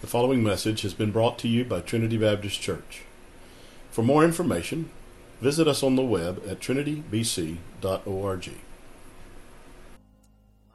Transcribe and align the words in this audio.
The 0.00 0.08
following 0.08 0.40
message 0.42 0.80
has 0.80 0.96
been 0.96 1.12
brought 1.12 1.36
to 1.44 1.48
you 1.48 1.60
by 1.60 1.84
Trinity 1.84 2.16
Baptist 2.16 2.56
Church. 2.56 3.04
For 3.92 4.00
more 4.00 4.24
information, 4.24 4.88
visit 5.44 5.68
us 5.68 5.84
on 5.84 5.92
the 5.92 6.00
web 6.00 6.40
at 6.48 6.56
trinitybc.org. 6.56 8.44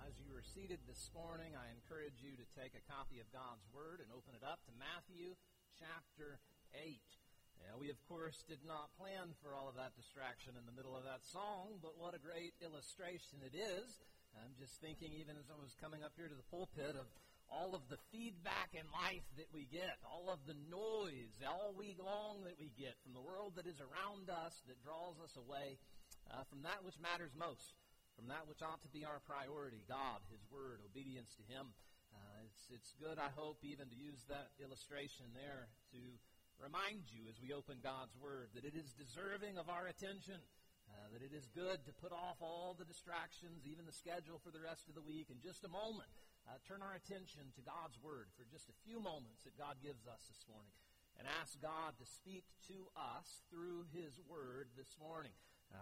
As 0.05 0.13
you 0.21 0.29
are 0.29 0.45
seated 0.45 0.77
this 0.85 1.09
morning, 1.17 1.57
I 1.57 1.73
encourage 1.73 2.21
you 2.21 2.37
to 2.37 2.45
take 2.53 2.77
a 2.77 2.85
copy 2.85 3.17
of 3.17 3.25
God's 3.33 3.65
Word 3.73 3.97
and 4.05 4.13
open 4.13 4.37
it 4.37 4.45
up 4.45 4.61
to 4.69 4.77
Matthew 4.77 5.33
chapter 5.73 6.37
8. 6.77 7.01
Now, 7.65 7.81
we, 7.81 7.89
of 7.89 7.97
course, 8.05 8.45
did 8.45 8.61
not 8.61 8.93
plan 8.93 9.33
for 9.41 9.57
all 9.57 9.65
of 9.65 9.73
that 9.73 9.97
distraction 9.97 10.53
in 10.53 10.69
the 10.69 10.77
middle 10.77 10.93
of 10.93 11.01
that 11.01 11.25
song, 11.25 11.81
but 11.81 11.97
what 11.97 12.13
a 12.13 12.21
great 12.21 12.53
illustration 12.61 13.41
it 13.41 13.57
is. 13.57 14.05
I'm 14.37 14.53
just 14.53 14.77
thinking, 14.77 15.09
even 15.17 15.33
as 15.33 15.49
I 15.49 15.57
was 15.57 15.73
coming 15.81 16.05
up 16.05 16.13
here 16.13 16.29
to 16.29 16.37
the 16.37 16.45
pulpit, 16.53 16.93
of 16.93 17.09
all 17.51 17.77
of 17.77 17.85
the 17.89 18.01
feedback 18.09 18.73
in 18.73 18.85
life 18.89 19.25
that 19.37 19.49
we 19.53 19.69
get, 19.69 20.01
all 20.01 20.33
of 20.33 20.41
the 20.49 20.57
noise 20.69 21.37
all 21.45 21.73
week 21.77 21.97
long 22.01 22.41
that 22.45 22.57
we 22.57 22.73
get 22.73 22.97
from 23.05 23.13
the 23.13 23.21
world 23.21 23.53
that 23.55 23.69
is 23.69 23.77
around 23.81 24.29
us 24.29 24.65
that 24.65 24.81
draws 24.81 25.17
us 25.21 25.37
away 25.37 25.77
uh, 26.33 26.41
from 26.49 26.65
that 26.65 26.81
which 26.81 26.97
matters 26.97 27.33
most, 27.37 27.77
from 28.17 28.25
that 28.27 28.49
which 28.49 28.65
ought 28.65 28.81
to 28.81 28.89
be 28.89 29.05
our 29.05 29.21
priority 29.29 29.85
God, 29.85 30.25
His 30.33 30.41
Word, 30.49 30.81
obedience 30.81 31.37
to 31.37 31.45
Him. 31.45 31.69
Uh, 32.09 32.47
it's, 32.49 32.65
it's 32.71 32.91
good, 32.97 33.21
I 33.21 33.29
hope, 33.37 33.61
even 33.61 33.91
to 33.91 33.97
use 33.97 34.25
that 34.31 34.49
illustration 34.57 35.29
there 35.37 35.69
to 35.93 36.01
remind 36.57 37.11
you 37.13 37.29
as 37.29 37.37
we 37.37 37.53
open 37.53 37.83
God's 37.83 38.15
Word 38.17 38.55
that 38.57 38.65
it 38.65 38.73
is 38.73 38.95
deserving 38.97 39.61
of 39.61 39.69
our 39.69 39.85
attention. 39.85 40.41
Uh, 40.85 41.09
that 41.17 41.25
it 41.25 41.33
is 41.33 41.49
good 41.49 41.81
to 41.81 41.91
put 41.97 42.13
off 42.13 42.37
all 42.39 42.77
the 42.77 42.85
distractions, 42.85 43.65
even 43.65 43.89
the 43.89 43.91
schedule 43.91 44.37
for 44.37 44.53
the 44.53 44.61
rest 44.61 44.85
of 44.87 44.93
the 44.93 45.01
week, 45.01 45.33
in 45.33 45.41
just 45.41 45.65
a 45.65 45.67
moment 45.67 46.13
uh, 46.45 46.61
turn 46.65 46.85
our 46.85 46.93
attention 46.93 47.49
to 47.57 47.65
God's 47.65 47.97
Word 48.01 48.29
for 48.37 48.45
just 48.49 48.69
a 48.69 48.81
few 48.85 49.01
moments 49.01 49.45
that 49.45 49.57
God 49.57 49.81
gives 49.81 50.05
us 50.05 50.21
this 50.29 50.45
morning 50.45 50.73
and 51.17 51.25
ask 51.41 51.57
God 51.61 51.97
to 51.97 52.05
speak 52.05 52.45
to 52.69 52.89
us 52.93 53.41
through 53.49 53.89
His 53.93 54.19
Word 54.29 54.69
this 54.77 54.93
morning. 55.01 55.33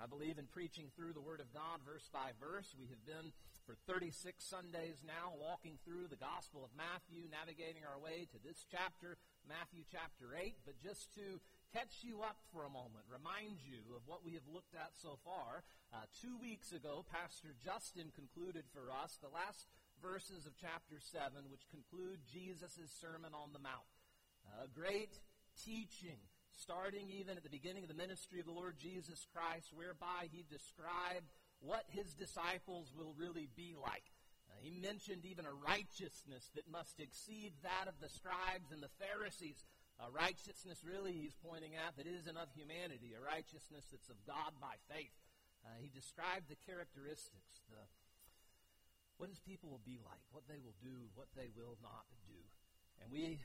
I 0.02 0.08
believe 0.09 0.42
in 0.42 0.50
preaching 0.50 0.89
through 0.95 1.14
the 1.14 1.22
Word 1.22 1.44
of 1.44 1.53
God 1.53 1.83
verse 1.86 2.09
by 2.09 2.33
verse. 2.42 2.73
We 2.73 2.89
have 2.89 3.03
been 3.05 3.36
for 3.67 3.78
36 3.86 4.42
Sundays 4.42 5.05
now 5.05 5.38
walking 5.38 5.78
through 5.86 6.09
the 6.09 6.20
Gospel 6.20 6.66
of 6.66 6.73
Matthew, 6.73 7.30
navigating 7.30 7.86
our 7.86 8.00
way 8.00 8.25
to 8.31 8.39
this 8.42 8.66
chapter, 8.67 9.22
Matthew 9.45 9.86
chapter 9.86 10.33
8. 10.33 10.66
But 10.66 10.81
just 10.81 11.14
to 11.20 11.38
catch 11.72 12.02
you 12.02 12.25
up 12.25 12.42
for 12.50 12.66
a 12.66 12.73
moment, 12.73 13.05
remind 13.05 13.61
you 13.61 13.86
of 13.94 14.03
what 14.09 14.25
we 14.25 14.33
have 14.33 14.48
looked 14.50 14.73
at 14.73 14.98
so 14.98 15.22
far. 15.22 15.61
Uh, 15.94 16.09
two 16.09 16.36
weeks 16.42 16.73
ago, 16.73 17.05
Pastor 17.05 17.53
Justin 17.61 18.09
concluded 18.17 18.66
for 18.73 18.89
us 18.89 19.22
the 19.22 19.31
last 19.31 19.70
verses 20.03 20.43
of 20.43 20.51
chapter 20.59 20.99
7, 20.99 21.47
which 21.47 21.63
conclude 21.71 22.19
Jesus' 22.27 22.91
Sermon 22.99 23.31
on 23.31 23.55
the 23.55 23.63
Mount. 23.63 23.87
A 24.59 24.67
great 24.67 25.15
teaching, 25.63 26.19
starting 26.51 27.07
even 27.07 27.39
at 27.39 27.47
the 27.47 27.49
beginning 27.49 27.87
of 27.87 27.89
the 27.89 27.95
ministry 27.95 28.43
of 28.43 28.45
the 28.45 28.51
Lord 28.51 28.75
Jesus 28.75 29.23
Christ, 29.31 29.71
whereby 29.71 30.27
he 30.27 30.43
described 30.51 31.31
what 31.63 31.87
his 31.87 32.11
disciples 32.19 32.91
will 32.91 33.15
really 33.15 33.47
be 33.55 33.79
like. 33.79 34.03
Uh, 34.51 34.59
he 34.59 34.75
mentioned 34.75 35.23
even 35.23 35.47
a 35.47 35.55
righteousness 35.55 36.51
that 36.59 36.67
must 36.67 36.99
exceed 36.99 37.55
that 37.63 37.87
of 37.87 37.95
the 38.03 38.11
scribes 38.11 38.75
and 38.75 38.83
the 38.83 38.91
Pharisees. 38.99 39.63
A 40.03 40.11
righteousness, 40.11 40.83
really, 40.83 41.15
he's 41.15 41.39
pointing 41.39 41.79
out, 41.79 41.95
that 41.95 42.11
isn't 42.11 42.35
of 42.35 42.51
humanity, 42.51 43.15
a 43.15 43.23
righteousness 43.23 43.87
that's 43.87 44.11
of 44.11 44.19
God 44.27 44.51
by 44.59 44.75
faith. 44.91 45.15
Uh, 45.63 45.79
he 45.79 45.87
described 45.87 46.51
the 46.51 46.59
characteristics, 46.67 47.63
the 47.71 47.87
what 49.17 49.30
his 49.30 49.39
people 49.39 49.69
will 49.69 49.83
be 49.86 50.00
like, 50.03 50.23
what 50.31 50.44
they 50.50 50.59
will 50.59 50.75
do, 50.81 51.09
what 51.14 51.30
they 51.38 51.50
will 51.53 51.78
not 51.81 52.06
do. 52.28 52.39
And 53.02 53.11
we 53.11 53.39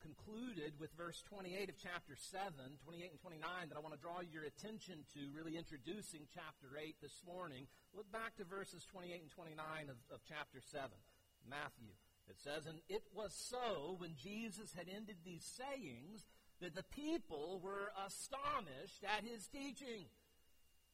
concluded 0.00 0.78
with 0.78 0.94
verse 0.94 1.22
28 1.26 1.70
of 1.70 1.76
chapter 1.78 2.14
7, 2.14 2.54
28 2.84 3.10
and 3.10 3.20
29, 3.20 3.68
that 3.68 3.76
I 3.76 3.82
want 3.82 3.94
to 3.94 4.00
draw 4.00 4.22
your 4.22 4.46
attention 4.46 5.02
to, 5.14 5.20
really 5.34 5.58
introducing 5.58 6.26
chapter 6.30 6.78
8 6.78 6.94
this 7.02 7.22
morning. 7.26 7.66
Look 7.94 8.10
back 8.12 8.36
to 8.38 8.44
verses 8.44 8.86
28 8.90 9.26
and 9.26 9.32
29 9.32 9.58
of, 9.90 9.98
of 10.14 10.20
chapter 10.26 10.62
7, 10.62 10.86
Matthew. 11.48 11.90
It 12.30 12.38
says, 12.38 12.66
And 12.66 12.78
it 12.88 13.02
was 13.14 13.32
so 13.34 13.96
when 13.98 14.14
Jesus 14.14 14.70
had 14.76 14.86
ended 14.86 15.16
these 15.24 15.44
sayings 15.44 16.26
that 16.60 16.74
the 16.74 16.86
people 16.94 17.60
were 17.62 17.90
astonished 18.06 19.02
at 19.02 19.24
his 19.24 19.46
teaching. 19.48 20.06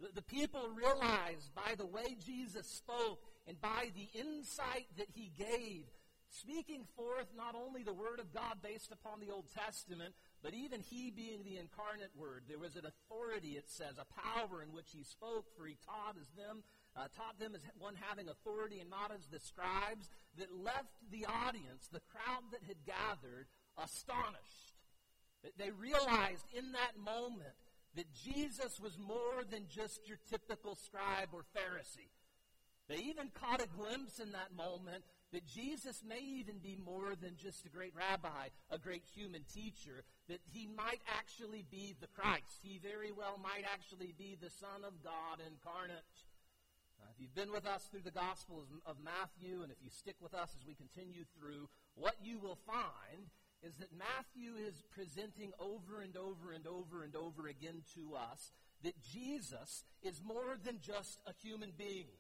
The, 0.01 0.09
the 0.15 0.23
people 0.23 0.69
realized 0.75 1.55
by 1.55 1.75
the 1.77 1.87
way 1.87 2.17
Jesus 2.25 2.67
spoke 2.67 3.21
and 3.47 3.61
by 3.61 3.91
the 3.95 4.09
insight 4.19 4.87
that 4.97 5.09
he 5.13 5.31
gave, 5.37 5.85
speaking 6.31 6.85
forth 6.97 7.29
not 7.37 7.55
only 7.55 7.83
the 7.83 7.93
Word 7.93 8.19
of 8.19 8.33
God 8.33 8.59
based 8.63 8.91
upon 8.91 9.21
the 9.21 9.33
Old 9.33 9.47
Testament, 9.55 10.15
but 10.43 10.55
even 10.55 10.81
he 10.81 11.11
being 11.11 11.45
the 11.45 11.59
incarnate 11.59 12.11
Word. 12.17 12.45
There 12.49 12.59
was 12.59 12.77
an 12.77 12.87
authority, 12.87 13.57
it 13.57 13.69
says, 13.69 13.97
a 13.99 14.09
power 14.21 14.63
in 14.63 14.73
which 14.73 14.91
he 14.97 15.05
spoke, 15.05 15.47
for 15.57 15.67
he 15.67 15.77
taught 15.87 16.17
as 16.21 16.29
them, 16.37 16.65
uh, 16.97 17.07
taught 17.17 17.39
them 17.39 17.55
as 17.55 17.61
one 17.79 17.95
having 18.01 18.29
authority 18.29 18.81
and 18.81 18.91
not 18.91 19.13
as 19.13 19.27
the 19.29 19.41
scribes, 19.41 20.09
that 20.39 20.51
left 20.53 20.95
the 21.11 21.27
audience, 21.27 21.89
the 21.93 22.03
crowd 22.11 22.43
that 22.51 22.63
had 22.67 22.83
gathered, 22.85 23.47
astonished. 23.79 24.75
They 25.59 25.71
realized 25.71 26.47
in 26.57 26.73
that 26.73 26.97
moment 26.99 27.55
that 27.97 28.13
Jesus 28.13 28.81
was 28.81 28.99
more 28.99 29.45
than 29.49 29.67
just 29.69 30.09
your 30.09 30.19
typical 30.29 30.75
scribe 30.75 31.29
or 31.33 31.45
Pharisee. 31.55 32.11
They 32.89 32.97
even 32.97 33.33
caught 33.33 33.63
a 33.63 33.69
glimpse 33.69 34.21
in 34.21 34.33
that 34.33 34.55
moment 34.55 35.05
that 35.33 35.47
Jesus 35.47 36.05
may 36.07 36.21
even 36.21 36.59
be 36.59 36.77
more 36.77 37.17
than 37.17 37.35
just 37.37 37.65
a 37.65 37.73
great 37.73 37.95
rabbi, 37.97 38.53
a 38.71 38.79
great 38.79 39.03
human 39.17 39.43
teacher, 39.53 40.05
that 40.29 40.41
he 40.53 40.69
might 40.69 41.01
actually 41.09 41.65
be 41.71 41.97
the 42.01 42.07
Christ. 42.07 42.61
He 42.63 42.79
very 42.79 43.11
well 43.11 43.41
might 43.43 43.65
actually 43.67 44.15
be 44.17 44.37
the 44.41 44.51
Son 44.51 44.85
of 44.87 45.03
God 45.03 45.41
incarnate. 45.41 46.15
Uh, 47.01 47.09
if 47.11 47.21
you've 47.21 47.35
been 47.35 47.51
with 47.51 47.67
us 47.67 47.89
through 47.91 48.05
the 48.05 48.15
Gospel 48.15 48.63
of 48.87 48.97
Matthew, 49.03 49.63
and 49.63 49.73
if 49.73 49.83
you 49.83 49.91
stick 49.91 50.17
with 50.21 50.35
us 50.35 50.55
as 50.55 50.67
we 50.67 50.75
continue 50.75 51.25
through, 51.39 51.69
what 51.97 52.15
you 52.23 52.39
will 52.39 52.59
find 52.67 53.27
is 53.65 53.77
that 53.77 53.97
Matthew 53.97 54.61
is 54.61 54.85
presenting 54.95 55.53
over 55.59 56.01
and 56.05 56.17
over 56.17 56.53
and 56.53 56.67
over 56.67 57.03
and 57.03 57.17
over 57.17 57.49
again 57.49 57.83
to 57.97 58.15
us 58.15 58.53
that 58.85 59.01
Jesus 59.01 59.85
is 60.03 60.21
more 60.23 60.61
than 60.63 60.79
just 60.81 61.19
a 61.27 61.33
human 61.43 61.73
being 61.77 62.13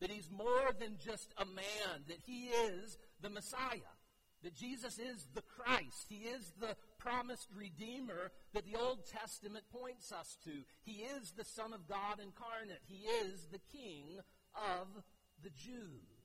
that 0.00 0.10
he's 0.10 0.30
more 0.30 0.72
than 0.78 0.96
just 0.98 1.32
a 1.36 1.44
man, 1.44 2.04
that 2.08 2.20
he 2.24 2.46
is 2.46 2.98
the 3.20 3.30
Messiah, 3.30 3.92
that 4.42 4.54
Jesus 4.54 4.98
is 4.98 5.26
the 5.34 5.42
Christ. 5.42 6.06
He 6.08 6.28
is 6.28 6.52
the 6.58 6.74
promised 6.98 7.48
Redeemer 7.54 8.32
that 8.54 8.64
the 8.64 8.78
Old 8.78 9.06
Testament 9.06 9.64
points 9.70 10.12
us 10.12 10.38
to. 10.44 10.50
He 10.82 11.02
is 11.02 11.32
the 11.32 11.44
Son 11.44 11.72
of 11.72 11.86
God 11.86 12.18
incarnate. 12.22 12.80
He 12.86 13.06
is 13.06 13.46
the 13.52 13.60
King 13.72 14.20
of 14.54 14.88
the 15.42 15.50
Jews. 15.50 16.20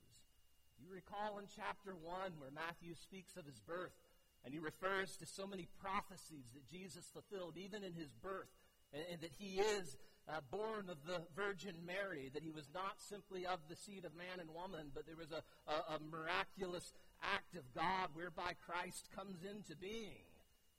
You 0.78 0.88
recall 0.92 1.38
in 1.38 1.46
chapter 1.54 1.92
1 1.92 2.32
where 2.38 2.50
Matthew 2.50 2.94
speaks 2.94 3.36
of 3.36 3.44
his 3.44 3.60
birth, 3.60 3.96
and 4.44 4.52
he 4.52 4.60
refers 4.60 5.16
to 5.16 5.26
so 5.26 5.46
many 5.46 5.68
prophecies 5.80 6.52
that 6.54 6.68
Jesus 6.68 7.04
fulfilled, 7.12 7.56
even 7.56 7.82
in 7.82 7.92
his 7.92 8.12
birth, 8.22 8.52
and, 8.92 9.02
and 9.12 9.20
that 9.20 9.32
he 9.38 9.58
is 9.58 9.96
uh, 10.28 10.40
born 10.50 10.90
of 10.90 10.98
the 11.06 11.22
Virgin 11.34 11.74
Mary, 11.86 12.30
that 12.34 12.42
he 12.42 12.50
was 12.50 12.68
not 12.74 12.98
simply 12.98 13.46
of 13.46 13.60
the 13.68 13.76
seed 13.76 14.04
of 14.04 14.14
man 14.16 14.40
and 14.40 14.50
woman, 14.50 14.90
but 14.94 15.06
there 15.06 15.16
was 15.16 15.30
a, 15.30 15.42
a, 15.70 15.96
a 15.96 15.98
miraculous 16.10 16.92
act 17.22 17.54
of 17.54 17.62
God 17.74 18.10
whereby 18.14 18.58
Christ 18.66 19.08
comes 19.14 19.44
into 19.46 19.76
being. 19.76 20.26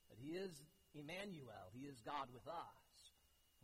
That 0.09 0.19
he 0.19 0.35
is 0.35 0.63
Emmanuel, 0.93 1.71
he 1.71 1.87
is 1.87 2.01
God 2.01 2.27
with 2.33 2.47
us. 2.47 3.15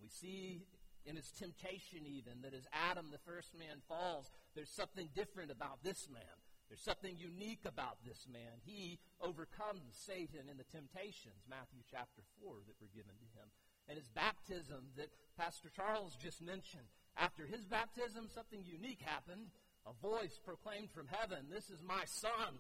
We 0.02 0.08
see 0.08 0.64
in 1.06 1.16
his 1.16 1.32
temptation, 1.36 2.08
even, 2.08 2.40
that 2.44 2.56
as 2.56 2.68
Adam, 2.72 3.12
the 3.12 3.20
first 3.28 3.52
man, 3.58 3.84
falls, 3.88 4.32
there's 4.56 4.72
something 4.72 5.10
different 5.12 5.52
about 5.52 5.84
this 5.84 6.08
man. 6.08 6.38
There's 6.72 6.82
something 6.82 7.20
unique 7.20 7.68
about 7.68 8.00
this 8.08 8.26
man. 8.32 8.64
He 8.64 9.00
overcomes 9.20 9.84
Satan 9.92 10.48
in 10.48 10.56
the 10.56 10.68
temptations, 10.72 11.44
Matthew 11.46 11.84
chapter 11.92 12.24
4, 12.40 12.64
that 12.66 12.80
were 12.80 12.92
given 12.96 13.20
to 13.20 13.30
him 13.36 13.52
and 13.88 13.98
his 13.98 14.08
baptism 14.10 14.84
that 14.98 15.10
Pastor 15.38 15.70
Charles 15.76 16.16
just 16.16 16.42
mentioned. 16.42 16.88
After 17.18 17.46
his 17.46 17.66
baptism, 17.66 18.28
something 18.34 18.64
unique 18.66 19.02
happened. 19.02 19.52
A 19.86 19.94
voice 20.02 20.40
proclaimed 20.46 20.90
from 20.92 21.08
heaven, 21.08 21.46
This 21.52 21.70
is 21.70 21.84
my 21.84 22.04
Son, 22.06 22.56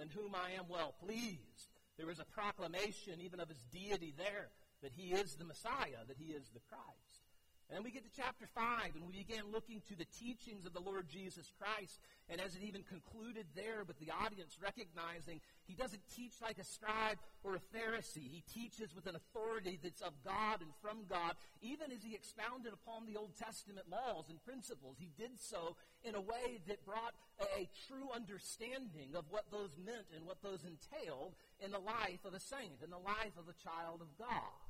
in 0.00 0.08
whom 0.08 0.34
I 0.34 0.52
am 0.58 0.68
well 0.68 0.94
pleased. 1.04 1.68
There 1.96 2.06
was 2.06 2.18
a 2.18 2.24
proclamation 2.24 3.20
even 3.20 3.40
of 3.40 3.48
his 3.48 3.62
deity 3.70 4.14
there, 4.16 4.48
that 4.82 4.92
he 4.92 5.12
is 5.12 5.34
the 5.34 5.44
Messiah, 5.44 6.02
that 6.08 6.18
he 6.18 6.32
is 6.32 6.48
the 6.52 6.60
Christ. 6.68 7.23
And 7.68 7.76
then 7.80 7.84
we 7.84 7.90
get 7.90 8.04
to 8.04 8.12
chapter 8.12 8.44
5, 8.44 8.92
and 8.94 9.08
we 9.08 9.24
began 9.24 9.48
looking 9.48 9.80
to 9.88 9.96
the 9.96 10.04
teachings 10.20 10.66
of 10.66 10.76
the 10.76 10.84
Lord 10.84 11.08
Jesus 11.08 11.48
Christ. 11.56 11.96
And 12.28 12.40
as 12.40 12.54
it 12.56 12.62
even 12.62 12.84
concluded 12.84 13.46
there 13.56 13.84
with 13.88 13.98
the 13.98 14.12
audience 14.12 14.60
recognizing 14.60 15.40
he 15.64 15.72
doesn't 15.72 16.04
teach 16.12 16.36
like 16.44 16.60
a 16.60 16.64
scribe 16.64 17.16
or 17.42 17.56
a 17.56 17.64
Pharisee. 17.72 18.28
He 18.28 18.44
teaches 18.52 18.94
with 18.94 19.06
an 19.08 19.16
authority 19.16 19.80
that's 19.82 20.02
of 20.02 20.12
God 20.24 20.60
and 20.60 20.72
from 20.84 21.08
God. 21.08 21.36
Even 21.64 21.88
as 21.90 22.04
he 22.04 22.14
expounded 22.14 22.72
upon 22.72 23.08
the 23.08 23.16
Old 23.16 23.32
Testament 23.36 23.88
laws 23.88 24.28
and 24.28 24.44
principles, 24.44 24.96
he 25.00 25.08
did 25.16 25.40
so 25.40 25.76
in 26.04 26.14
a 26.14 26.20
way 26.20 26.60
that 26.68 26.84
brought 26.84 27.16
a, 27.40 27.64
a 27.64 27.68
true 27.88 28.12
understanding 28.14 29.16
of 29.16 29.24
what 29.32 29.48
those 29.50 29.72
meant 29.80 30.12
and 30.14 30.28
what 30.28 30.44
those 30.44 30.60
entailed 30.68 31.32
in 31.64 31.72
the 31.72 31.80
life 31.80 32.24
of 32.24 32.34
a 32.34 32.40
saint, 32.40 32.84
in 32.84 32.90
the 32.92 33.00
life 33.00 33.36
of 33.40 33.48
a 33.48 33.56
child 33.56 34.04
of 34.04 34.12
God. 34.20 34.60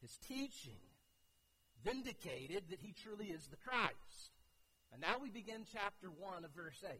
His 0.00 0.16
teaching 0.20 0.93
vindicated 1.84 2.64
that 2.70 2.80
he 2.80 2.92
truly 2.92 3.26
is 3.26 3.46
the 3.46 3.60
Christ. 3.60 4.32
And 4.92 5.00
now 5.00 5.18
we 5.20 5.30
begin 5.30 5.66
chapter 5.70 6.08
1 6.08 6.44
of 6.44 6.50
verse 6.56 6.82
8. 6.82 6.90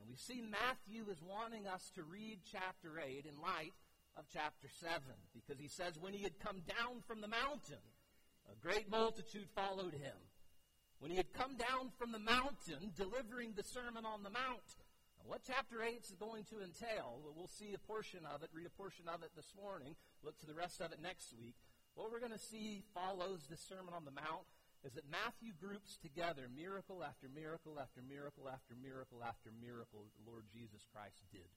And 0.00 0.08
we 0.08 0.16
see 0.16 0.42
Matthew 0.42 1.08
is 1.10 1.22
wanting 1.22 1.66
us 1.66 1.90
to 1.94 2.02
read 2.02 2.40
chapter 2.50 3.00
8 3.00 3.24
in 3.24 3.40
light 3.40 3.72
of 4.16 4.24
chapter 4.32 4.68
7 4.80 5.00
because 5.32 5.60
he 5.60 5.68
says, 5.68 5.98
When 5.98 6.12
he 6.12 6.22
had 6.22 6.38
come 6.40 6.60
down 6.66 7.00
from 7.06 7.20
the 7.20 7.28
mountain, 7.28 7.84
a 8.50 8.56
great 8.60 8.90
multitude 8.90 9.48
followed 9.54 9.94
him. 9.94 10.16
When 10.98 11.10
he 11.10 11.16
had 11.16 11.32
come 11.32 11.56
down 11.56 11.92
from 11.98 12.12
the 12.12 12.18
mountain, 12.18 12.92
delivering 12.96 13.52
the 13.52 13.64
Sermon 13.64 14.04
on 14.04 14.22
the 14.22 14.32
Mount. 14.32 14.68
Now, 15.20 15.28
what 15.28 15.44
chapter 15.46 15.82
8 15.82 16.00
is 16.00 16.16
going 16.16 16.44
to 16.48 16.64
entail, 16.64 17.20
we'll 17.36 17.52
see 17.52 17.74
a 17.74 17.78
portion 17.84 18.20
of 18.24 18.42
it, 18.42 18.48
read 18.52 18.66
a 18.66 18.80
portion 18.80 19.04
of 19.08 19.22
it 19.22 19.30
this 19.36 19.52
morning, 19.60 19.94
look 20.24 20.38
to 20.40 20.46
the 20.46 20.56
rest 20.56 20.80
of 20.80 20.92
it 20.92 21.00
next 21.02 21.36
week. 21.36 21.56
What 21.96 22.12
we're 22.12 22.20
going 22.20 22.36
to 22.36 22.48
see 22.52 22.84
follows 22.92 23.48
the 23.48 23.56
Sermon 23.56 23.96
on 23.96 24.04
the 24.04 24.12
Mount 24.12 24.44
is 24.84 24.92
that 25.00 25.08
Matthew 25.08 25.56
groups 25.56 25.96
together 25.96 26.44
miracle 26.52 27.00
after 27.00 27.24
miracle 27.24 27.80
after 27.80 28.04
miracle 28.04 28.52
after 28.52 28.76
miracle 28.76 29.24
after 29.24 29.48
miracle 29.56 30.04
that 30.04 30.12
the 30.20 30.28
Lord 30.28 30.44
Jesus 30.52 30.84
Christ 30.92 31.24
did. 31.32 31.48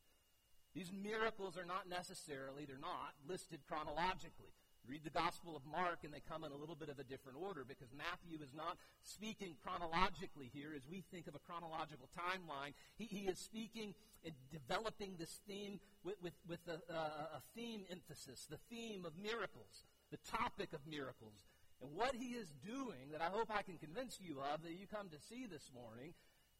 These 0.71 0.95
miracles 0.95 1.59
are 1.59 1.67
not 1.67 1.91
necessarily, 1.91 2.63
they're 2.63 2.79
not 2.79 3.19
listed 3.27 3.59
chronologically. 3.67 4.55
Read 4.87 5.03
the 5.03 5.11
Gospel 5.11 5.59
of 5.59 5.67
Mark, 5.67 6.07
and 6.07 6.15
they 6.15 6.23
come 6.23 6.47
in 6.47 6.55
a 6.55 6.57
little 6.57 6.79
bit 6.79 6.87
of 6.87 7.03
a 7.03 7.03
different 7.03 7.35
order 7.35 7.67
because 7.67 7.91
Matthew 7.91 8.39
is 8.39 8.55
not 8.55 8.79
speaking 9.03 9.59
chronologically 9.59 10.47
here 10.55 10.71
as 10.71 10.87
we 10.87 11.03
think 11.11 11.27
of 11.27 11.35
a 11.35 11.43
chronological 11.43 12.07
timeline. 12.15 12.71
He, 12.95 13.11
he 13.11 13.27
is 13.27 13.37
speaking 13.37 13.91
and 14.23 14.33
developing 14.47 15.19
this 15.19 15.43
theme 15.43 15.83
with, 16.07 16.15
with, 16.23 16.39
with 16.47 16.63
a, 16.71 16.79
a 16.95 17.43
theme 17.53 17.83
emphasis, 17.91 18.47
the 18.47 18.63
theme 18.71 19.03
of 19.03 19.19
miracles 19.19 19.83
the 20.11 20.19
topic 20.29 20.73
of 20.73 20.79
miracles. 20.87 21.47
And 21.81 21.91
what 21.95 22.15
he 22.15 22.35
is 22.35 22.49
doing, 22.65 23.11
that 23.11 23.21
I 23.21 23.31
hope 23.31 23.49
I 23.49 23.61
can 23.61 23.77
convince 23.77 24.19
you 24.19 24.39
of, 24.53 24.63
that 24.63 24.73
you 24.73 24.85
come 24.87 25.09
to 25.09 25.19
see 25.19 25.45
this 25.45 25.71
morning, 25.73 26.13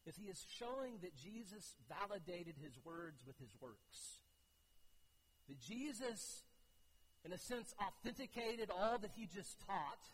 is 0.06 0.16
he 0.16 0.28
is 0.28 0.44
showing 0.58 0.98
that 1.02 1.16
Jesus 1.16 1.76
validated 1.88 2.54
his 2.62 2.78
words 2.84 3.20
with 3.26 3.38
his 3.38 3.50
works. 3.60 4.20
That 5.48 5.60
Jesus, 5.60 6.44
in 7.24 7.32
a 7.32 7.38
sense, 7.38 7.74
authenticated 7.76 8.70
all 8.70 8.98
that 8.98 9.10
he 9.14 9.26
just 9.26 9.60
taught 9.66 10.08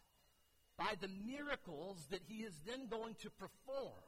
by 0.76 0.94
the 1.00 1.08
miracles 1.08 2.06
that 2.10 2.22
he 2.26 2.42
is 2.42 2.54
then 2.66 2.88
going 2.88 3.14
to 3.22 3.30
perform. 3.30 4.02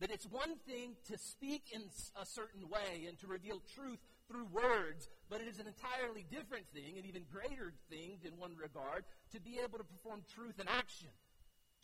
That 0.00 0.10
it's 0.10 0.26
one 0.26 0.56
thing 0.66 0.96
to 1.10 1.18
speak 1.18 1.64
in 1.72 1.82
a 2.20 2.26
certain 2.26 2.68
way 2.68 3.06
and 3.06 3.18
to 3.20 3.26
reveal 3.26 3.62
truth 3.76 4.00
through 4.28 4.46
words, 4.46 5.08
but 5.32 5.40
it 5.40 5.48
is 5.48 5.58
an 5.58 5.66
entirely 5.66 6.26
different 6.30 6.66
thing, 6.74 6.98
an 6.98 7.06
even 7.08 7.24
greater 7.32 7.72
thing 7.88 8.20
in 8.22 8.36
one 8.36 8.52
regard, 8.54 9.02
to 9.32 9.40
be 9.40 9.58
able 9.64 9.78
to 9.78 9.84
perform 9.84 10.20
truth 10.28 10.60
in 10.60 10.68
action. 10.68 11.08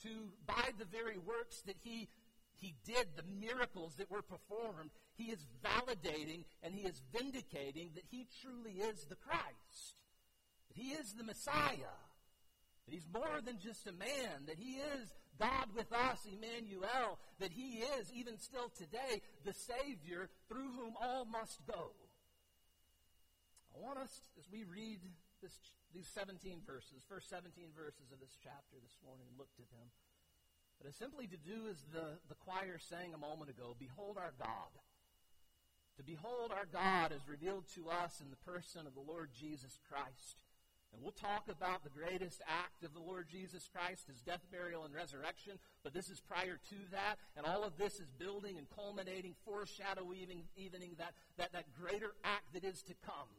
To, 0.03 0.11
by 0.47 0.77
the 0.79 0.85
very 0.85 1.17
works 1.17 1.63
that 1.65 1.77
he, 1.81 2.09
he 2.61 2.75
did, 2.85 3.09
the 3.17 3.25
miracles 3.41 3.95
that 3.95 4.11
were 4.11 4.21
performed, 4.21 4.91
he 5.15 5.33
is 5.33 5.47
validating 5.65 6.45
and 6.63 6.75
he 6.75 6.87
is 6.87 7.01
vindicating 7.11 7.89
that 7.95 8.05
he 8.11 8.27
truly 8.43 8.85
is 8.85 9.07
the 9.09 9.17
Christ. 9.17 9.97
That 10.69 10.77
he 10.77 10.91
is 10.91 11.15
the 11.15 11.25
Messiah. 11.25 11.97
That 12.85 12.93
he's 12.93 13.09
more 13.11 13.41
than 13.43 13.59
just 13.59 13.87
a 13.87 13.93
man. 13.93 14.45
That 14.47 14.59
he 14.59 14.77
is 14.77 15.09
God 15.41 15.69
with 15.75 15.91
us, 15.91 16.21
Emmanuel. 16.31 17.19
That 17.41 17.53
he 17.53 17.79
is, 17.97 18.13
even 18.13 18.39
still 18.39 18.71
today, 18.77 19.23
the 19.47 19.55
Savior 19.55 20.29
through 20.51 20.71
whom 20.77 20.93
all 21.01 21.25
must 21.25 21.67
go. 21.67 21.93
Want 23.89 24.05
us, 24.05 24.21
as 24.37 24.45
we 24.53 24.69
read 24.69 25.01
this, 25.41 25.57
these 25.97 26.13
17 26.13 26.61
verses, 26.69 27.09
first 27.09 27.33
17 27.33 27.73
verses 27.73 28.13
of 28.13 28.21
this 28.21 28.37
chapter 28.37 28.77
this 28.85 29.01
morning, 29.01 29.25
look 29.41 29.49
to 29.57 29.65
them. 29.73 29.89
But 30.77 30.93
it's 30.93 31.01
simply 31.01 31.25
to 31.25 31.41
do 31.41 31.73
as 31.73 31.81
the, 31.89 32.21
the 32.29 32.37
choir 32.37 32.77
sang 32.77 33.17
a 33.17 33.25
moment 33.25 33.49
ago 33.49 33.73
Behold 33.81 34.21
our 34.21 34.37
God. 34.37 34.77
To 35.97 36.05
behold 36.05 36.53
our 36.53 36.69
God 36.69 37.17
is 37.17 37.25
revealed 37.25 37.65
to 37.81 37.89
us 37.89 38.21
in 38.21 38.29
the 38.29 38.45
person 38.45 38.85
of 38.85 38.93
the 38.93 39.01
Lord 39.01 39.33
Jesus 39.33 39.81
Christ. 39.89 40.37
And 40.93 41.01
we'll 41.01 41.17
talk 41.17 41.49
about 41.49 41.81
the 41.81 41.97
greatest 41.97 42.45
act 42.45 42.85
of 42.85 42.93
the 42.93 43.01
Lord 43.01 43.25
Jesus 43.33 43.73
Christ, 43.73 44.13
his 44.13 44.21
death, 44.21 44.45
burial, 44.53 44.85
and 44.85 44.93
resurrection, 44.93 45.57
but 45.81 45.97
this 45.97 46.13
is 46.13 46.21
prior 46.21 46.61
to 46.61 46.79
that, 46.93 47.17
and 47.41 47.49
all 47.49 47.65
of 47.65 47.81
this 47.81 48.05
is 48.05 48.13
building 48.21 48.61
and 48.61 48.69
culminating, 48.69 49.33
foreshadowing 49.49 50.45
evening 50.61 50.93
that, 51.01 51.17
that, 51.41 51.57
that 51.57 51.73
greater 51.73 52.13
act 52.21 52.53
that 52.53 52.69
is 52.69 52.85
to 52.85 52.93
come. 53.01 53.33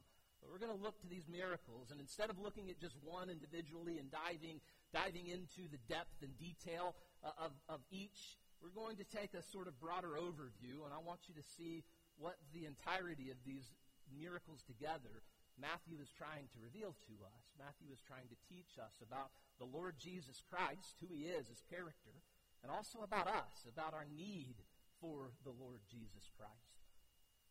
But 0.49 0.57
we're 0.57 0.65
going 0.65 0.73
to 0.73 0.81
look 0.81 0.97
to 1.05 1.09
these 1.13 1.29
miracles, 1.29 1.93
and 1.93 2.01
instead 2.01 2.33
of 2.33 2.41
looking 2.41 2.73
at 2.73 2.81
just 2.81 2.97
one 3.05 3.29
individually 3.29 4.01
and 4.01 4.09
diving, 4.09 4.57
diving 4.89 5.29
into 5.29 5.69
the 5.69 5.77
depth 5.85 6.25
and 6.25 6.33
detail 6.41 6.97
uh, 7.21 7.37
of, 7.37 7.53
of 7.69 7.85
each, 7.93 8.41
we're 8.57 8.73
going 8.73 8.97
to 8.97 9.05
take 9.05 9.37
a 9.37 9.45
sort 9.45 9.69
of 9.69 9.77
broader 9.77 10.17
overview, 10.17 10.81
and 10.81 10.89
I 10.89 10.97
want 11.05 11.29
you 11.29 11.37
to 11.37 11.45
see 11.45 11.85
what 12.17 12.41
the 12.49 12.65
entirety 12.65 13.29
of 13.29 13.37
these 13.45 13.77
miracles 14.09 14.65
together 14.65 15.21
Matthew 15.53 16.01
is 16.01 16.09
trying 16.09 16.49
to 16.55 16.63
reveal 16.65 16.97
to 16.97 17.15
us. 17.29 17.45
Matthew 17.53 17.93
is 17.93 18.01
trying 18.01 18.25
to 18.33 18.39
teach 18.49 18.81
us 18.81 19.05
about 19.05 19.29
the 19.61 19.69
Lord 19.69 20.01
Jesus 20.01 20.41
Christ, 20.49 20.97
who 20.97 21.13
he 21.13 21.29
is, 21.29 21.45
his 21.45 21.61
character, 21.69 22.25
and 22.65 22.73
also 22.73 23.05
about 23.05 23.29
us, 23.29 23.69
about 23.69 23.93
our 23.93 24.07
need 24.09 24.65
for 24.97 25.29
the 25.45 25.53
Lord 25.53 25.85
Jesus 25.85 26.31
Christ. 26.33 26.79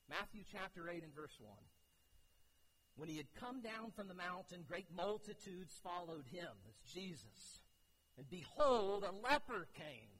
Matthew 0.08 0.42
chapter 0.42 0.88
8 0.88 1.04
and 1.04 1.14
verse 1.14 1.36
1. 1.38 1.52
When 2.98 3.08
he 3.08 3.16
had 3.16 3.32
come 3.38 3.62
down 3.62 3.92
from 3.94 4.08
the 4.08 4.14
mountain, 4.14 4.64
great 4.66 4.88
multitudes 4.94 5.78
followed 5.84 6.26
him. 6.32 6.50
That's 6.66 6.92
Jesus. 6.92 7.60
And 8.18 8.28
behold, 8.28 9.04
a 9.04 9.12
leper 9.12 9.68
came, 9.76 10.10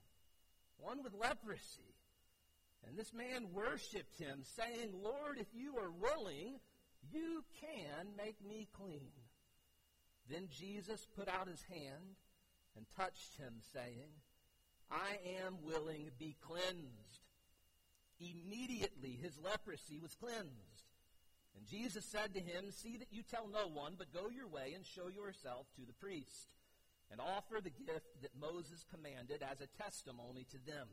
one 0.77 1.03
with 1.03 1.13
leprosy. 1.13 1.93
And 2.87 2.97
this 2.97 3.13
man 3.13 3.51
worshipped 3.53 4.17
him, 4.17 4.43
saying, 4.55 4.91
Lord, 4.93 5.37
if 5.37 5.47
you 5.53 5.75
are 5.77 5.91
willing, 5.91 6.61
you 7.11 7.43
can 7.59 8.15
make 8.15 8.37
me 8.47 8.69
clean. 8.71 9.11
Then 10.29 10.47
Jesus 10.49 11.05
put 11.17 11.27
out 11.27 11.49
his 11.49 11.63
hand 11.63 12.15
and 12.77 12.85
touched 12.95 13.35
him, 13.37 13.55
saying, 13.73 14.07
I 14.89 15.17
am 15.43 15.57
willing, 15.65 16.11
be 16.17 16.37
cleansed. 16.39 17.27
Immediately 18.21 19.19
his 19.21 19.37
leprosy 19.37 19.99
was 20.01 20.15
cleansed. 20.15 20.88
And 21.55 21.65
Jesus 21.67 22.05
said 22.05 22.33
to 22.33 22.39
him, 22.39 22.71
See 22.71 22.97
that 22.97 23.11
you 23.11 23.23
tell 23.23 23.47
no 23.47 23.67
one, 23.67 23.95
but 23.97 24.13
go 24.13 24.29
your 24.29 24.47
way 24.47 24.73
and 24.75 24.85
show 24.85 25.07
yourself 25.07 25.67
to 25.75 25.85
the 25.85 25.93
priest, 25.93 26.53
and 27.11 27.19
offer 27.19 27.59
the 27.61 27.73
gift 27.85 28.21
that 28.21 28.39
Moses 28.39 28.85
commanded 28.93 29.43
as 29.43 29.61
a 29.61 29.81
testimony 29.81 30.45
to 30.51 30.57
them. 30.65 30.87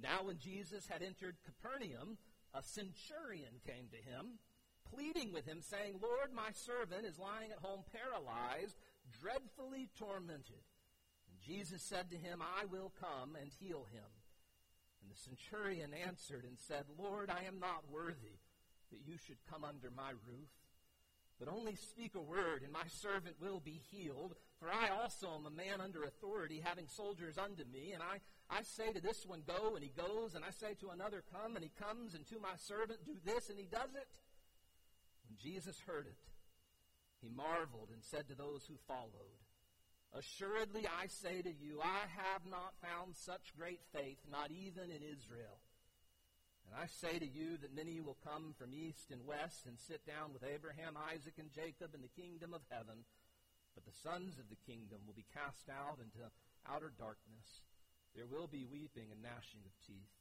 Now, 0.00 0.24
when 0.24 0.38
Jesus 0.38 0.86
had 0.86 1.02
entered 1.02 1.36
Capernaum, 1.46 2.18
a 2.52 2.62
centurion 2.62 3.62
came 3.66 3.86
to 3.90 4.10
him, 4.10 4.38
pleading 4.90 5.32
with 5.32 5.46
him, 5.46 5.60
saying, 5.60 5.98
Lord, 6.02 6.32
my 6.34 6.50
servant 6.52 7.06
is 7.06 7.18
lying 7.18 7.50
at 7.50 7.58
home 7.58 7.82
paralyzed, 7.94 8.76
dreadfully 9.20 9.88
tormented. 9.98 10.62
And 11.30 11.40
Jesus 11.40 11.82
said 11.82 12.10
to 12.10 12.16
him, 12.16 12.42
I 12.42 12.64
will 12.66 12.92
come 13.00 13.36
and 13.40 13.50
heal 13.60 13.86
him. 13.92 14.10
And 15.02 15.10
the 15.10 15.18
centurion 15.18 15.90
answered 15.94 16.44
and 16.44 16.58
said, 16.58 16.84
Lord, 16.98 17.30
I 17.30 17.44
am 17.46 17.60
not 17.60 17.90
worthy 17.90 18.33
that 18.94 19.02
you 19.10 19.18
should 19.18 19.42
come 19.50 19.64
under 19.66 19.90
my 19.90 20.10
roof. 20.10 20.54
But 21.38 21.48
only 21.50 21.74
speak 21.74 22.14
a 22.14 22.22
word, 22.22 22.62
and 22.62 22.72
my 22.72 22.86
servant 22.86 23.34
will 23.42 23.58
be 23.58 23.82
healed. 23.90 24.34
For 24.60 24.70
I 24.70 24.88
also 24.94 25.34
am 25.34 25.46
a 25.46 25.50
man 25.50 25.80
under 25.82 26.04
authority, 26.04 26.62
having 26.62 26.86
soldiers 26.86 27.36
under 27.36 27.64
me. 27.66 27.90
And 27.92 28.02
I, 28.02 28.22
I 28.48 28.62
say 28.62 28.92
to 28.92 29.00
this 29.00 29.26
one, 29.26 29.42
Go, 29.42 29.74
and 29.74 29.82
he 29.82 29.90
goes. 29.90 30.36
And 30.36 30.44
I 30.44 30.50
say 30.50 30.74
to 30.78 30.90
another, 30.90 31.24
Come, 31.34 31.56
and 31.56 31.64
he 31.64 31.72
comes. 31.74 32.14
And 32.14 32.24
to 32.28 32.38
my 32.38 32.54
servant, 32.56 33.04
Do 33.04 33.18
this, 33.24 33.50
and 33.50 33.58
he 33.58 33.66
does 33.66 33.90
it. 33.98 34.06
When 35.26 35.36
Jesus 35.42 35.82
heard 35.86 36.06
it, 36.06 36.16
he 37.20 37.28
marveled 37.34 37.90
and 37.92 38.04
said 38.04 38.28
to 38.28 38.36
those 38.36 38.64
who 38.68 38.76
followed, 38.86 39.42
Assuredly 40.14 40.86
I 40.86 41.08
say 41.08 41.42
to 41.42 41.50
you, 41.50 41.80
I 41.82 42.06
have 42.22 42.46
not 42.48 42.78
found 42.80 43.16
such 43.16 43.56
great 43.58 43.80
faith, 43.92 44.18
not 44.30 44.52
even 44.52 44.84
in 44.84 45.02
Israel. 45.02 45.58
And 46.64 46.72
I 46.74 46.86
say 46.88 47.18
to 47.18 47.26
you 47.26 47.56
that 47.60 47.76
many 47.76 48.00
will 48.00 48.16
come 48.24 48.54
from 48.56 48.72
east 48.72 49.12
and 49.12 49.26
west 49.26 49.66
and 49.66 49.78
sit 49.78 50.06
down 50.06 50.32
with 50.32 50.44
Abraham, 50.44 50.96
Isaac, 51.12 51.36
and 51.38 51.52
Jacob 51.52 51.94
in 51.94 52.00
the 52.00 52.16
kingdom 52.16 52.54
of 52.54 52.64
heaven. 52.70 53.04
But 53.74 53.84
the 53.84 54.00
sons 54.02 54.38
of 54.38 54.48
the 54.48 54.60
kingdom 54.64 55.04
will 55.06 55.14
be 55.14 55.26
cast 55.34 55.68
out 55.68 55.98
into 56.00 56.24
outer 56.64 56.92
darkness. 56.96 57.66
There 58.14 58.26
will 58.26 58.46
be 58.46 58.64
weeping 58.64 59.10
and 59.10 59.20
gnashing 59.20 59.66
of 59.66 59.74
teeth. 59.86 60.14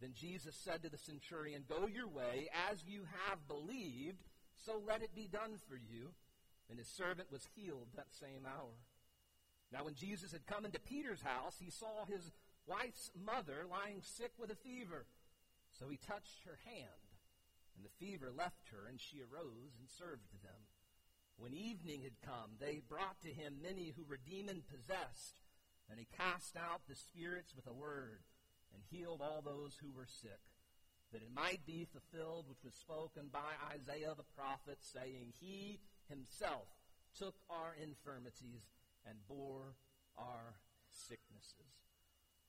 Then 0.00 0.14
Jesus 0.14 0.56
said 0.56 0.82
to 0.82 0.90
the 0.90 0.98
centurion, 0.98 1.64
Go 1.68 1.86
your 1.86 2.08
way, 2.08 2.48
as 2.70 2.82
you 2.86 3.06
have 3.28 3.46
believed, 3.46 4.22
so 4.66 4.80
let 4.86 5.02
it 5.02 5.14
be 5.14 5.28
done 5.28 5.58
for 5.68 5.76
you. 5.76 6.14
And 6.70 6.78
his 6.78 6.88
servant 6.88 7.30
was 7.30 7.46
healed 7.54 7.88
that 7.94 8.14
same 8.18 8.46
hour. 8.46 8.74
Now, 9.72 9.84
when 9.84 9.94
Jesus 9.94 10.32
had 10.32 10.46
come 10.46 10.64
into 10.64 10.78
Peter's 10.80 11.22
house, 11.22 11.56
he 11.58 11.70
saw 11.70 12.04
his 12.06 12.30
wife's 12.66 13.10
mother 13.14 13.64
lying 13.68 14.00
sick 14.02 14.32
with 14.38 14.50
a 14.50 14.56
fever. 14.56 15.06
So 15.78 15.88
he 15.88 15.96
touched 15.96 16.44
her 16.44 16.58
hand, 16.64 17.08
and 17.76 17.84
the 17.84 17.96
fever 17.98 18.30
left 18.30 18.68
her, 18.70 18.86
and 18.88 19.00
she 19.00 19.22
arose 19.22 19.74
and 19.78 19.88
served 19.88 20.42
them. 20.42 20.68
When 21.36 21.54
evening 21.54 22.02
had 22.02 22.20
come, 22.20 22.60
they 22.60 22.82
brought 22.86 23.20
to 23.22 23.32
him 23.32 23.62
many 23.62 23.94
who 23.96 24.04
were 24.04 24.20
demon 24.20 24.62
possessed, 24.68 25.40
and 25.90 25.98
he 25.98 26.06
cast 26.16 26.56
out 26.56 26.82
the 26.86 26.94
spirits 26.94 27.56
with 27.56 27.66
a 27.66 27.72
word, 27.72 28.20
and 28.74 28.82
healed 28.90 29.20
all 29.20 29.42
those 29.42 29.76
who 29.80 29.90
were 29.90 30.06
sick, 30.06 30.40
that 31.12 31.22
it 31.22 31.34
might 31.34 31.64
be 31.66 31.88
fulfilled 31.88 32.46
which 32.48 32.64
was 32.64 32.74
spoken 32.74 33.28
by 33.32 33.56
Isaiah 33.72 34.14
the 34.16 34.28
prophet, 34.36 34.78
saying, 34.80 35.32
He 35.40 35.80
himself 36.08 36.68
took 37.18 37.34
our 37.50 37.74
infirmities 37.80 38.64
and 39.06 39.16
bore 39.28 39.76
our 40.16 40.56
sicknesses. 40.90 41.72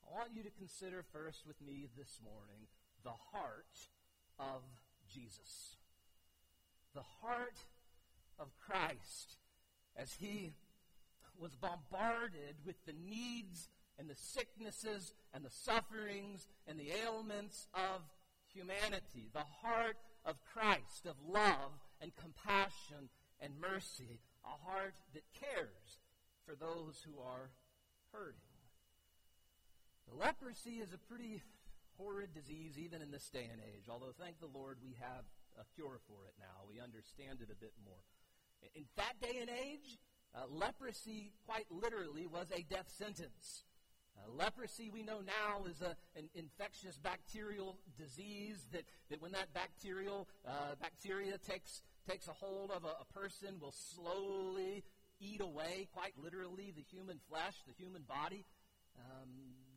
I 0.03 0.13
want 0.13 0.35
you 0.35 0.43
to 0.43 0.51
consider 0.51 1.03
first 1.11 1.47
with 1.47 1.59
me 1.61 1.87
this 1.97 2.19
morning 2.23 2.67
the 3.03 3.11
heart 3.31 3.89
of 4.39 4.61
Jesus. 5.11 5.77
The 6.93 7.03
heart 7.21 7.57
of 8.39 8.47
Christ 8.59 9.37
as 9.95 10.13
he 10.19 10.53
was 11.39 11.55
bombarded 11.55 12.55
with 12.65 12.75
the 12.85 12.93
needs 12.93 13.69
and 13.99 14.09
the 14.09 14.15
sicknesses 14.15 15.13
and 15.33 15.43
the 15.43 15.49
sufferings 15.49 16.47
and 16.67 16.79
the 16.79 16.91
ailments 17.03 17.67
of 17.73 18.01
humanity. 18.53 19.29
The 19.33 19.45
heart 19.61 19.97
of 20.25 20.35
Christ, 20.53 21.05
of 21.05 21.15
love 21.27 21.71
and 22.01 22.11
compassion 22.15 23.09
and 23.41 23.53
mercy. 23.59 24.19
A 24.45 24.69
heart 24.69 24.95
that 25.13 25.23
cares 25.39 25.99
for 26.45 26.55
those 26.55 27.05
who 27.05 27.21
are 27.21 27.49
hurting. 28.11 28.39
The 30.09 30.15
leprosy 30.15 30.81
is 30.81 30.93
a 30.93 30.97
pretty 30.97 31.41
horrid 31.97 32.33
disease 32.33 32.77
even 32.77 33.01
in 33.01 33.11
this 33.11 33.29
day 33.29 33.49
and 33.51 33.61
age, 33.61 33.89
although 33.89 34.13
thank 34.19 34.39
the 34.39 34.51
Lord 34.51 34.77
we 34.83 34.95
have 34.99 35.25
a 35.59 35.65
cure 35.75 35.99
for 36.07 36.25
it 36.27 36.35
now. 36.39 36.65
We 36.69 36.79
understand 36.79 37.39
it 37.41 37.49
a 37.51 37.55
bit 37.55 37.73
more. 37.85 38.01
In 38.75 38.85
that 38.95 39.19
day 39.21 39.39
and 39.41 39.49
age, 39.49 39.99
uh, 40.35 40.45
leprosy 40.49 41.33
quite 41.45 41.65
literally 41.69 42.25
was 42.25 42.47
a 42.51 42.63
death 42.63 42.89
sentence. 42.97 43.63
Uh, 44.15 44.31
leprosy, 44.31 44.89
we 44.89 45.01
know 45.01 45.19
now, 45.25 45.65
is 45.65 45.81
a, 45.81 45.95
an 46.15 46.29
infectious 46.35 46.97
bacterial 46.97 47.77
disease 47.97 48.57
that, 48.71 48.83
that 49.09 49.21
when 49.21 49.31
that 49.31 49.53
bacterial 49.53 50.27
uh, 50.47 50.75
bacteria 50.79 51.37
takes, 51.37 51.81
takes 52.07 52.27
a 52.27 52.33
hold 52.33 52.71
of 52.71 52.83
a, 52.83 52.93
a 53.01 53.19
person, 53.19 53.59
will 53.59 53.73
slowly 53.73 54.83
eat 55.19 55.41
away, 55.41 55.87
quite 55.93 56.13
literally, 56.21 56.73
the 56.75 56.83
human 56.95 57.19
flesh, 57.29 57.55
the 57.65 57.73
human 57.73 58.03
body. 58.03 58.45
Um, 58.99 59.29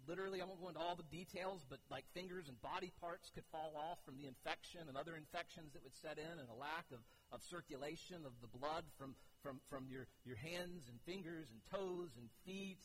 literally, 0.09 0.41
I 0.41 0.47
won't 0.47 0.61
go 0.61 0.69
into 0.69 0.81
all 0.81 0.97
the 0.97 1.07
details, 1.11 1.63
but 1.69 1.79
like 1.91 2.05
fingers 2.15 2.49
and 2.49 2.57
body 2.63 2.93
parts 3.01 3.31
could 3.35 3.45
fall 3.51 3.75
off 3.77 3.99
from 4.05 4.17
the 4.17 4.27
infection 4.27 4.87
and 4.89 4.97
other 4.97 5.15
infections 5.15 5.75
that 5.75 5.83
would 5.83 5.95
set 5.95 6.19
in, 6.19 6.39
and 6.39 6.49
a 6.49 6.59
lack 6.59 6.87
of, 6.95 7.03
of 7.31 7.43
circulation 7.43 8.25
of 8.25 8.33
the 8.41 8.51
blood 8.51 8.85
from, 8.99 9.15
from, 9.43 9.61
from 9.69 9.87
your, 9.91 10.07
your 10.25 10.37
hands 10.37 10.89
and 10.89 10.99
fingers 11.05 11.51
and 11.51 11.61
toes 11.71 12.15
and 12.17 12.31
feet. 12.47 12.83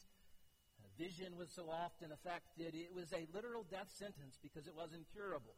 Uh, 0.81 0.89
vision 0.97 1.37
was 1.37 1.49
so 1.53 1.69
often 1.69 2.11
affected. 2.11 2.73
It 2.73 2.93
was 2.93 3.13
a 3.13 3.29
literal 3.33 3.65
death 3.69 3.89
sentence 3.93 4.37
because 4.41 4.67
it 4.67 4.75
was 4.75 4.91
incurable. 4.93 5.55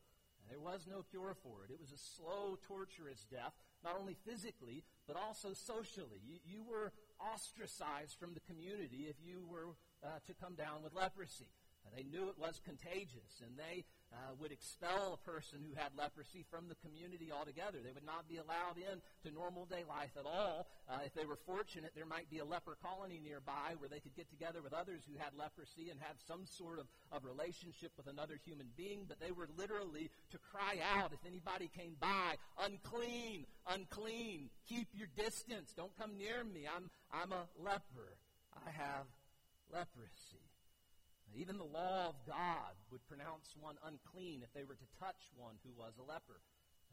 There 0.50 0.60
was 0.60 0.88
no 0.89 1.03
cure 1.10 1.36
for 1.41 1.63
it. 1.63 1.72
It 1.72 1.79
was 1.79 1.91
a 1.91 1.98
slow, 1.98 2.60
torturous 2.67 3.25
death, 3.32 3.53
not 3.84 3.96
only 4.00 4.15
physically, 4.27 4.84
but 5.08 5.15
also 5.15 5.53
socially. 5.53 6.20
You, 6.20 6.39
you 6.43 6.63
were 6.63 6.91
ostracized 7.20 8.20
from 8.20 8.34
the 8.34 8.43
community 8.51 9.08
if 9.08 9.15
you 9.24 9.48
were 9.48 9.75
uh, 10.03 10.19
to 10.27 10.33
come 10.33 10.55
down 10.55 10.83
with 10.83 10.93
leprosy. 10.93 11.48
Uh, 11.86 11.89
they 11.95 12.03
knew 12.03 12.29
it 12.29 12.39
was 12.39 12.62
contagious, 12.63 13.43
and 13.43 13.57
they 13.57 13.83
uh, 14.13 14.31
would 14.39 14.51
expel 14.51 15.17
a 15.19 15.29
person 15.29 15.60
who 15.60 15.75
had 15.75 15.91
leprosy 15.98 16.45
from 16.50 16.69
the 16.69 16.75
community 16.79 17.31
altogether. 17.33 17.79
They 17.83 17.91
would 17.91 18.05
not 18.05 18.29
be 18.29 18.38
allowed 18.38 18.77
in 18.77 19.01
to 19.24 19.33
normal 19.33 19.65
day 19.65 19.83
life 19.88 20.15
at 20.17 20.25
all. 20.25 20.67
Uh, 20.88 21.00
if 21.05 21.13
they 21.13 21.25
were 21.25 21.36
fortunate, 21.36 21.91
there 21.95 22.05
might 22.05 22.29
be 22.29 22.39
a 22.39 22.45
leper 22.45 22.77
colony 22.79 23.19
nearby 23.24 23.75
where 23.79 23.89
they 23.89 24.00
could 24.00 24.15
get 24.15 24.29
together 24.29 24.62
with 24.62 24.74
others 24.74 25.01
who 25.07 25.17
had 25.17 25.33
leprosy 25.36 25.89
and 25.89 26.00
have 26.00 26.15
some 26.27 26.45
sort 26.45 26.79
of, 26.79 26.86
of 27.12 27.25
relationship 27.25 27.91
with 27.98 28.07
another 28.07 28.39
human 28.45 28.67
being. 28.77 29.05
But 29.07 29.19
they 29.19 29.31
were 29.31 29.50
literally 29.57 30.10
to 30.31 30.38
cry 30.38 30.79
out 30.95 31.12
if 31.12 31.25
anybody 31.27 31.69
came 31.75 31.95
by, 32.00 32.38
unclean, 32.63 33.45
unclean, 33.67 34.50
keep 34.69 34.88
your 34.93 35.07
distance, 35.17 35.74
don't 35.75 35.95
come 35.98 36.17
near 36.17 36.43
me. 36.43 36.63
I'm, 36.63 36.89
I'm 37.12 37.31
a 37.31 37.50
leper. 37.60 38.15
I 38.55 38.69
have 38.69 39.10
leprosy. 39.72 40.43
Even 41.36 41.58
the 41.58 41.65
law 41.65 42.10
of 42.10 42.15
God 42.27 42.77
would 42.91 43.05
pronounce 43.08 43.55
one 43.60 43.75
unclean 43.82 44.43
if 44.43 44.53
they 44.53 44.63
were 44.63 44.77
to 44.77 44.89
touch 45.00 45.34
one 45.36 45.58
who 45.65 45.74
was 45.74 45.98
a 45.98 46.05
leper. 46.05 46.41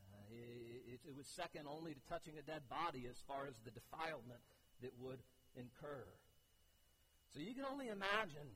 Uh, 0.01 0.33
it, 0.33 1.01
it 1.05 1.17
was 1.17 1.27
second 1.27 1.69
only 1.69 1.93
to 1.93 2.01
touching 2.09 2.39
a 2.39 2.43
dead 2.43 2.63
body 2.69 3.07
as 3.11 3.21
far 3.29 3.47
as 3.47 3.61
the 3.61 3.71
defilement 3.71 4.41
that 4.81 4.93
would 4.99 5.21
incur. 5.55 6.09
So 7.35 7.41
you 7.41 7.55
can 7.55 7.65
only 7.69 7.89
imagine 7.89 8.49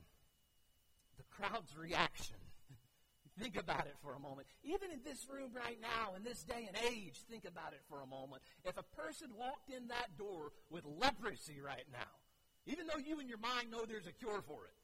the 1.17 1.23
crowd's 1.29 1.77
reaction. 1.77 2.41
think 3.39 3.55
about 3.55 3.85
it 3.85 3.95
for 4.01 4.15
a 4.15 4.19
moment. 4.19 4.47
Even 4.63 4.91
in 4.91 4.99
this 5.05 5.27
room 5.29 5.51
right 5.53 5.77
now, 5.79 6.15
in 6.17 6.23
this 6.23 6.43
day 6.43 6.67
and 6.67 6.75
age, 6.91 7.21
think 7.29 7.45
about 7.45 7.73
it 7.73 7.81
for 7.87 8.01
a 8.01 8.07
moment. 8.07 8.41
If 8.63 8.77
a 8.77 8.83
person 8.97 9.29
walked 9.37 9.69
in 9.69 9.87
that 9.89 10.17
door 10.17 10.51
with 10.69 10.83
leprosy 10.85 11.61
right 11.61 11.85
now, 11.91 12.24
even 12.65 12.87
though 12.87 12.99
you 12.99 13.19
in 13.19 13.27
your 13.27 13.37
mind 13.37 13.71
know 13.71 13.85
there's 13.85 14.07
a 14.07 14.11
cure 14.11 14.41
for 14.41 14.65
it, 14.65 14.75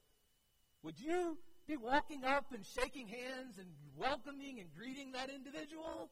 would 0.83 0.99
you 0.99 1.37
be 1.67 1.77
walking 1.77 2.25
up 2.25 2.51
and 2.53 2.65
shaking 2.65 3.07
hands 3.07 3.57
and 3.57 3.67
welcoming 3.95 4.59
and 4.59 4.69
greeting 4.75 5.11
that 5.13 5.29
individual? 5.29 6.09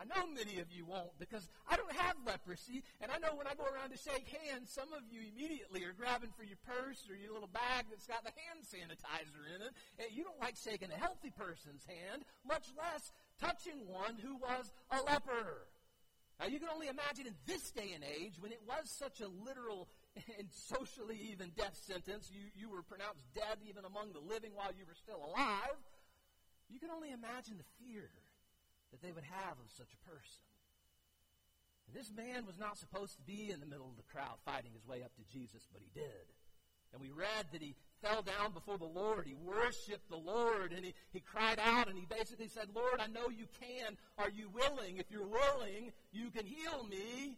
I 0.00 0.08
know 0.08 0.24
many 0.32 0.60
of 0.60 0.72
you 0.72 0.86
won't 0.86 1.12
because 1.18 1.46
I 1.68 1.76
don't 1.76 1.92
have 1.92 2.16
leprosy, 2.24 2.82
and 3.02 3.12
I 3.12 3.20
know 3.20 3.36
when 3.36 3.46
I 3.46 3.52
go 3.52 3.68
around 3.68 3.92
to 3.92 4.00
shake 4.00 4.32
hands, 4.32 4.72
some 4.72 4.88
of 4.96 5.04
you 5.12 5.20
immediately 5.28 5.84
are 5.84 5.92
grabbing 5.92 6.32
for 6.32 6.42
your 6.42 6.56
purse 6.64 7.04
or 7.04 7.14
your 7.14 7.36
little 7.36 7.52
bag 7.52 7.84
that's 7.92 8.08
got 8.08 8.24
the 8.24 8.32
hand 8.32 8.64
sanitizer 8.64 9.44
in 9.54 9.60
it. 9.60 9.76
And 10.00 10.08
you 10.16 10.24
don't 10.24 10.40
like 10.40 10.56
shaking 10.56 10.88
a 10.88 10.96
healthy 10.96 11.28
person's 11.28 11.84
hand, 11.84 12.24
much 12.48 12.72
less 12.72 13.12
touching 13.36 13.84
one 13.84 14.16
who 14.16 14.36
was 14.36 14.72
a 14.88 15.04
leper. 15.04 15.68
Now, 16.40 16.46
you 16.46 16.58
can 16.58 16.72
only 16.72 16.88
imagine 16.88 17.26
in 17.26 17.36
this 17.44 17.70
day 17.70 17.92
and 17.94 18.02
age 18.02 18.40
when 18.40 18.52
it 18.52 18.62
was 18.66 18.88
such 18.88 19.20
a 19.20 19.28
literal 19.44 19.88
and 20.38 20.48
socially 20.50 21.18
even 21.32 21.50
death 21.56 21.78
sentence. 21.86 22.30
You, 22.32 22.50
you 22.54 22.70
were 22.70 22.82
pronounced 22.82 23.24
dead 23.34 23.58
even 23.68 23.84
among 23.84 24.12
the 24.12 24.20
living 24.20 24.52
while 24.54 24.72
you 24.76 24.84
were 24.86 24.98
still 24.98 25.22
alive. 25.22 25.78
You 26.68 26.78
can 26.78 26.90
only 26.90 27.10
imagine 27.10 27.58
the 27.58 27.70
fear 27.82 28.10
that 28.90 29.02
they 29.02 29.12
would 29.12 29.26
have 29.26 29.58
of 29.58 29.70
such 29.70 29.90
a 29.94 30.04
person. 30.08 30.46
And 31.86 31.94
this 31.94 32.12
man 32.14 32.46
was 32.46 32.58
not 32.58 32.78
supposed 32.78 33.16
to 33.16 33.22
be 33.22 33.50
in 33.50 33.60
the 33.60 33.66
middle 33.66 33.90
of 33.90 33.96
the 33.96 34.06
crowd 34.10 34.38
fighting 34.44 34.72
his 34.72 34.86
way 34.86 35.02
up 35.02 35.14
to 35.16 35.26
Jesus, 35.26 35.66
but 35.72 35.82
he 35.82 35.90
did. 35.94 36.26
And 36.92 37.00
we 37.00 37.10
read 37.10 37.46
that 37.52 37.62
he 37.62 37.74
fell 38.02 38.22
down 38.22 38.52
before 38.52 38.78
the 38.78 38.84
Lord. 38.84 39.26
He 39.26 39.34
worshiped 39.34 40.08
the 40.08 40.16
Lord 40.16 40.72
and 40.72 40.84
he, 40.84 40.94
he 41.12 41.20
cried 41.20 41.58
out 41.62 41.88
and 41.88 41.96
he 41.96 42.06
basically 42.06 42.48
said, 42.48 42.68
Lord, 42.74 43.00
I 43.00 43.06
know 43.06 43.28
you 43.28 43.46
can. 43.60 43.96
Are 44.18 44.30
you 44.30 44.50
willing? 44.50 44.96
If 44.98 45.10
you're 45.10 45.26
willing, 45.26 45.92
you 46.12 46.30
can 46.30 46.46
heal 46.46 46.84
me. 46.88 47.36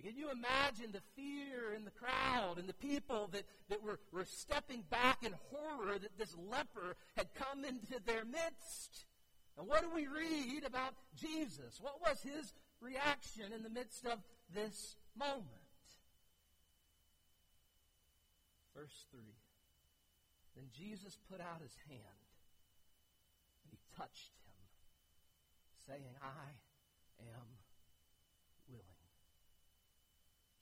Can 0.00 0.16
you 0.16 0.30
imagine 0.30 0.90
the 0.90 1.02
fear 1.14 1.74
in 1.76 1.84
the 1.84 1.90
crowd 1.90 2.58
and 2.58 2.66
the 2.66 2.74
people 2.74 3.28
that, 3.32 3.42
that 3.68 3.82
were, 3.82 4.00
were 4.10 4.24
stepping 4.24 4.82
back 4.90 5.18
in 5.22 5.34
horror 5.50 5.98
that 5.98 6.16
this 6.18 6.34
leper 6.50 6.96
had 7.14 7.34
come 7.34 7.64
into 7.64 8.00
their 8.06 8.24
midst? 8.24 9.04
And 9.58 9.68
what 9.68 9.82
do 9.82 9.90
we 9.94 10.06
read 10.06 10.64
about 10.64 10.94
Jesus? 11.14 11.78
What 11.78 12.00
was 12.00 12.22
his 12.22 12.54
reaction 12.80 13.52
in 13.54 13.62
the 13.62 13.68
midst 13.68 14.06
of 14.06 14.18
this 14.54 14.96
moment? 15.14 15.46
Verse 18.74 19.04
3 19.10 19.20
Then 20.56 20.64
Jesus 20.72 21.18
put 21.30 21.40
out 21.40 21.60
his 21.60 21.76
hand 21.86 22.24
and 23.62 23.70
he 23.70 23.78
touched 23.94 24.32
him, 24.46 24.56
saying, 25.86 26.16
I 26.22 26.48
am 27.20 27.61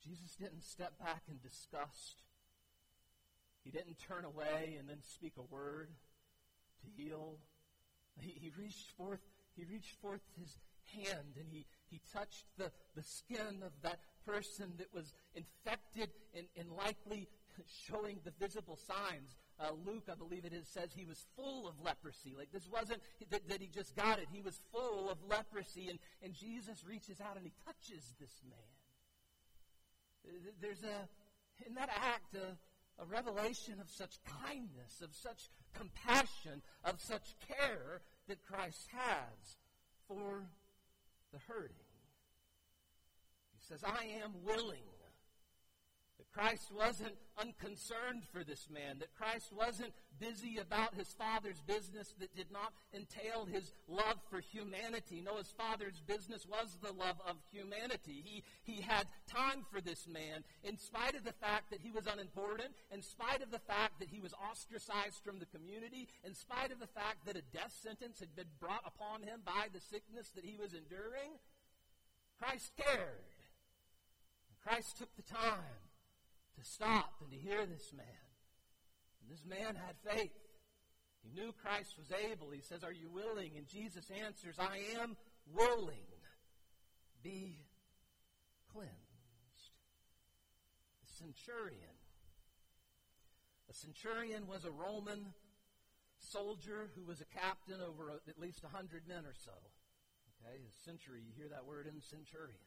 Jesus 0.03 0.35
didn't 0.35 0.63
step 0.63 0.97
back 0.99 1.23
in 1.29 1.37
disgust. 1.41 2.23
He 3.63 3.71
didn't 3.71 3.97
turn 3.99 4.25
away 4.25 4.77
and 4.79 4.89
then 4.89 4.97
speak 5.03 5.33
a 5.37 5.53
word 5.53 5.89
to 6.81 7.01
heal. 7.01 7.37
He, 8.19 8.31
he 8.31 8.51
reached 8.57 8.91
forth, 8.97 9.21
he 9.55 9.65
reached 9.65 9.95
forth 10.01 10.21
his 10.39 10.57
hand 10.95 11.37
and 11.37 11.45
he, 11.49 11.65
he 11.89 12.01
touched 12.11 12.45
the, 12.57 12.71
the 12.95 13.03
skin 13.03 13.61
of 13.63 13.71
that 13.83 13.99
person 14.25 14.73
that 14.77 14.93
was 14.93 15.13
infected 15.35 16.09
and, 16.35 16.47
and 16.57 16.71
likely 16.71 17.27
showing 17.87 18.19
the 18.23 18.31
visible 18.39 18.77
signs. 18.77 19.35
Uh, 19.59 19.69
Luke, 19.85 20.09
I 20.11 20.15
believe 20.15 20.45
it 20.45 20.53
is, 20.53 20.67
says 20.67 20.89
he 20.95 21.05
was 21.05 21.25
full 21.35 21.67
of 21.67 21.75
leprosy. 21.83 22.33
Like 22.35 22.51
this 22.51 22.67
wasn't 22.71 23.01
that, 23.29 23.47
that 23.47 23.61
he 23.61 23.67
just 23.67 23.95
got 23.95 24.17
it. 24.17 24.27
He 24.31 24.41
was 24.41 24.59
full 24.71 25.09
of 25.09 25.17
leprosy. 25.29 25.89
And, 25.89 25.99
and 26.23 26.33
Jesus 26.33 26.83
reaches 26.87 27.21
out 27.21 27.37
and 27.37 27.45
he 27.45 27.53
touches 27.65 28.15
this 28.19 28.41
man. 28.49 28.80
There's 30.61 30.83
a, 30.83 31.07
in 31.67 31.75
that 31.75 31.89
act, 31.89 32.35
a, 32.35 32.57
a 33.01 33.05
revelation 33.05 33.75
of 33.79 33.89
such 33.89 34.19
kindness, 34.45 35.01
of 35.01 35.13
such 35.13 35.49
compassion, 35.73 36.61
of 36.83 37.01
such 37.01 37.35
care 37.47 38.01
that 38.27 38.45
Christ 38.45 38.87
has 38.91 39.57
for 40.07 40.43
the 41.31 41.39
hurting. 41.47 41.75
He 43.53 43.59
says, 43.67 43.83
I 43.83 44.05
am 44.23 44.31
willing 44.43 44.83
Christ 46.33 46.71
wasn't 46.71 47.15
unconcerned 47.37 48.23
for 48.31 48.43
this 48.43 48.67
man, 48.69 48.99
that 48.99 49.13
Christ 49.15 49.51
wasn't 49.51 49.93
busy 50.19 50.57
about 50.57 50.93
his 50.93 51.07
father's 51.17 51.61
business 51.61 52.13
that 52.19 52.35
did 52.35 52.51
not 52.51 52.73
entail 52.93 53.45
his 53.45 53.73
love 53.87 54.21
for 54.29 54.39
humanity. 54.39 55.21
No, 55.25 55.37
his 55.37 55.51
father's 55.51 56.01
business 56.05 56.45
was 56.45 56.77
the 56.81 56.93
love 56.93 57.17
of 57.27 57.37
humanity. 57.51 58.21
He, 58.23 58.43
he 58.63 58.81
had 58.81 59.07
time 59.27 59.65
for 59.71 59.81
this 59.81 60.07
man 60.07 60.43
in 60.63 60.77
spite 60.77 61.15
of 61.15 61.23
the 61.23 61.33
fact 61.33 61.71
that 61.71 61.81
he 61.81 61.91
was 61.91 62.07
unimportant, 62.07 62.75
in 62.91 63.01
spite 63.01 63.41
of 63.41 63.51
the 63.51 63.59
fact 63.59 63.99
that 63.99 64.09
he 64.09 64.19
was 64.19 64.33
ostracized 64.33 65.23
from 65.23 65.39
the 65.39 65.47
community, 65.47 66.07
in 66.23 66.35
spite 66.35 66.71
of 66.71 66.79
the 66.79 66.87
fact 66.87 67.25
that 67.25 67.35
a 67.35 67.43
death 67.53 67.73
sentence 67.81 68.19
had 68.19 68.35
been 68.35 68.51
brought 68.59 68.83
upon 68.85 69.23
him 69.23 69.41
by 69.45 69.67
the 69.73 69.81
sickness 69.81 70.29
that 70.35 70.45
he 70.45 70.57
was 70.57 70.73
enduring. 70.73 71.39
Christ 72.37 72.71
cared. 72.77 73.25
Christ 74.63 74.97
took 74.97 75.15
the 75.15 75.23
time 75.23 75.81
to 76.57 76.63
stop 76.63 77.13
and 77.21 77.31
to 77.31 77.37
hear 77.37 77.65
this 77.65 77.93
man. 77.95 78.05
And 79.21 79.31
this 79.31 79.45
man 79.45 79.75
had 79.75 79.95
faith. 80.03 80.31
He 81.23 81.29
knew 81.29 81.53
Christ 81.61 81.95
was 81.97 82.11
able. 82.31 82.49
He 82.51 82.61
says, 82.61 82.83
Are 82.83 82.91
you 82.91 83.09
willing? 83.09 83.51
And 83.57 83.67
Jesus 83.67 84.09
answers, 84.09 84.55
I 84.59 84.81
am 84.99 85.15
willing. 85.53 86.09
Be 87.23 87.57
cleansed. 88.73 88.91
The 91.03 91.13
centurion. 91.13 91.97
A 93.69 93.73
centurion 93.73 94.47
was 94.47 94.65
a 94.65 94.71
Roman 94.71 95.33
soldier 96.17 96.89
who 96.95 97.05
was 97.05 97.21
a 97.21 97.39
captain 97.39 97.79
over 97.81 98.11
at 98.27 98.39
least 98.39 98.63
a 98.63 98.75
hundred 98.75 99.07
men 99.07 99.25
or 99.25 99.33
so. 99.33 99.51
Okay, 100.41 100.57
a 100.57 100.89
century, 100.89 101.21
you 101.25 101.33
hear 101.37 101.49
that 101.49 101.65
word 101.65 101.87
in 101.87 102.01
centurion. 102.01 102.57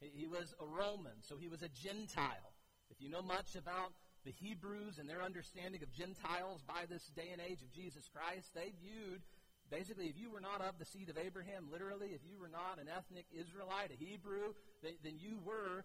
He 0.00 0.26
was 0.26 0.54
a 0.60 0.64
Roman, 0.64 1.20
so 1.20 1.36
he 1.36 1.48
was 1.48 1.62
a 1.62 1.68
Gentile. 1.68 2.52
If 2.90 3.00
you 3.00 3.08
know 3.08 3.22
much 3.22 3.56
about 3.56 3.92
the 4.24 4.32
Hebrews 4.32 4.98
and 4.98 5.08
their 5.08 5.22
understanding 5.22 5.82
of 5.82 5.92
Gentiles 5.92 6.62
by 6.66 6.84
this 6.88 7.06
day 7.16 7.30
and 7.32 7.40
age 7.40 7.62
of 7.62 7.72
Jesus 7.72 8.08
Christ, 8.12 8.52
they 8.54 8.72
viewed 8.82 9.22
basically 9.70 10.06
if 10.06 10.18
you 10.18 10.30
were 10.30 10.40
not 10.40 10.60
of 10.60 10.78
the 10.78 10.84
seed 10.84 11.08
of 11.08 11.16
Abraham, 11.16 11.68
literally, 11.70 12.08
if 12.12 12.20
you 12.28 12.38
were 12.38 12.50
not 12.50 12.78
an 12.80 12.88
ethnic 12.90 13.26
Israelite, 13.32 13.92
a 13.92 14.04
Hebrew, 14.04 14.52
then 14.82 15.16
you 15.18 15.38
were 15.44 15.84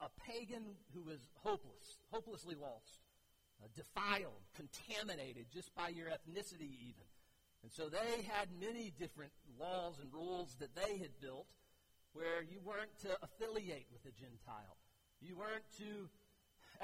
a, 0.00 0.06
a 0.06 0.10
pagan 0.26 0.78
who 0.94 1.02
was 1.02 1.18
hopeless, 1.42 1.98
hopelessly 2.10 2.54
lost, 2.54 3.02
uh, 3.62 3.68
defiled, 3.74 4.46
contaminated 4.54 5.46
just 5.52 5.74
by 5.74 5.88
your 5.88 6.08
ethnicity, 6.08 6.72
even. 6.88 7.06
And 7.62 7.70
so 7.70 7.88
they 7.88 8.22
had 8.26 8.48
many 8.58 8.92
different 8.98 9.32
laws 9.58 9.98
and 10.00 10.12
rules 10.12 10.56
that 10.58 10.74
they 10.74 10.98
had 10.98 11.20
built 11.20 11.46
where 12.12 12.42
you 12.42 12.60
weren't 12.64 12.92
to 13.02 13.16
affiliate 13.22 13.86
with 13.92 14.04
a 14.04 14.14
Gentile. 14.14 14.76
You 15.22 15.36
weren't 15.36 15.64
to 15.78 16.10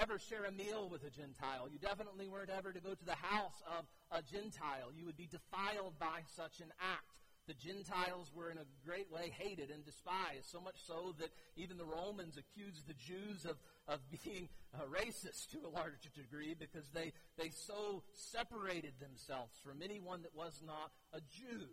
ever 0.00 0.18
share 0.18 0.44
a 0.44 0.52
meal 0.52 0.88
with 0.88 1.02
a 1.02 1.10
Gentile. 1.10 1.68
You 1.70 1.78
definitely 1.78 2.28
weren't 2.28 2.50
ever 2.50 2.72
to 2.72 2.80
go 2.80 2.94
to 2.94 3.04
the 3.04 3.18
house 3.18 3.62
of 3.78 3.84
a 4.12 4.22
Gentile. 4.22 4.94
You 4.94 5.06
would 5.06 5.16
be 5.16 5.26
defiled 5.26 5.98
by 5.98 6.22
such 6.36 6.60
an 6.60 6.72
act. 6.80 7.18
The 7.48 7.54
Gentiles 7.54 8.30
were 8.32 8.50
in 8.50 8.58
a 8.58 8.68
great 8.86 9.10
way 9.10 9.32
hated 9.36 9.70
and 9.70 9.84
despised, 9.84 10.44
so 10.52 10.60
much 10.60 10.76
so 10.86 11.14
that 11.18 11.30
even 11.56 11.78
the 11.78 11.84
Romans 11.84 12.36
accused 12.36 12.86
the 12.86 12.94
Jews 12.94 13.44
of, 13.44 13.56
of 13.88 14.00
being 14.24 14.48
uh, 14.74 14.84
racist 14.84 15.50
to 15.52 15.66
a 15.66 15.72
large 15.74 16.12
degree 16.14 16.54
because 16.54 16.90
they, 16.90 17.12
they 17.38 17.48
so 17.48 18.02
separated 18.12 18.92
themselves 19.00 19.58
from 19.64 19.82
anyone 19.82 20.22
that 20.22 20.36
was 20.36 20.62
not 20.64 20.92
a 21.12 21.20
Jew. 21.20 21.68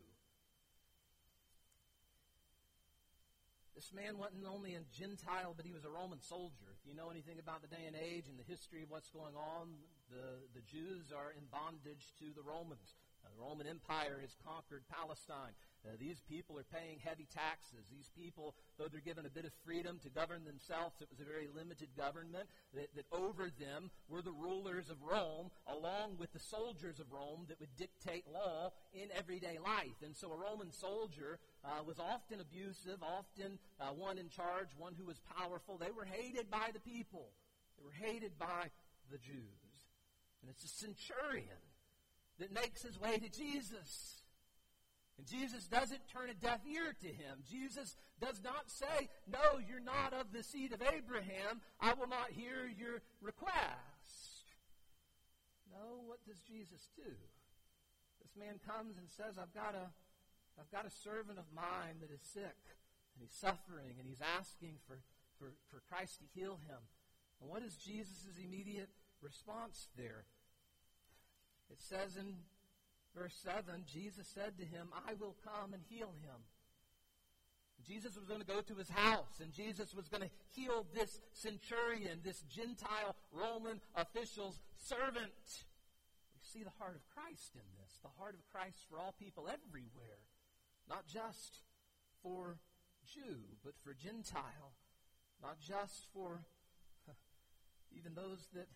This 3.76 3.92
man 3.92 4.16
wasn't 4.18 4.48
only 4.48 4.80
a 4.80 4.88
Gentile, 4.96 5.52
but 5.52 5.68
he 5.68 5.76
was 5.76 5.84
a 5.84 5.92
Roman 5.92 6.24
soldier. 6.24 6.72
If 6.72 6.88
you 6.88 6.96
know 6.96 7.12
anything 7.12 7.44
about 7.44 7.60
the 7.60 7.68
day 7.68 7.84
and 7.84 7.96
age 7.96 8.32
and 8.32 8.40
the 8.40 8.48
history 8.48 8.84
of 8.84 8.90
what's 8.90 9.12
going 9.12 9.36
on, 9.36 9.76
the, 10.08 10.48
the 10.56 10.64
Jews 10.64 11.12
are 11.12 11.36
in 11.36 11.44
bondage 11.52 12.16
to 12.24 12.32
the 12.32 12.42
Romans. 12.42 12.96
Uh, 13.20 13.36
the 13.36 13.44
Roman 13.44 13.68
Empire 13.68 14.24
has 14.24 14.32
conquered 14.48 14.88
Palestine. 14.88 15.52
Uh, 15.84 16.00
these 16.00 16.22
people 16.24 16.58
are 16.58 16.64
paying 16.64 17.04
heavy 17.04 17.28
taxes. 17.28 17.86
These 17.92 18.10
people, 18.16 18.56
though 18.78 18.88
they're 18.88 19.04
given 19.04 19.26
a 19.26 19.30
bit 19.30 19.46
of 19.46 19.52
freedom 19.66 20.00
to 20.04 20.10
govern 20.10 20.46
themselves, 20.46 21.02
it 21.02 21.12
was 21.12 21.20
a 21.20 21.28
very 21.28 21.52
limited 21.52 21.90
government, 21.98 22.48
that, 22.74 22.96
that 22.96 23.06
over 23.12 23.52
them 23.60 23.92
were 24.08 24.22
the 24.22 24.32
rulers 24.32 24.90
of 24.90 25.04
Rome, 25.04 25.52
along 25.68 26.16
with 26.18 26.32
the 26.34 26.40
soldiers 26.40 27.00
of 27.00 27.12
Rome 27.12 27.46
that 27.50 27.60
would 27.60 27.76
dictate 27.76 28.24
law 28.32 28.72
in 28.94 29.12
everyday 29.12 29.60
life. 29.60 30.00
And 30.04 30.16
so 30.16 30.32
a 30.32 30.38
Roman 30.38 30.72
soldier 30.72 31.40
uh, 31.66 31.84
was 31.84 32.00
often 32.00 32.40
abusive, 32.40 33.02
often 33.02 33.58
uh, 33.80 33.90
one 33.90 34.18
in 34.18 34.30
charge, 34.30 34.70
one 34.78 34.94
who 34.98 35.06
was 35.06 35.20
powerful. 35.38 35.78
They 35.78 35.92
were 35.92 36.06
hated 36.06 36.50
by 36.50 36.70
the 36.74 36.80
people, 36.80 37.30
they 37.78 37.84
were 37.84 37.92
hated 37.92 38.38
by 38.38 38.70
the 39.12 39.18
Jews. 39.18 39.66
And 40.42 40.50
it's 40.50 40.64
a 40.64 40.68
centurion 40.68 41.64
that 42.40 42.54
makes 42.54 42.84
his 42.84 43.00
way 43.00 43.18
to 43.18 43.30
Jesus. 43.30 44.22
And 45.18 45.26
Jesus 45.26 45.66
doesn't 45.66 46.08
turn 46.12 46.30
a 46.30 46.34
deaf 46.34 46.60
ear 46.70 46.94
to 47.02 47.08
him. 47.08 47.40
Jesus 47.50 47.96
does 48.20 48.42
not 48.44 48.70
say, 48.70 49.10
No, 49.26 49.60
you're 49.66 49.80
not 49.80 50.14
of 50.14 50.32
the 50.34 50.44
seed 50.44 50.74
of 50.74 50.82
Abraham. 50.82 51.62
I 51.80 51.94
will 51.94 52.08
not 52.08 52.32
hear 52.32 52.70
your 52.78 53.02
request. 53.22 54.46
No, 55.72 56.04
what 56.06 56.20
does 56.28 56.40
Jesus 56.40 56.90
do? 56.96 57.12
This 58.22 58.36
man 58.38 58.60
comes 58.68 58.98
and 58.98 59.10
says, 59.10 59.40
I've 59.40 59.54
got 59.54 59.76
a, 59.76 59.88
I've 60.60 60.72
got 60.72 60.88
a 60.88 60.92
servant 60.92 61.40
of 61.40 61.46
mine 61.54 62.00
that 62.02 62.12
is 62.12 62.22
sick, 62.22 62.60
and 63.14 63.20
he's 63.20 63.36
suffering, 63.36 64.00
and 64.00 64.08
he's 64.08 64.24
asking 64.24 64.80
for, 64.88 65.00
for, 65.38 65.52
for 65.70 65.84
Christ 65.88 66.20
to 66.20 66.40
heal 66.40 66.60
him. 66.68 66.80
And 67.42 67.50
what 67.50 67.64
is 67.64 67.76
Jesus' 67.76 68.40
immediate 68.42 68.90
response 69.22 69.88
there? 69.98 70.26
It 71.70 71.82
says 71.82 72.16
in 72.16 72.36
verse 73.16 73.36
7, 73.44 73.84
Jesus 73.86 74.28
said 74.28 74.58
to 74.58 74.66
him, 74.66 74.88
I 75.08 75.14
will 75.16 75.36
come 75.44 75.74
and 75.74 75.84
heal 75.90 76.14
him. 76.22 76.40
Jesus 77.86 78.16
was 78.16 78.26
going 78.26 78.40
to 78.40 78.48
go 78.48 78.62
to 78.62 78.76
his 78.76 78.90
house, 78.90 79.40
and 79.42 79.54
Jesus 79.54 79.94
was 79.94 80.08
going 80.08 80.24
to 80.24 80.34
heal 80.50 80.88
this 80.96 81.20
centurion, 81.34 82.20
this 82.24 82.42
Gentile 82.50 83.16
Roman 83.32 83.80
official's 83.96 84.60
servant. 84.76 85.38
We 86.34 86.42
see 86.42 86.64
the 86.64 86.74
heart 86.80 86.96
of 86.96 87.06
Christ 87.14 87.54
in 87.54 87.68
this, 87.78 88.00
the 88.02 88.10
heart 88.18 88.34
of 88.34 88.42
Christ 88.52 88.88
for 88.90 88.98
all 88.98 89.14
people 89.20 89.48
everywhere, 89.48 90.26
not 90.90 91.08
just 91.08 91.60
for 92.22 92.58
Jew, 93.06 93.58
but 93.64 93.74
for 93.84 93.94
Gentile, 93.94 94.74
not 95.42 95.60
just 95.60 96.08
for 96.14 96.46
even 97.92 98.14
those 98.16 98.48
that 98.54 98.68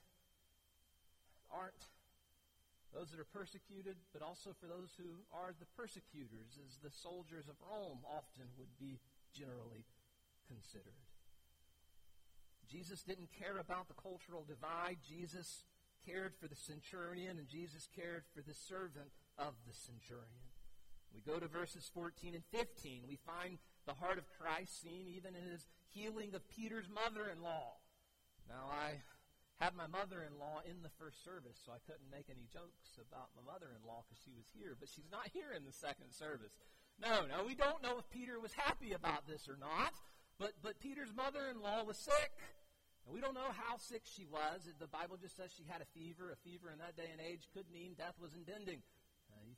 aren't 1.52 1.90
those 2.94 3.12
that 3.12 3.20
are 3.22 3.38
persecuted, 3.38 3.98
but 4.14 4.26
also 4.26 4.50
for 4.58 4.66
those 4.66 4.90
who 4.98 5.22
are 5.30 5.54
the 5.54 5.70
persecutors, 5.78 6.58
as 6.58 6.82
the 6.82 6.90
soldiers 6.90 7.46
of 7.46 7.54
Rome 7.62 8.02
often 8.02 8.50
would 8.58 8.74
be 8.80 8.98
generally 9.30 9.86
considered. 10.50 10.98
Jesus 12.66 13.04
didn't 13.04 13.30
care 13.30 13.58
about 13.62 13.88
the 13.88 14.02
cultural 14.02 14.42
divide. 14.42 14.98
Jesus 15.06 15.66
cared 16.06 16.34
for 16.34 16.48
the 16.48 16.56
centurion, 16.56 17.38
and 17.38 17.48
Jesus 17.48 17.88
cared 17.94 18.24
for 18.34 18.42
the 18.42 18.54
servant 18.54 19.14
of 19.38 19.54
the 19.68 19.74
centurion. 19.74 20.49
We 21.14 21.22
go 21.22 21.40
to 21.40 21.48
verses 21.48 21.90
14 21.94 22.36
and 22.36 22.44
15. 22.52 23.04
We 23.08 23.18
find 23.26 23.58
the 23.86 23.94
heart 23.94 24.18
of 24.18 24.30
Christ 24.40 24.82
seen 24.82 25.08
even 25.08 25.36
in 25.36 25.50
his 25.50 25.66
healing 25.92 26.36
of 26.36 26.48
Peter's 26.50 26.90
mother 26.90 27.30
in 27.30 27.42
law. 27.42 27.82
Now, 28.48 28.70
I 28.70 29.02
had 29.60 29.76
my 29.76 29.88
mother-in-law 29.92 30.64
in 30.64 30.82
the 30.82 30.94
first 30.96 31.20
service, 31.24 31.60
so 31.60 31.76
I 31.76 31.84
couldn't 31.84 32.08
make 32.08 32.32
any 32.32 32.48
jokes 32.48 32.96
about 32.96 33.36
my 33.36 33.44
mother-in-law 33.44 34.08
because 34.08 34.22
she 34.24 34.32
was 34.32 34.48
here, 34.56 34.80
but 34.80 34.88
she's 34.88 35.12
not 35.12 35.28
here 35.36 35.52
in 35.52 35.68
the 35.68 35.76
second 35.76 36.16
service. 36.16 36.56
No, 36.96 37.28
no, 37.28 37.44
we 37.44 37.60
don't 37.60 37.84
know 37.84 38.00
if 38.00 38.08
Peter 38.10 38.40
was 38.40 38.56
happy 38.56 38.96
about 38.96 39.28
this 39.28 39.52
or 39.52 39.60
not, 39.60 39.92
but, 40.40 40.56
but 40.64 40.80
Peter's 40.80 41.12
mother-in-law 41.12 41.84
was 41.84 42.00
sick. 42.00 42.34
And 43.04 43.12
we 43.12 43.20
don't 43.20 43.36
know 43.36 43.52
how 43.52 43.76
sick 43.78 44.04
she 44.08 44.24
was. 44.26 44.64
The 44.80 44.88
Bible 44.88 45.20
just 45.20 45.36
says 45.36 45.52
she 45.52 45.68
had 45.68 45.84
a 45.84 45.92
fever. 45.92 46.32
A 46.32 46.40
fever 46.40 46.72
in 46.72 46.80
that 46.80 46.96
day 46.96 47.12
and 47.12 47.20
age 47.20 47.48
could 47.52 47.68
mean 47.72 48.00
death 48.00 48.16
was 48.20 48.36
impending. 48.36 48.80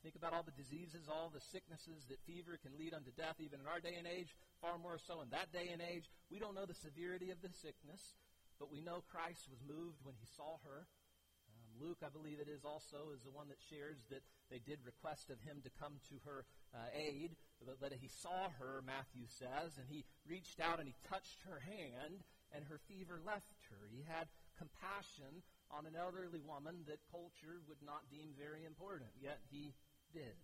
Think 0.02 0.18
about 0.18 0.34
all 0.34 0.42
the 0.42 0.58
diseases, 0.58 1.06
all 1.06 1.30
the 1.30 1.46
sicknesses 1.54 2.10
that 2.10 2.18
fever 2.26 2.58
can 2.58 2.74
lead 2.74 2.98
unto 2.98 3.14
death, 3.14 3.38
even 3.38 3.62
in 3.62 3.70
our 3.70 3.78
day 3.78 3.94
and 3.94 4.10
age, 4.10 4.34
far 4.58 4.82
more 4.82 4.98
so 4.98 5.22
in 5.22 5.30
that 5.30 5.54
day 5.54 5.70
and 5.70 5.78
age. 5.78 6.10
We 6.34 6.42
don't 6.42 6.58
know 6.58 6.66
the 6.66 6.82
severity 6.82 7.30
of 7.30 7.38
the 7.46 7.54
sickness, 7.54 8.02
but 8.58 8.74
we 8.74 8.82
know 8.82 9.06
Christ 9.14 9.46
was 9.46 9.62
moved 9.62 10.02
when 10.02 10.18
he 10.18 10.26
saw 10.26 10.58
her. 10.66 10.90
Um, 11.54 11.70
Luke, 11.78 12.02
I 12.02 12.10
believe 12.10 12.42
it 12.42 12.50
is 12.50 12.66
also, 12.66 13.14
is 13.14 13.22
the 13.22 13.34
one 13.34 13.46
that 13.54 13.62
shares 13.70 14.02
that 14.10 14.26
they 14.50 14.58
did 14.58 14.82
request 14.82 15.30
of 15.30 15.38
him 15.46 15.62
to 15.62 15.72
come 15.78 16.02
to 16.10 16.18
her 16.26 16.50
uh, 16.74 16.90
aid, 16.98 17.38
but, 17.62 17.78
but 17.78 17.94
he 17.94 18.10
saw 18.10 18.50
her, 18.58 18.82
Matthew 18.82 19.30
says, 19.30 19.78
and 19.78 19.86
he 19.86 20.02
reached 20.26 20.58
out 20.58 20.82
and 20.82 20.90
he 20.90 20.98
touched 21.06 21.46
her 21.46 21.62
hand, 21.62 22.26
and 22.58 22.66
her 22.66 22.82
fever 22.90 23.22
left 23.22 23.54
her. 23.70 23.86
He 23.94 24.02
had 24.02 24.26
compassion 24.58 25.46
on 25.70 25.86
an 25.86 25.94
elderly 25.94 26.42
woman 26.42 26.84
that 26.90 27.00
culture 27.10 27.62
would 27.70 27.80
not 27.86 28.10
deem 28.12 28.34
very 28.34 28.66
important, 28.66 29.14
yet 29.22 29.40
he 29.50 29.78
did. 30.14 30.38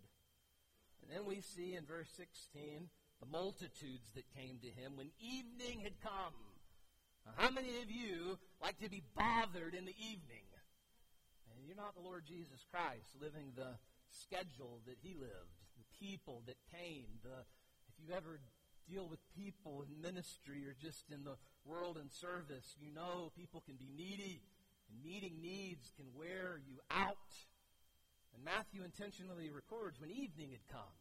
And 1.01 1.11
then 1.11 1.25
we 1.25 1.41
see 1.41 1.75
in 1.75 1.85
verse 1.85 2.09
16 2.17 2.89
the 3.19 3.29
multitudes 3.31 4.11
that 4.15 4.25
came 4.35 4.59
to 4.61 4.67
him 4.67 4.95
when 4.95 5.09
evening 5.19 5.81
had 5.81 5.99
come. 6.01 6.35
Now, 7.25 7.33
how 7.35 7.51
many 7.51 7.81
of 7.81 7.89
you 7.89 8.37
like 8.61 8.79
to 8.79 8.89
be 8.89 9.03
bothered 9.15 9.73
in 9.73 9.85
the 9.85 9.97
evening? 9.97 10.45
And 11.55 11.65
you're 11.65 11.75
not 11.75 11.95
the 11.95 12.05
Lord 12.05 12.23
Jesus 12.27 12.63
Christ 12.69 13.17
living 13.19 13.53
the 13.55 13.79
schedule 14.09 14.79
that 14.85 14.97
he 15.01 15.15
lived, 15.15 15.57
the 15.75 15.89
people 15.99 16.43
that 16.45 16.57
came, 16.71 17.07
the 17.23 17.43
if 17.87 17.95
you 18.07 18.13
ever 18.13 18.39
deal 18.87 19.07
with 19.07 19.19
people 19.35 19.83
in 19.83 20.01
ministry 20.01 20.63
or 20.67 20.75
just 20.79 21.09
in 21.11 21.23
the 21.23 21.35
world 21.65 21.97
and 21.97 22.11
service, 22.11 22.75
you 22.79 22.93
know 22.93 23.31
people 23.35 23.61
can 23.65 23.75
be 23.75 23.89
needy, 23.95 24.41
and 24.89 25.03
meeting 25.03 25.41
needs 25.41 25.91
can 25.97 26.05
wear 26.15 26.61
you 26.65 26.77
out. 26.91 27.33
And 28.37 28.45
Matthew 28.45 28.85
intentionally 28.85 29.49
records 29.49 29.99
when 29.99 30.13
evening 30.13 30.53
had 30.53 30.61
come. 30.69 30.93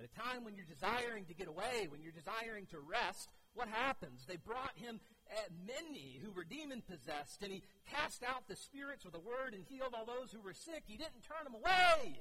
At 0.00 0.08
a 0.08 0.12
time 0.16 0.44
when 0.44 0.56
you're 0.56 0.68
desiring 0.68 1.24
to 1.26 1.34
get 1.34 1.48
away, 1.48 1.88
when 1.88 2.00
you're 2.00 2.16
desiring 2.16 2.64
to 2.72 2.80
rest, 2.80 3.28
what 3.52 3.68
happens? 3.68 4.24
They 4.24 4.36
brought 4.36 4.76
him 4.76 5.00
uh, 5.32 5.36
many 5.64 6.20
who 6.22 6.32
were 6.32 6.44
demon 6.44 6.82
possessed, 6.82 7.42
and 7.42 7.52
he 7.52 7.62
cast 7.88 8.22
out 8.22 8.48
the 8.48 8.56
spirits 8.56 9.04
with 9.04 9.14
a 9.14 9.20
word 9.20 9.52
and 9.52 9.64
healed 9.64 9.94
all 9.96 10.04
those 10.04 10.32
who 10.32 10.40
were 10.40 10.52
sick. 10.52 10.84
He 10.84 10.96
didn't 10.96 11.24
turn 11.24 11.44
them 11.44 11.56
away, 11.56 12.20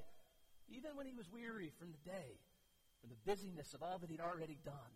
even 0.68 0.96
when 0.96 1.06
he 1.06 1.14
was 1.14 1.32
weary 1.32 1.72
from 1.78 1.92
the 1.92 2.10
day, 2.10 2.40
from 3.02 3.10
the 3.12 3.30
busyness 3.30 3.74
of 3.74 3.84
all 3.84 4.00
that 4.00 4.10
he'd 4.10 4.24
already 4.24 4.58
done. 4.64 4.96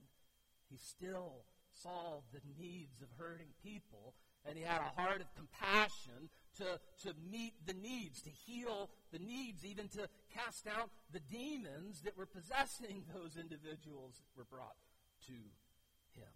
He 0.69 0.77
still 0.77 1.43
saw 1.71 2.23
the 2.31 2.41
needs 2.57 3.01
of 3.01 3.09
hurting 3.17 3.51
people, 3.63 4.15
and 4.47 4.57
he 4.57 4.63
had 4.63 4.81
a 4.81 5.01
heart 5.01 5.21
of 5.21 5.27
compassion 5.35 6.29
to, 6.57 6.79
to 7.03 7.15
meet 7.31 7.53
the 7.65 7.73
needs, 7.73 8.21
to 8.23 8.29
heal 8.29 8.89
the 9.11 9.19
needs, 9.19 9.65
even 9.65 9.87
to 9.89 10.07
cast 10.33 10.67
out 10.67 10.89
the 11.11 11.19
demons 11.19 12.01
that 12.01 12.17
were 12.17 12.25
possessing 12.25 13.03
those 13.13 13.37
individuals 13.39 14.19
that 14.19 14.37
were 14.37 14.47
brought 14.49 14.75
to 15.27 15.33
him. 16.15 16.33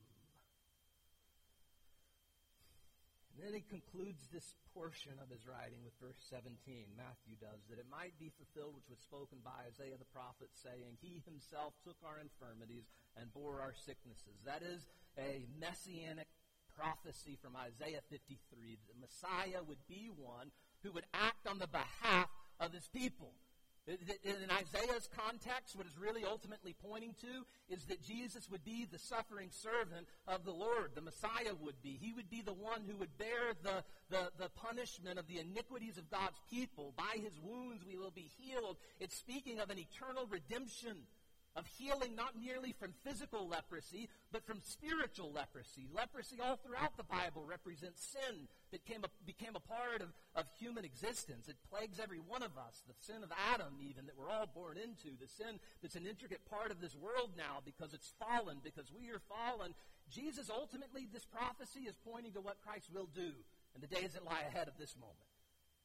And 3.33 3.41
then 3.41 3.57
he 3.57 3.65
concludes 3.65 4.29
this 4.29 4.55
portion 4.77 5.17
of 5.17 5.25
his 5.33 5.49
writing 5.49 5.81
with 5.81 5.97
verse 5.97 6.21
17. 6.29 6.53
Matthew 6.93 7.33
does, 7.41 7.65
that 7.69 7.81
it 7.81 7.89
might 7.89 8.13
be 8.21 8.29
fulfilled 8.29 8.77
which 8.77 8.93
was 8.93 9.01
spoken 9.01 9.41
by 9.41 9.65
Isaiah 9.65 9.97
the 9.97 10.13
prophet, 10.13 10.53
saying, 10.53 11.01
He 11.01 11.25
himself 11.25 11.73
took 11.81 11.97
our 12.05 12.21
infirmities 12.21 12.85
and 13.17 13.33
bore 13.33 13.57
our 13.57 13.73
sicknesses. 13.73 14.45
That 14.45 14.61
is 14.61 14.85
a 15.17 15.49
messianic 15.57 16.29
prophecy 16.77 17.38
from 17.41 17.55
Isaiah 17.55 18.01
53 18.09 18.77
that 18.77 18.93
the 18.93 18.99
Messiah 18.99 19.63
would 19.63 19.81
be 19.88 20.09
one 20.15 20.51
who 20.83 20.91
would 20.91 21.05
act 21.13 21.47
on 21.47 21.59
the 21.59 21.67
behalf 21.67 22.29
of 22.59 22.73
his 22.73 22.88
people. 22.88 23.33
In 23.86 24.47
Isaiah's 24.49 25.09
context, 25.12 25.75
what 25.75 25.86
is 25.86 25.97
really 25.97 26.23
ultimately 26.23 26.73
pointing 26.88 27.15
to 27.19 27.43
is 27.67 27.83
that 27.86 28.01
Jesus 28.01 28.49
would 28.49 28.63
be 28.63 28.88
the 28.89 28.97
suffering 28.97 29.49
servant 29.51 30.07
of 30.25 30.45
the 30.45 30.53
Lord. 30.53 30.91
The 30.95 31.01
Messiah 31.01 31.53
would 31.59 31.81
be. 31.83 31.99
He 31.99 32.13
would 32.13 32.29
be 32.29 32.41
the 32.41 32.53
one 32.53 32.83
who 32.88 32.95
would 32.95 33.17
bear 33.17 33.51
the, 33.62 33.83
the, 34.09 34.31
the 34.39 34.49
punishment 34.55 35.19
of 35.19 35.27
the 35.27 35.39
iniquities 35.39 35.97
of 35.97 36.09
God's 36.09 36.39
people. 36.49 36.93
By 36.95 37.19
his 37.19 37.38
wounds 37.43 37.83
we 37.86 37.97
will 37.97 38.12
be 38.12 38.31
healed. 38.39 38.77
It's 39.01 39.17
speaking 39.17 39.59
of 39.59 39.69
an 39.69 39.77
eternal 39.77 40.27
redemption 40.29 41.03
of 41.55 41.65
healing 41.77 42.15
not 42.15 42.33
merely 42.39 42.73
from 42.73 42.93
physical 43.03 43.47
leprosy, 43.47 44.09
but 44.31 44.45
from 44.45 44.59
spiritual 44.61 45.31
leprosy. 45.31 45.87
Leprosy 45.93 46.37
all 46.41 46.57
throughout 46.57 46.97
the 46.97 47.03
Bible 47.03 47.45
represents 47.45 48.01
sin 48.01 48.47
that 48.71 48.85
came 48.85 49.05
became 49.25 49.55
a 49.55 49.59
part 49.59 50.01
of, 50.01 50.09
of 50.35 50.45
human 50.57 50.83
existence. 50.83 51.47
It 51.47 51.57
plagues 51.69 51.99
every 52.01 52.17
one 52.17 52.41
of 52.41 52.57
us. 52.57 52.81
The 52.87 52.97
sin 52.99 53.23
of 53.23 53.31
Adam, 53.53 53.77
even, 53.81 54.07
that 54.07 54.17
we're 54.17 54.31
all 54.31 54.49
born 54.49 54.77
into. 54.77 55.13
The 55.19 55.27
sin 55.27 55.59
that's 55.81 55.95
an 55.95 56.07
intricate 56.07 56.41
part 56.49 56.71
of 56.71 56.81
this 56.81 56.95
world 56.95 57.31
now 57.37 57.61
because 57.63 57.93
it's 57.93 58.13
fallen, 58.17 58.57
because 58.63 58.89
we 58.89 59.09
are 59.09 59.21
fallen. 59.29 59.75
Jesus, 60.09 60.49
ultimately, 60.49 61.07
this 61.11 61.25
prophecy 61.25 61.81
is 61.87 61.95
pointing 62.03 62.33
to 62.33 62.41
what 62.41 62.61
Christ 62.65 62.89
will 62.93 63.09
do 63.13 63.31
in 63.75 63.81
the 63.81 63.87
days 63.87 64.13
that 64.13 64.25
lie 64.25 64.45
ahead 64.47 64.67
of 64.67 64.77
this 64.77 64.95
moment, 64.97 65.29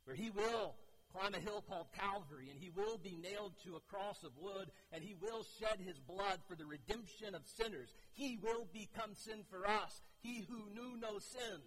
where 0.04 0.16
he 0.16 0.30
will 0.30 0.74
climb 1.12 1.34
a 1.34 1.40
hill 1.40 1.64
called 1.68 1.86
Calvary, 1.96 2.48
and 2.50 2.58
he 2.58 2.70
will 2.70 2.98
be 2.98 3.16
nailed 3.16 3.52
to 3.64 3.76
a 3.76 3.88
cross 3.88 4.22
of 4.24 4.36
wood, 4.38 4.70
and 4.92 5.02
he 5.02 5.14
will 5.20 5.44
shed 5.58 5.80
his 5.80 5.98
blood 5.98 6.40
for 6.48 6.54
the 6.54 6.66
redemption 6.66 7.34
of 7.34 7.46
sinners. 7.46 7.94
He 8.12 8.38
will 8.42 8.66
become 8.72 9.14
sin 9.14 9.44
for 9.50 9.66
us, 9.66 10.00
he 10.20 10.46
who 10.48 10.70
knew 10.74 10.96
no 11.00 11.18
sin, 11.18 11.60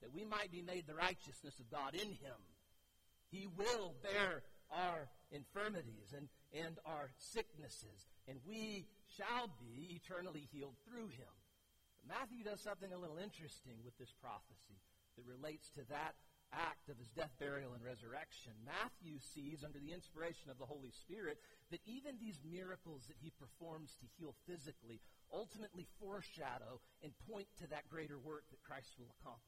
that 0.00 0.14
we 0.14 0.24
might 0.24 0.50
be 0.50 0.62
made 0.62 0.86
the 0.86 0.94
righteousness 0.94 1.58
of 1.58 1.70
God 1.70 1.94
in 1.94 2.08
him. 2.08 2.40
He 3.30 3.46
will 3.56 3.94
bear 4.02 4.42
our 4.70 5.08
infirmities 5.30 6.14
and, 6.16 6.28
and 6.52 6.78
our 6.86 7.10
sicknesses, 7.18 8.06
and 8.26 8.38
we 8.46 8.86
shall 9.16 9.50
be 9.58 10.00
eternally 10.00 10.48
healed 10.52 10.76
through 10.88 11.08
him. 11.08 11.34
But 12.00 12.16
Matthew 12.18 12.44
does 12.44 12.60
something 12.60 12.92
a 12.92 12.98
little 12.98 13.18
interesting 13.18 13.78
with 13.84 13.96
this 13.98 14.12
prophecy 14.20 14.80
that 15.16 15.26
relates 15.26 15.70
to 15.70 15.84
that 15.90 16.14
act 16.52 16.88
of 16.88 16.98
his 16.98 17.10
death, 17.10 17.30
burial, 17.38 17.74
and 17.74 17.84
resurrection, 17.84 18.52
Matthew 18.66 19.18
sees, 19.18 19.62
under 19.62 19.78
the 19.78 19.92
inspiration 19.94 20.50
of 20.50 20.58
the 20.58 20.66
Holy 20.66 20.90
Spirit, 20.90 21.38
that 21.70 21.80
even 21.86 22.18
these 22.18 22.40
miracles 22.42 23.06
that 23.06 23.18
he 23.22 23.30
performs 23.38 23.94
to 24.00 24.10
heal 24.18 24.34
physically 24.46 25.00
ultimately 25.32 25.86
foreshadow 26.02 26.82
and 27.02 27.12
point 27.30 27.46
to 27.62 27.66
that 27.70 27.88
greater 27.88 28.18
work 28.18 28.44
that 28.50 28.62
Christ 28.62 28.98
will 28.98 29.14
accomplish. 29.20 29.46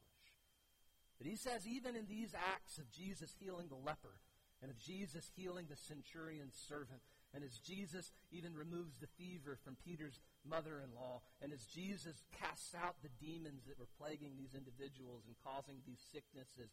But 1.19 1.27
he 1.27 1.37
says, 1.37 1.67
even 1.67 1.95
in 1.95 2.07
these 2.07 2.35
acts 2.35 2.79
of 2.79 2.91
Jesus 2.91 3.35
healing 3.39 3.69
the 3.69 3.79
leper, 3.79 4.19
and 4.63 4.71
of 4.71 4.79
Jesus 4.79 5.27
healing 5.35 5.67
the 5.67 5.77
centurion's 5.77 6.55
servant, 6.55 7.03
and 7.35 7.43
as 7.43 7.59
Jesus 7.59 8.13
even 8.31 8.55
removes 8.55 8.99
the 8.99 9.11
fever 9.19 9.59
from 9.65 9.77
Peter's 9.83 10.21
mother 10.47 10.79
in 10.79 10.95
law, 10.95 11.23
and 11.43 11.53
as 11.53 11.67
Jesus 11.67 12.23
casts 12.39 12.75
out 12.75 12.95
the 13.03 13.11
demons 13.19 13.67
that 13.67 13.79
were 13.79 13.91
plaguing 13.99 14.39
these 14.39 14.55
individuals 14.55 15.27
and 15.27 15.35
causing 15.43 15.83
these 15.83 15.99
sicknesses, 16.13 16.71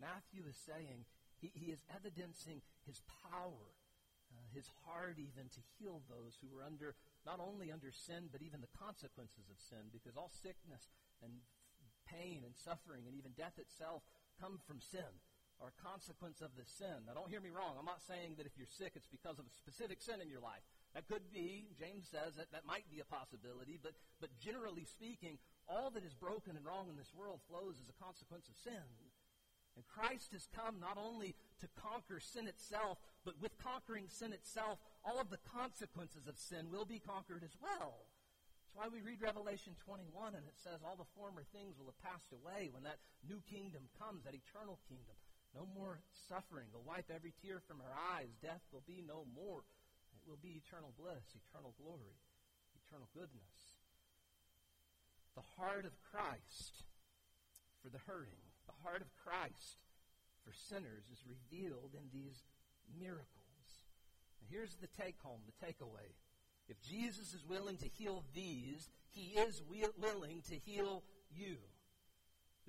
Matthew 0.00 0.48
is 0.48 0.56
saying 0.56 1.04
he, 1.38 1.52
he 1.54 1.68
is 1.70 1.84
evidencing 1.92 2.64
his 2.88 3.04
power, 3.30 3.68
uh, 4.32 4.48
his 4.56 4.66
heart 4.84 5.20
even 5.20 5.52
to 5.52 5.62
heal 5.78 6.02
those 6.08 6.40
who 6.40 6.48
were 6.48 6.64
under, 6.64 6.96
not 7.28 7.38
only 7.38 7.70
under 7.70 7.92
sin, 7.92 8.32
but 8.32 8.42
even 8.42 8.64
the 8.64 8.76
consequences 8.76 9.46
of 9.52 9.60
sin, 9.60 9.92
because 9.92 10.16
all 10.16 10.32
sickness 10.32 10.88
and 11.20 11.44
pain 12.08 12.42
and 12.42 12.56
suffering 12.56 13.06
and 13.06 13.14
even 13.14 13.36
death 13.36 13.60
itself 13.60 14.02
come 14.40 14.58
from 14.66 14.80
sin 14.80 15.20
or 15.60 15.68
a 15.68 15.82
consequence 15.84 16.40
of 16.40 16.56
the 16.56 16.64
sin. 16.64 17.04
Now, 17.04 17.12
don't 17.12 17.28
hear 17.28 17.44
me 17.44 17.52
wrong. 17.52 17.76
I'm 17.76 17.84
not 17.84 18.00
saying 18.00 18.40
that 18.40 18.48
if 18.48 18.56
you're 18.56 18.70
sick, 18.80 18.96
it's 18.96 19.12
because 19.12 19.36
of 19.36 19.44
a 19.44 19.52
specific 19.52 20.00
sin 20.00 20.24
in 20.24 20.32
your 20.32 20.40
life. 20.40 20.64
That 20.96 21.04
could 21.06 21.28
be, 21.28 21.68
James 21.76 22.08
says, 22.08 22.40
that, 22.40 22.48
that 22.50 22.64
might 22.64 22.88
be 22.88 23.04
a 23.04 23.06
possibility, 23.06 23.76
but, 23.76 23.92
but 24.18 24.32
generally 24.40 24.88
speaking, 24.88 25.36
all 25.68 25.92
that 25.92 26.02
is 26.02 26.16
broken 26.16 26.56
and 26.56 26.64
wrong 26.64 26.88
in 26.88 26.96
this 26.96 27.12
world 27.12 27.44
flows 27.46 27.76
as 27.76 27.92
a 27.92 28.00
consequence 28.00 28.48
of 28.48 28.56
sin. 28.56 28.82
And 29.80 29.88
Christ 29.88 30.36
has 30.36 30.44
come 30.52 30.76
not 30.76 31.00
only 31.00 31.32
to 31.64 31.72
conquer 31.72 32.20
sin 32.20 32.44
itself, 32.44 33.00
but 33.24 33.40
with 33.40 33.56
conquering 33.56 34.12
sin 34.12 34.36
itself, 34.36 34.76
all 35.00 35.16
of 35.16 35.32
the 35.32 35.40
consequences 35.56 36.28
of 36.28 36.36
sin 36.36 36.68
will 36.68 36.84
be 36.84 37.00
conquered 37.00 37.40
as 37.40 37.56
well. 37.64 38.04
That's 38.60 38.76
why 38.76 38.92
we 38.92 39.00
read 39.00 39.24
Revelation 39.24 39.72
21 39.88 40.36
and 40.36 40.44
it 40.44 40.60
says 40.60 40.84
all 40.84 41.00
the 41.00 41.08
former 41.16 41.48
things 41.48 41.80
will 41.80 41.88
have 41.88 42.04
passed 42.04 42.28
away 42.28 42.68
when 42.68 42.84
that 42.84 43.00
new 43.24 43.40
kingdom 43.48 43.88
comes, 43.96 44.28
that 44.28 44.36
eternal 44.36 44.76
kingdom. 44.84 45.16
No 45.56 45.64
more 45.72 46.04
suffering. 46.28 46.68
will 46.76 46.84
wipe 46.84 47.08
every 47.08 47.32
tear 47.40 47.64
from 47.64 47.80
our 47.80 47.96
eyes. 48.20 48.36
Death 48.44 48.60
will 48.76 48.84
be 48.84 49.00
no 49.00 49.24
more. 49.32 49.64
It 50.12 50.28
will 50.28 50.44
be 50.44 50.60
eternal 50.60 50.92
bliss, 50.92 51.24
eternal 51.32 51.72
glory, 51.80 52.20
eternal 52.76 53.08
goodness. 53.16 53.80
The 55.40 55.48
heart 55.56 55.88
of 55.88 55.96
Christ 56.12 56.84
for 57.80 57.88
the 57.88 58.04
hurting 58.04 58.49
heart 58.84 59.02
of 59.02 59.08
Christ 59.24 59.78
for 60.44 60.52
sinners 60.52 61.04
is 61.12 61.22
revealed 61.26 61.94
in 61.94 62.08
these 62.12 62.42
miracles. 62.98 63.26
Here's 64.50 64.74
the 64.76 64.88
take 65.00 65.16
home, 65.22 65.40
the 65.46 65.66
takeaway. 65.66 66.10
If 66.68 66.80
Jesus 66.82 67.34
is 67.34 67.44
willing 67.48 67.76
to 67.78 67.88
heal 67.88 68.24
these, 68.34 68.88
he 69.12 69.38
is 69.38 69.62
willing 69.68 70.42
to 70.48 70.54
heal 70.54 71.02
you. 71.30 71.56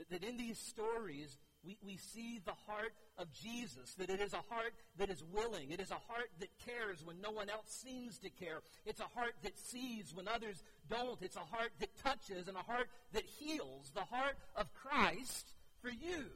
That 0.10 0.24
in 0.24 0.38
these 0.38 0.58
stories, 0.58 1.38
we, 1.64 1.78
we 1.86 1.98
see 1.98 2.40
the 2.44 2.56
heart 2.66 2.94
of 3.18 3.32
Jesus, 3.34 3.94
that 3.96 4.10
it 4.10 4.20
is 4.20 4.34
a 4.34 4.44
heart 4.50 4.74
that 4.98 5.10
is 5.12 5.24
willing. 5.32 5.70
It 5.70 5.80
is 5.80 5.92
a 5.92 6.02
heart 6.12 6.30
that 6.40 6.50
cares 6.66 7.04
when 7.06 7.22
no 7.22 7.30
one 7.30 7.50
else 7.50 7.68
seems 7.68 8.18
to 8.20 8.30
care. 8.30 8.62
It's 8.86 9.00
a 9.00 9.10
heart 9.16 9.34
that 9.44 9.58
sees 9.60 10.12
when 10.14 10.28
others 10.28 10.64
don't. 10.90 11.22
It's 11.22 11.36
a 11.36 11.40
heart 11.40 11.72
that 11.80 11.96
touches 12.04 12.48
and 12.48 12.58
a 12.58 12.62
heart 12.62 12.88
that 13.14 13.26
heals. 13.26 13.92
The 13.94 14.02
heart 14.02 14.38
of 14.56 14.74
Christ 14.74 15.54
for 15.82 15.90
you. 15.90 16.30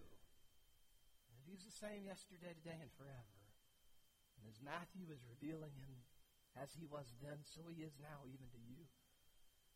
And 1.29 1.41
he's 1.45 1.61
the 1.61 1.77
same 1.77 2.09
yesterday, 2.09 2.57
today, 2.57 2.81
and 2.81 2.91
forever. 2.97 3.37
And 4.41 4.49
as 4.49 4.57
Matthew 4.59 5.05
is 5.13 5.21
revealing 5.29 5.77
him 5.77 6.01
as 6.57 6.73
he 6.73 6.89
was 6.89 7.05
then, 7.21 7.45
so 7.45 7.69
he 7.69 7.85
is 7.85 7.93
now, 8.01 8.25
even 8.25 8.49
to 8.49 8.61
you. 8.65 8.89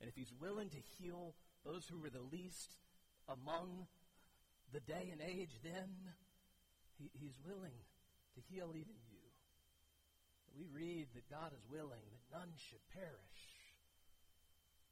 And 0.02 0.10
if 0.10 0.18
he's 0.18 0.34
willing 0.34 0.70
to 0.74 0.82
heal 0.98 1.36
those 1.64 1.86
who 1.86 2.02
were 2.02 2.10
the 2.10 2.26
least 2.26 2.82
among 3.30 3.86
the 4.74 4.82
day 4.82 5.14
and 5.14 5.22
age 5.22 5.62
then, 5.62 6.14
he, 6.98 7.12
he's 7.14 7.38
willing 7.46 7.78
to 8.36 8.42
heal 8.50 8.74
even 8.74 8.98
you. 9.10 9.26
We 10.58 10.66
read 10.66 11.08
that 11.14 11.30
God 11.30 11.54
is 11.54 11.64
willing 11.70 12.04
that 12.10 12.26
none 12.34 12.52
should 12.58 12.82
perish, 12.90 13.42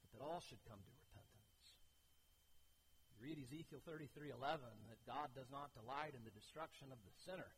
but 0.01 0.11
that 0.13 0.23
all 0.23 0.41
should 0.41 0.61
come 0.69 0.79
to 0.79 0.96
read 3.21 3.37
Ezekiel 3.37 3.79
33:11 3.85 4.33
that 4.89 5.05
God 5.05 5.33
does 5.35 5.49
not 5.51 5.73
delight 5.73 6.13
in 6.15 6.23
the 6.23 6.31
destruction 6.31 6.91
of 6.91 6.97
the 7.03 7.13
sinner, 7.25 7.51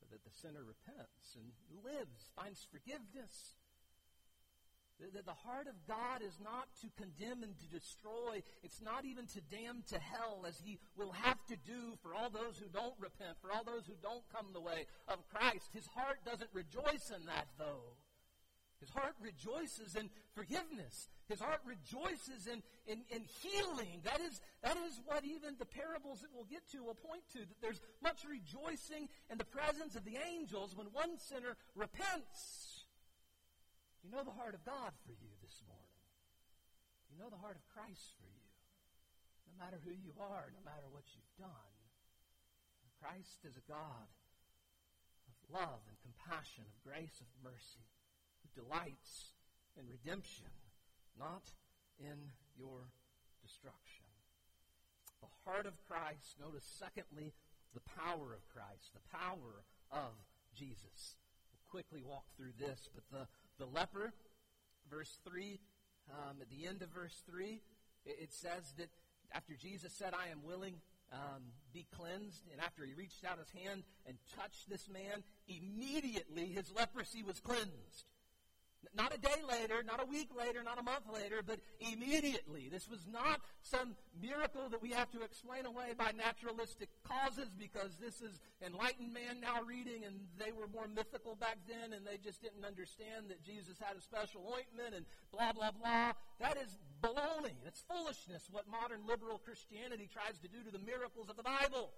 but 0.00 0.10
that 0.10 0.24
the 0.24 0.30
sinner 0.30 0.64
repents 0.64 1.36
and 1.36 1.52
lives, 1.84 2.30
finds 2.34 2.64
forgiveness, 2.64 3.56
that 4.98 5.26
the 5.26 5.46
heart 5.46 5.68
of 5.68 5.86
God 5.86 6.22
is 6.22 6.40
not 6.42 6.66
to 6.82 6.90
condemn 6.96 7.44
and 7.44 7.56
to 7.58 7.68
destroy. 7.68 8.42
It's 8.62 8.82
not 8.82 9.04
even 9.04 9.26
to 9.28 9.40
damn 9.40 9.82
to 9.94 9.98
hell, 9.98 10.44
as 10.46 10.58
He 10.58 10.80
will 10.96 11.12
have 11.12 11.38
to 11.46 11.56
do 11.56 11.96
for 12.02 12.14
all 12.14 12.30
those 12.30 12.58
who 12.58 12.68
don't 12.68 12.98
repent, 12.98 13.38
for 13.40 13.52
all 13.52 13.62
those 13.62 13.86
who 13.86 13.94
don't 14.02 14.28
come 14.34 14.52
the 14.52 14.60
way 14.60 14.86
of 15.06 15.28
Christ. 15.28 15.70
His 15.72 15.86
heart 15.86 16.24
doesn't 16.24 16.50
rejoice 16.52 17.12
in 17.14 17.26
that, 17.26 17.46
though. 17.58 17.94
His 18.80 18.90
heart 18.90 19.14
rejoices 19.18 19.96
in 19.96 20.08
forgiveness. 20.34 21.08
His 21.26 21.40
heart 21.40 21.60
rejoices 21.66 22.46
in, 22.46 22.62
in, 22.86 23.02
in 23.10 23.26
healing. 23.42 24.00
That 24.04 24.20
is, 24.22 24.40
that 24.62 24.78
is 24.86 25.02
what 25.04 25.24
even 25.26 25.58
the 25.58 25.66
parables 25.66 26.22
that 26.22 26.30
we'll 26.30 26.46
get 26.46 26.62
to 26.70 26.86
will 26.86 26.94
point 26.94 27.26
to. 27.34 27.42
That 27.42 27.58
there's 27.60 27.82
much 28.02 28.22
rejoicing 28.22 29.10
in 29.30 29.38
the 29.38 29.48
presence 29.50 29.98
of 29.98 30.06
the 30.06 30.14
angels 30.14 30.78
when 30.78 30.86
one 30.94 31.18
sinner 31.18 31.58
repents. 31.74 32.86
You 34.06 34.14
know 34.14 34.22
the 34.22 34.38
heart 34.38 34.54
of 34.54 34.62
God 34.62 34.94
for 35.02 35.12
you 35.12 35.34
this 35.42 35.58
morning. 35.66 35.98
You 37.10 37.18
know 37.18 37.30
the 37.34 37.42
heart 37.42 37.58
of 37.58 37.66
Christ 37.74 38.14
for 38.22 38.30
you. 38.30 38.46
No 39.50 39.58
matter 39.58 39.82
who 39.82 39.90
you 39.90 40.14
are, 40.22 40.54
no 40.54 40.62
matter 40.62 40.86
what 40.94 41.02
you've 41.18 41.34
done. 41.34 41.74
Christ 43.02 43.42
is 43.42 43.58
a 43.58 43.66
God 43.66 44.06
of 45.26 45.34
love 45.50 45.82
and 45.90 45.98
compassion, 46.02 46.62
of 46.66 46.74
grace, 46.82 47.18
of 47.18 47.26
mercy, 47.42 47.82
delights 48.54 49.32
in 49.78 49.84
redemption, 49.88 50.50
not 51.18 51.50
in 51.98 52.32
your 52.58 52.90
destruction. 53.42 54.06
The 55.20 55.32
heart 55.44 55.66
of 55.66 55.74
Christ, 55.88 56.36
notice 56.40 56.64
secondly, 56.78 57.32
the 57.74 57.84
power 57.98 58.34
of 58.34 58.48
Christ, 58.48 58.94
the 58.94 59.08
power 59.10 59.64
of 59.90 60.14
Jesus. 60.54 61.16
We'll 61.52 61.70
quickly 61.70 62.02
walk 62.02 62.24
through 62.36 62.52
this, 62.58 62.88
but 62.94 63.04
the 63.10 63.26
the 63.58 63.66
leper, 63.66 64.12
verse 64.88 65.18
3, 65.28 65.58
um, 66.10 66.36
at 66.40 66.48
the 66.48 66.66
end 66.66 66.82
of 66.82 66.90
verse 66.90 67.22
3, 67.28 67.60
it, 68.06 68.16
it, 68.22 68.32
says 68.32 68.72
that 68.78 68.88
after 69.32 69.54
Jesus 69.54 69.92
said, 69.92 70.14
I 70.14 70.30
am 70.30 70.44
willing, 70.44 70.74
um, 71.12 71.42
be 71.74 71.86
cleansed, 71.94 72.44
and 72.52 72.60
after 72.60 72.84
he 72.84 72.94
reached 72.94 73.24
out 73.24 73.38
his 73.38 73.50
hand 73.50 73.82
and 74.06 74.16
touched 74.36 74.70
this 74.70 74.88
man, 74.88 75.24
immediately 75.48 76.46
his 76.46 76.70
leprosy 76.74 77.22
was 77.22 77.40
cleansed. 77.40 78.06
Not 78.94 79.14
a 79.14 79.18
day 79.18 79.40
later, 79.48 79.82
not 79.82 80.02
a 80.02 80.06
week 80.06 80.30
later, 80.36 80.62
not 80.62 80.78
a 80.78 80.82
month 80.82 81.04
later, 81.12 81.42
but 81.44 81.60
immediately. 81.80 82.68
This 82.70 82.88
was 82.88 83.06
not 83.10 83.40
some 83.62 83.94
miracle 84.20 84.68
that 84.70 84.82
we 84.82 84.90
have 84.90 85.10
to 85.12 85.22
explain 85.22 85.66
away 85.66 85.94
by 85.96 86.12
naturalistic 86.16 86.88
causes 87.04 87.48
because 87.58 87.96
this 88.00 88.20
is 88.20 88.40
enlightened 88.64 89.12
man 89.12 89.40
now 89.40 89.62
reading 89.62 90.04
and 90.04 90.16
they 90.38 90.52
were 90.52 90.66
more 90.68 90.88
mythical 90.88 91.36
back 91.36 91.58
then 91.68 91.92
and 91.92 92.06
they 92.06 92.18
just 92.18 92.42
didn't 92.42 92.64
understand 92.64 93.28
that 93.28 93.42
Jesus 93.44 93.76
had 93.78 93.96
a 93.96 94.00
special 94.00 94.42
ointment 94.52 94.94
and 94.94 95.04
blah, 95.32 95.52
blah, 95.52 95.70
blah. 95.70 96.12
That 96.40 96.56
is 96.56 96.78
baloney. 97.02 97.54
That's 97.64 97.82
foolishness 97.86 98.48
what 98.50 98.66
modern 98.68 99.06
liberal 99.06 99.38
Christianity 99.38 100.08
tries 100.12 100.38
to 100.40 100.48
do 100.48 100.62
to 100.64 100.70
the 100.70 100.84
miracles 100.84 101.28
of 101.28 101.36
the 101.36 101.42
Bible. 101.42 101.90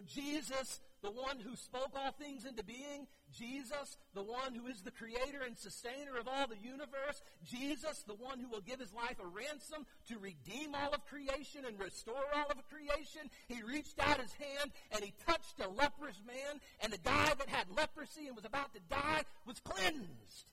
Jesus, 0.00 0.80
the 1.02 1.10
one 1.10 1.38
who 1.38 1.54
spoke 1.54 1.92
all 1.94 2.10
things 2.12 2.44
into 2.44 2.64
being, 2.64 3.06
Jesus, 3.32 3.96
the 4.14 4.22
one 4.22 4.54
who 4.54 4.66
is 4.66 4.82
the 4.82 4.90
creator 4.90 5.42
and 5.46 5.56
sustainer 5.56 6.16
of 6.18 6.26
all 6.26 6.46
the 6.46 6.58
universe, 6.58 7.22
Jesus, 7.44 8.02
the 8.06 8.14
one 8.14 8.40
who 8.40 8.48
will 8.48 8.60
give 8.60 8.80
his 8.80 8.92
life 8.92 9.18
a 9.22 9.26
ransom 9.26 9.86
to 10.08 10.18
redeem 10.18 10.74
all 10.74 10.92
of 10.92 11.06
creation 11.06 11.64
and 11.66 11.78
restore 11.78 12.24
all 12.34 12.50
of 12.50 12.68
creation, 12.68 13.30
he 13.46 13.62
reached 13.62 14.00
out 14.00 14.20
his 14.20 14.32
hand 14.34 14.70
and 14.90 15.04
he 15.04 15.12
touched 15.26 15.60
a 15.60 15.68
leprous 15.68 16.20
man, 16.26 16.60
and 16.80 16.92
the 16.92 16.98
guy 16.98 17.32
that 17.38 17.48
had 17.48 17.66
leprosy 17.76 18.26
and 18.26 18.36
was 18.36 18.44
about 18.44 18.72
to 18.74 18.80
die 18.88 19.22
was 19.46 19.60
cleansed. 19.60 20.50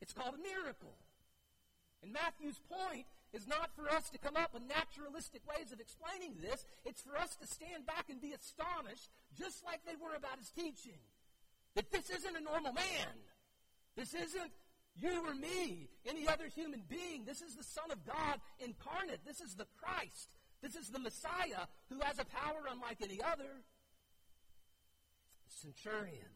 It's 0.00 0.12
called 0.12 0.34
a 0.34 0.42
miracle. 0.42 0.94
And 2.02 2.12
Matthew's 2.12 2.60
point 2.68 3.06
is 3.32 3.46
not 3.46 3.70
for 3.74 3.90
us 3.90 4.08
to 4.10 4.18
come 4.18 4.36
up 4.36 4.54
with 4.54 4.62
naturalistic 4.68 5.42
ways 5.48 5.72
of 5.72 5.80
explaining 5.80 6.36
this. 6.40 6.64
It's 6.84 7.02
for 7.02 7.16
us 7.16 7.36
to 7.36 7.46
stand 7.46 7.86
back 7.86 8.06
and 8.08 8.20
be 8.20 8.32
astonished, 8.32 9.10
just 9.38 9.64
like 9.64 9.80
they 9.84 9.96
were 9.96 10.14
about 10.16 10.38
his 10.38 10.50
teaching. 10.50 11.00
That 11.74 11.90
this 11.90 12.10
isn't 12.10 12.36
a 12.36 12.40
normal 12.40 12.72
man. 12.72 13.12
This 13.96 14.14
isn't 14.14 14.52
you 14.96 15.26
or 15.26 15.34
me, 15.34 15.88
any 16.06 16.26
other 16.26 16.46
human 16.46 16.82
being. 16.88 17.24
This 17.24 17.42
is 17.42 17.54
the 17.54 17.64
Son 17.64 17.90
of 17.90 18.04
God 18.06 18.40
incarnate. 18.60 19.20
This 19.26 19.40
is 19.40 19.54
the 19.54 19.66
Christ. 19.76 20.30
This 20.62 20.74
is 20.74 20.88
the 20.88 20.98
Messiah 20.98 21.68
who 21.90 22.00
has 22.00 22.18
a 22.18 22.24
power 22.24 22.64
unlike 22.70 22.98
any 23.02 23.20
other. 23.20 23.60
The 25.44 25.52
centurion 25.52 26.32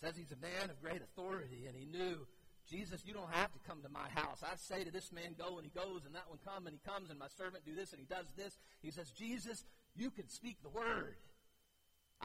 says 0.00 0.16
he's 0.16 0.32
a 0.32 0.40
man 0.40 0.70
of 0.70 0.80
great 0.80 1.02
authority, 1.02 1.66
and 1.66 1.76
he 1.76 1.84
knew 1.86 2.26
Jesus, 2.68 3.02
you 3.06 3.14
don't 3.14 3.32
have 3.32 3.52
to 3.52 3.58
come 3.68 3.82
to 3.82 3.88
my 3.88 4.08
house. 4.14 4.42
I 4.42 4.56
say 4.56 4.84
to 4.84 4.90
this 4.90 5.12
man, 5.12 5.34
go, 5.38 5.56
and 5.56 5.64
he 5.64 5.70
goes, 5.70 6.02
and 6.04 6.14
that 6.14 6.28
one 6.28 6.38
come, 6.44 6.66
and 6.66 6.74
he 6.74 6.90
comes, 6.90 7.10
and 7.10 7.18
my 7.18 7.28
servant 7.38 7.64
do 7.64 7.74
this, 7.74 7.92
and 7.92 8.00
he 8.00 8.06
does 8.06 8.26
this. 8.36 8.58
He 8.82 8.90
says, 8.90 9.10
Jesus, 9.10 9.64
you 9.94 10.10
can 10.10 10.28
speak 10.28 10.62
the 10.62 10.68
word. 10.68 11.16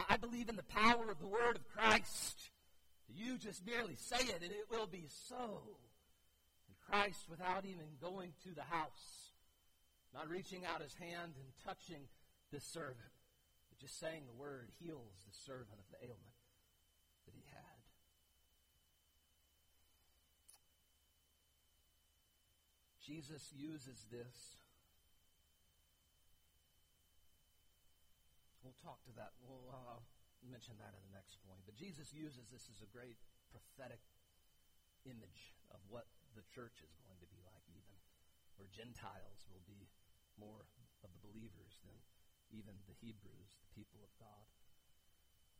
I 0.10 0.18
believe 0.18 0.50
in 0.50 0.56
the 0.56 0.64
power 0.64 1.12
of 1.12 1.20
the 1.20 1.28
word 1.28 1.56
of 1.56 1.68
Christ. 1.68 2.50
You 3.08 3.38
just 3.38 3.66
merely 3.66 3.96
say 3.96 4.24
it, 4.24 4.42
and 4.42 4.52
it 4.52 4.68
will 4.72 4.88
be 4.88 5.06
so. 5.28 5.62
And 6.68 6.78
Christ, 6.90 7.28
without 7.30 7.66
even 7.66 7.86
going 8.02 8.32
to 8.44 8.56
the 8.56 8.64
house, 8.64 9.36
not 10.14 10.30
reaching 10.30 10.66
out 10.66 10.82
his 10.82 10.96
hand 10.96 11.34
and 11.36 11.48
touching 11.66 12.08
this 12.52 12.64
servant, 12.64 12.98
but 13.70 13.80
just 13.80 14.00
saying 14.00 14.24
the 14.26 14.42
word, 14.42 14.70
heals 14.80 15.24
the 15.28 15.36
servant 15.46 15.78
of 15.80 15.86
the 15.92 16.06
ailment. 16.06 16.41
Jesus 23.02 23.50
uses 23.58 24.06
this. 24.14 24.62
We'll 28.62 28.78
talk 28.86 29.02
to 29.10 29.14
that. 29.18 29.34
We'll 29.42 29.74
uh, 29.74 29.98
mention 30.46 30.78
that 30.78 30.94
in 30.94 31.02
the 31.10 31.18
next 31.18 31.42
point. 31.42 31.66
But 31.66 31.74
Jesus 31.74 32.14
uses 32.14 32.54
this 32.54 32.70
as 32.70 32.86
a 32.86 32.90
great 32.94 33.18
prophetic 33.50 34.06
image 35.10 35.58
of 35.74 35.82
what 35.90 36.06
the 36.38 36.46
church 36.54 36.78
is 36.86 36.94
going 37.02 37.18
to 37.18 37.30
be 37.34 37.42
like, 37.42 37.66
even 37.74 37.98
where 38.62 38.70
Gentiles 38.70 39.50
will 39.50 39.66
be 39.66 39.90
more 40.38 40.70
of 41.02 41.10
the 41.10 41.26
believers 41.26 41.82
than 41.82 41.98
even 42.54 42.78
the 42.86 42.98
Hebrews, 43.02 43.50
the 43.66 43.74
people 43.74 44.06
of 44.06 44.14
God. 44.22 44.46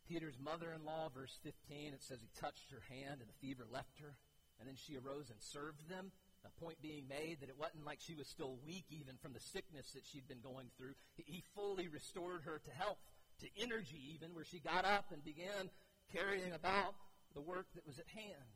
Peter's 0.06 0.38
mother 0.38 0.70
in 0.70 0.86
law, 0.86 1.10
verse 1.10 1.38
15, 1.42 1.94
it 1.94 2.02
says 2.02 2.22
he 2.22 2.30
touched 2.38 2.70
her 2.70 2.86
hand 2.86 3.18
and 3.18 3.30
the 3.30 3.42
fever 3.42 3.66
left 3.66 3.98
her, 3.98 4.18
and 4.58 4.68
then 4.70 4.78
she 4.78 4.94
arose 4.94 5.30
and 5.30 5.42
served 5.42 5.90
them. 5.90 6.14
A 6.44 6.50
point 6.58 6.82
being 6.82 7.06
made 7.08 7.38
that 7.40 7.48
it 7.48 7.58
wasn't 7.58 7.86
like 7.86 8.00
she 8.00 8.14
was 8.14 8.26
still 8.26 8.58
weak 8.66 8.86
even 8.90 9.14
from 9.22 9.32
the 9.32 9.40
sickness 9.40 9.92
that 9.94 10.04
she'd 10.04 10.26
been 10.26 10.42
going 10.42 10.66
through. 10.76 10.94
He 11.14 11.44
fully 11.54 11.86
restored 11.86 12.42
her 12.42 12.58
to 12.58 12.70
health, 12.74 12.98
to 13.40 13.48
energy 13.62 14.14
even, 14.14 14.34
where 14.34 14.44
she 14.44 14.58
got 14.58 14.84
up 14.84 15.12
and 15.12 15.22
began 15.24 15.70
carrying 16.10 16.52
about 16.52 16.94
the 17.34 17.40
work 17.40 17.66
that 17.74 17.86
was 17.86 17.98
at 17.98 18.08
hand. 18.08 18.50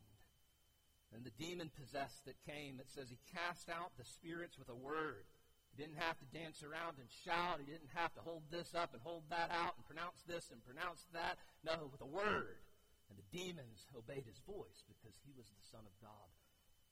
And 1.15 1.23
the 1.23 1.35
demon 1.39 1.71
possessed 1.71 2.27
that 2.27 2.35
came, 2.43 2.79
it 2.83 2.91
says 2.91 3.07
he 3.07 3.19
cast 3.31 3.71
out 3.71 3.95
the 3.95 4.03
spirits 4.03 4.59
with 4.59 4.67
a 4.67 4.75
word. 4.75 5.23
He 5.71 5.79
didn't 5.79 6.03
have 6.03 6.19
to 6.19 6.27
dance 6.35 6.63
around 6.63 6.99
and 6.99 7.07
shout. 7.23 7.63
He 7.63 7.71
didn't 7.71 7.95
have 7.95 8.11
to 8.19 8.21
hold 8.21 8.43
this 8.51 8.75
up 8.75 8.91
and 8.91 9.01
hold 9.01 9.23
that 9.31 9.47
out 9.47 9.79
and 9.79 9.87
pronounce 9.87 10.19
this 10.27 10.51
and 10.51 10.59
pronounce 10.67 11.07
that. 11.15 11.39
No, 11.63 11.87
with 11.87 12.03
a 12.03 12.09
word. 12.09 12.59
And 13.07 13.15
the 13.15 13.31
demons 13.31 13.87
obeyed 13.95 14.27
his 14.27 14.43
voice 14.43 14.83
because 14.83 15.15
he 15.23 15.31
was 15.31 15.47
the 15.47 15.67
Son 15.71 15.87
of 15.87 15.95
God 16.03 16.27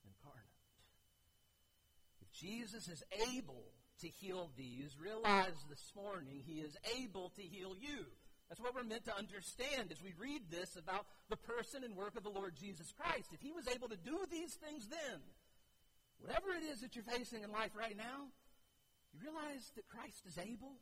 incarnate. 0.08 0.55
Jesus 2.40 2.88
is 2.88 3.02
able 3.34 3.64
to 4.00 4.08
heal 4.08 4.50
these, 4.56 4.96
realize 5.00 5.56
this 5.70 5.92
morning 5.96 6.42
he 6.44 6.60
is 6.60 6.76
able 7.00 7.30
to 7.30 7.42
heal 7.42 7.74
you. 7.80 8.04
That's 8.48 8.60
what 8.60 8.74
we're 8.74 8.84
meant 8.84 9.06
to 9.06 9.16
understand 9.16 9.90
as 9.90 10.02
we 10.02 10.12
read 10.18 10.42
this 10.50 10.76
about 10.76 11.06
the 11.28 11.36
person 11.36 11.82
and 11.82 11.96
work 11.96 12.16
of 12.16 12.22
the 12.22 12.30
Lord 12.30 12.54
Jesus 12.54 12.92
Christ. 12.92 13.30
If 13.32 13.40
he 13.40 13.52
was 13.52 13.66
able 13.68 13.88
to 13.88 13.96
do 13.96 14.18
these 14.30 14.54
things 14.54 14.86
then, 14.88 15.20
whatever 16.18 16.50
it 16.50 16.62
is 16.62 16.80
that 16.80 16.94
you're 16.94 17.04
facing 17.04 17.42
in 17.42 17.50
life 17.50 17.72
right 17.76 17.96
now, 17.96 18.28
you 19.12 19.20
realize 19.22 19.72
that 19.74 19.88
Christ 19.88 20.26
is 20.26 20.38
able, 20.38 20.76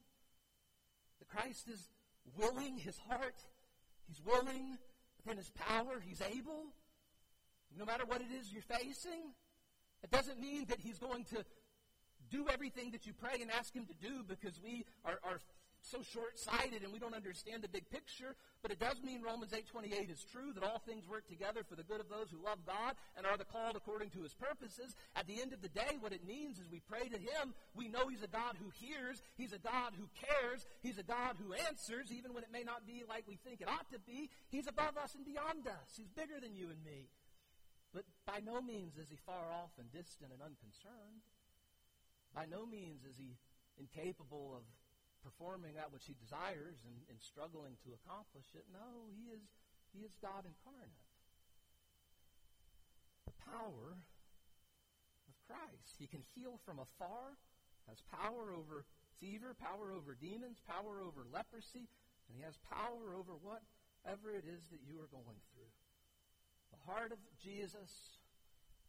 that 1.21 1.29
Christ 1.29 1.69
is 1.69 1.89
willing, 2.37 2.77
his 2.77 2.99
heart, 3.09 3.41
he's 4.09 4.21
willing, 4.27 4.77
within 5.19 5.39
his 5.39 5.51
power, 5.51 6.03
he's 6.05 6.21
able. 6.21 6.67
No 7.77 7.85
matter 7.85 8.05
what 8.05 8.21
it 8.21 8.33
is 8.39 8.53
you're 8.53 8.63
facing, 8.63 9.33
it 10.05 10.11
doesn't 10.11 10.39
mean 10.39 10.67
that 10.69 10.79
he's 10.81 10.99
going 10.99 11.25
to 11.33 11.45
do 12.31 12.47
everything 12.53 12.91
that 12.93 13.07
you 13.07 13.13
pray 13.13 13.41
and 13.41 13.51
ask 13.51 13.75
him 13.75 13.87
to 13.87 13.95
do 13.95 14.23
because 14.29 14.61
we 14.63 14.85
are, 15.05 15.19
are 15.25 15.41
so 15.85 16.01
short-sighted 16.01 16.83
and 16.83 16.93
we 16.93 16.99
don't 16.99 17.15
understand 17.15 17.63
the 17.63 17.69
big 17.69 17.89
picture, 17.91 18.35
but 18.63 18.71
it 18.71 18.81
does 18.81 19.03
mean 19.03 19.21
Romans 19.21 19.53
8:28 19.53 20.11
is 20.11 20.25
true 20.33 20.53
that 20.55 20.65
all 20.65 20.79
things 20.79 21.07
work 21.07 21.29
together 21.29 21.63
for 21.63 21.77
the 21.77 21.85
good 21.85 22.01
of 22.01 22.09
those 22.09 22.31
who 22.31 22.43
love 22.43 22.65
God 22.67 22.97
and 23.17 23.27
are 23.27 23.37
the 23.37 23.45
called 23.45 23.77
according 23.77 24.11
to 24.11 24.23
his 24.23 24.33
purposes. 24.33 24.97
At 25.15 25.27
the 25.27 25.41
end 25.41 25.53
of 25.53 25.61
the 25.61 25.69
day, 25.69 25.97
what 26.01 26.13
it 26.13 26.27
means 26.27 26.59
is 26.59 26.71
we 26.71 26.81
pray 26.81 27.09
to 27.09 27.19
him, 27.19 27.55
we 27.75 27.89
know 27.89 28.09
he's 28.09 28.23
a 28.23 28.33
God 28.33 28.57
who 28.57 28.71
hears, 28.73 29.21
he's 29.37 29.53
a 29.53 29.59
God 29.59 29.93
who 29.97 30.09
cares, 30.17 30.65
he's 30.83 30.99
a 30.99 31.03
God 31.03 31.37
who 31.37 31.53
answers 31.53 32.11
even 32.11 32.33
when 32.33 32.45
it 32.45 32.53
may 32.53 32.65
not 32.65 32.87
be 32.87 33.05
like 33.09 33.29
we 33.29 33.37
think 33.37 33.61
it 33.61 33.69
ought 33.69 33.91
to 33.93 34.01
be. 34.01 34.31
He's 34.49 34.67
above 34.67 34.97
us 34.97 35.15
and 35.15 35.25
beyond 35.25 35.67
us. 35.69 35.93
He's 35.97 36.09
bigger 36.09 36.41
than 36.41 36.57
you 36.57 36.71
and 36.71 36.83
me. 36.85 37.09
But 37.95 38.03
by 38.27 38.43
no 38.43 38.59
means 38.59 38.99
is 38.99 39.07
he 39.07 39.17
far 39.23 39.55
off 39.55 39.71
and 39.79 39.87
distant 39.95 40.35
and 40.35 40.43
unconcerned. 40.43 41.23
By 42.35 42.51
no 42.51 42.67
means 42.67 43.07
is 43.07 43.15
he 43.15 43.39
incapable 43.79 44.59
of 44.59 44.67
performing 45.23 45.79
that 45.79 45.95
which 45.95 46.11
he 46.11 46.19
desires 46.19 46.83
and, 46.83 46.99
and 47.07 47.23
struggling 47.23 47.79
to 47.87 47.95
accomplish 47.95 48.51
it. 48.59 48.67
No, 48.75 49.07
he 49.15 49.31
is, 49.31 49.47
he 49.95 50.03
is 50.03 50.19
God 50.19 50.43
incarnate. 50.43 51.07
The 53.31 53.39
power 53.47 53.95
of 55.31 55.35
Christ. 55.47 55.95
He 56.03 56.11
can 56.11 56.27
heal 56.35 56.59
from 56.67 56.83
afar, 56.83 57.39
has 57.87 58.03
power 58.11 58.51
over 58.51 58.85
fever, 59.23 59.55
power 59.55 59.95
over 59.95 60.19
demons, 60.19 60.59
power 60.67 60.99
over 60.99 61.23
leprosy, 61.31 61.87
and 62.27 62.35
he 62.35 62.43
has 62.43 62.59
power 62.67 63.15
over 63.15 63.39
whatever 63.39 64.35
it 64.35 64.51
is 64.51 64.67
that 64.75 64.83
you 64.83 64.99
are 64.99 65.09
going 65.15 65.39
through. 65.54 65.54
Heart 66.87 67.13
of 67.13 67.19
Jesus, 67.41 68.21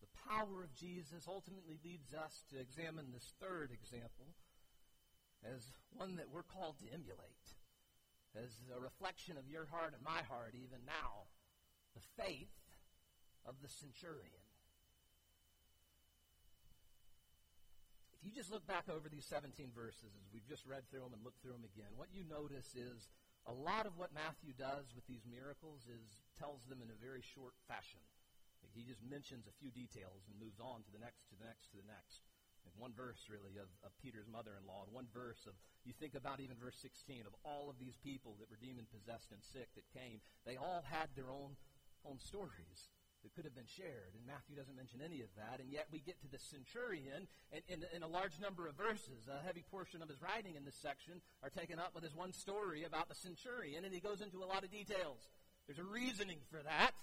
the 0.02 0.12
power 0.28 0.64
of 0.64 0.76
Jesus 0.76 1.28
ultimately 1.28 1.80
leads 1.84 2.14
us 2.14 2.44
to 2.52 2.60
examine 2.60 3.12
this 3.14 3.34
third 3.40 3.72
example 3.72 4.36
as 5.44 5.72
one 5.96 6.18
that 6.18 6.28
we're 6.28 6.44
called 6.44 6.76
to 6.80 6.92
emulate, 6.92 7.56
as 8.36 8.52
a 8.76 8.80
reflection 8.80 9.38
of 9.38 9.48
your 9.48 9.66
heart 9.72 9.94
and 9.96 10.04
my 10.04 10.26
heart 10.28 10.56
even 10.56 10.84
now, 10.84 11.32
the 11.96 12.04
faith 12.20 12.52
of 13.46 13.56
the 13.62 13.70
centurion. 13.70 14.44
If 18.20 18.26
you 18.26 18.34
just 18.36 18.52
look 18.52 18.66
back 18.68 18.90
over 18.90 19.08
these 19.08 19.26
17 19.30 19.70
verses 19.72 20.12
as 20.18 20.28
we've 20.34 20.50
just 20.50 20.66
read 20.66 20.90
through 20.90 21.06
them 21.06 21.14
and 21.14 21.24
looked 21.24 21.40
through 21.46 21.54
them 21.54 21.64
again, 21.64 21.94
what 21.96 22.10
you 22.12 22.26
notice 22.28 22.76
is 22.76 23.08
a 23.46 23.54
lot 23.54 23.86
of 23.86 23.98
what 23.98 24.14
Matthew 24.14 24.58
does 24.58 24.90
with 24.98 25.06
these 25.06 25.26
miracles 25.26 25.86
is 25.86 26.26
tells 26.38 26.66
them 26.66 26.82
in 26.82 26.90
a 26.90 26.98
very 26.98 27.22
short 27.22 27.54
fashion. 27.70 28.02
He 28.74 28.82
just 28.82 29.06
mentions 29.06 29.46
a 29.46 29.56
few 29.62 29.70
details 29.70 30.26
and 30.28 30.36
moves 30.42 30.60
on 30.60 30.82
to 30.84 30.92
the 30.92 31.00
next, 31.00 31.30
to 31.32 31.38
the 31.38 31.46
next, 31.46 31.70
to 31.72 31.78
the 31.78 31.88
next 31.88 32.26
one 32.78 32.92
verse 32.96 33.30
really 33.30 33.56
of, 33.62 33.70
of 33.84 33.92
Peter's 34.02 34.28
mother-in-law, 34.28 34.88
and 34.88 34.92
one 34.92 35.08
verse 35.14 35.48
of, 35.48 35.54
you 35.86 35.94
think 35.94 36.16
about 36.16 36.40
even 36.40 36.58
verse 36.58 36.76
16, 36.82 37.24
of 37.28 37.36
all 37.44 37.70
of 37.70 37.80
these 37.80 37.96
people 38.02 38.36
that 38.40 38.50
were 38.50 38.60
demon-possessed 38.60 39.32
and 39.32 39.42
sick 39.44 39.70
that 39.76 39.88
came, 39.94 40.20
they 40.46 40.58
all 40.58 40.84
had 40.90 41.08
their 41.16 41.32
own, 41.32 41.56
own 42.04 42.20
stories 42.20 42.92
that 43.26 43.34
could 43.34 43.50
have 43.50 43.58
been 43.58 43.66
shared. 43.66 44.14
And 44.14 44.22
Matthew 44.30 44.54
doesn't 44.54 44.78
mention 44.78 45.02
any 45.02 45.26
of 45.26 45.34
that. 45.34 45.58
And 45.58 45.74
yet 45.74 45.90
we 45.90 45.98
get 45.98 46.22
to 46.22 46.30
the 46.30 46.38
centurion, 46.38 47.26
and 47.50 47.82
in, 47.90 48.06
a 48.06 48.08
large 48.08 48.38
number 48.38 48.70
of 48.70 48.78
verses, 48.78 49.26
a 49.26 49.42
heavy 49.42 49.66
portion 49.66 50.06
of 50.06 50.10
his 50.14 50.22
writing 50.22 50.54
in 50.54 50.62
this 50.62 50.78
section 50.78 51.26
are 51.42 51.50
taken 51.50 51.82
up 51.82 51.98
with 51.98 52.06
his 52.06 52.14
one 52.14 52.38
story 52.38 52.86
about 52.86 53.10
the 53.10 53.18
centurion, 53.18 53.82
and 53.82 53.90
he 53.90 54.00
goes 54.00 54.22
into 54.22 54.46
a 54.46 54.48
lot 54.48 54.62
of 54.62 54.70
details. 54.70 55.26
There's 55.66 55.82
a 55.82 55.90
reasoning 55.90 56.38
for 56.54 56.62
that. 56.62 56.94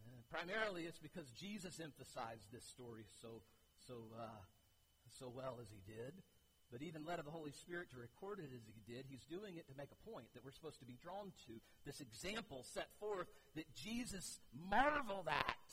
Uh, 0.00 0.24
primarily, 0.32 0.88
it's 0.88 0.98
because 0.98 1.28
Jesus 1.36 1.76
emphasized 1.76 2.48
this 2.48 2.64
story 2.64 3.04
so 3.20 3.44
so 3.86 4.08
uh, 4.16 4.40
so 5.20 5.28
well 5.28 5.60
as 5.60 5.68
he 5.68 5.84
did, 5.84 6.16
but 6.74 6.82
even 6.82 7.06
led 7.06 7.20
of 7.20 7.24
the 7.24 7.30
Holy 7.30 7.54
Spirit 7.54 7.86
to 7.94 8.02
record 8.02 8.42
it 8.42 8.50
as 8.50 8.66
he 8.66 8.82
did, 8.82 9.06
he's 9.06 9.22
doing 9.30 9.54
it 9.54 9.70
to 9.70 9.78
make 9.78 9.94
a 9.94 10.10
point 10.10 10.26
that 10.34 10.42
we're 10.44 10.50
supposed 10.50 10.82
to 10.82 10.90
be 10.90 10.98
drawn 10.98 11.30
to. 11.46 11.54
This 11.86 12.02
example 12.02 12.66
set 12.66 12.90
forth 12.98 13.30
that 13.54 13.70
Jesus 13.78 14.42
marveled 14.50 15.30
at. 15.30 15.70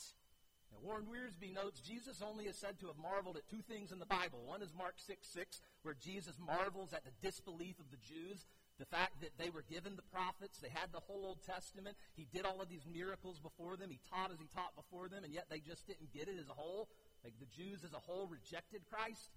Now, 0.69 0.77
Warren 0.85 1.09
Wiersbe 1.09 1.57
notes 1.57 1.81
Jesus 1.81 2.21
only 2.21 2.45
is 2.45 2.55
said 2.55 2.77
to 2.79 2.87
have 2.93 3.01
marveled 3.01 3.35
at 3.35 3.49
two 3.49 3.65
things 3.65 3.91
in 3.91 3.97
the 3.97 4.05
Bible. 4.05 4.45
One 4.45 4.61
is 4.61 4.77
Mark 4.77 5.01
6 5.01 5.25
6, 5.25 5.61
where 5.81 5.97
Jesus 5.97 6.37
marvels 6.37 6.93
at 6.93 7.01
the 7.01 7.17
disbelief 7.17 7.81
of 7.81 7.89
the 7.89 7.97
Jews. 8.05 8.45
The 8.77 8.85
fact 8.85 9.21
that 9.21 9.33
they 9.41 9.49
were 9.49 9.65
given 9.65 9.97
the 9.97 10.05
prophets, 10.13 10.61
they 10.61 10.69
had 10.69 10.93
the 10.93 11.01
whole 11.01 11.25
Old 11.25 11.41
Testament, 11.41 11.97
he 12.15 12.25
did 12.29 12.45
all 12.45 12.61
of 12.61 12.69
these 12.69 12.85
miracles 12.85 13.37
before 13.37 13.75
them, 13.75 13.89
he 13.89 13.99
taught 14.09 14.29
as 14.29 14.39
he 14.39 14.49
taught 14.53 14.77
before 14.77 15.09
them, 15.09 15.23
and 15.23 15.33
yet 15.33 15.49
they 15.49 15.59
just 15.59 15.85
didn't 15.85 16.13
get 16.13 16.29
it 16.29 16.37
as 16.37 16.49
a 16.49 16.57
whole. 16.57 16.89
Like 17.23 17.33
the 17.39 17.49
Jews 17.49 17.83
as 17.85 17.93
a 17.93 18.01
whole 18.01 18.25
rejected 18.25 18.81
Christ. 18.89 19.29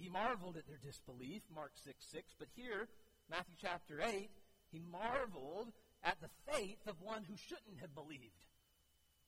He 0.00 0.08
marveled 0.08 0.56
at 0.56 0.66
their 0.66 0.78
disbelief, 0.78 1.42
Mark 1.52 1.72
6 1.74 2.06
6. 2.12 2.34
But 2.38 2.48
here, 2.54 2.88
Matthew 3.28 3.56
chapter 3.60 4.00
8, 4.00 4.30
he 4.70 4.82
marveled 4.90 5.72
at 6.04 6.16
the 6.20 6.30
faith 6.52 6.86
of 6.86 7.02
one 7.02 7.24
who 7.24 7.36
shouldn't 7.36 7.80
have 7.80 7.94
believed. 7.94 8.46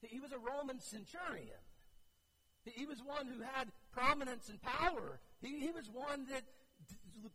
He 0.02 0.20
was 0.20 0.32
a 0.32 0.38
Roman 0.38 0.80
centurion. 0.80 1.60
He 2.64 2.86
was 2.86 3.02
one 3.02 3.26
who 3.26 3.42
had 3.42 3.72
prominence 3.92 4.48
and 4.48 4.60
power. 4.62 5.18
He, 5.40 5.58
he 5.60 5.70
was 5.72 5.88
one 5.90 6.26
that 6.30 6.42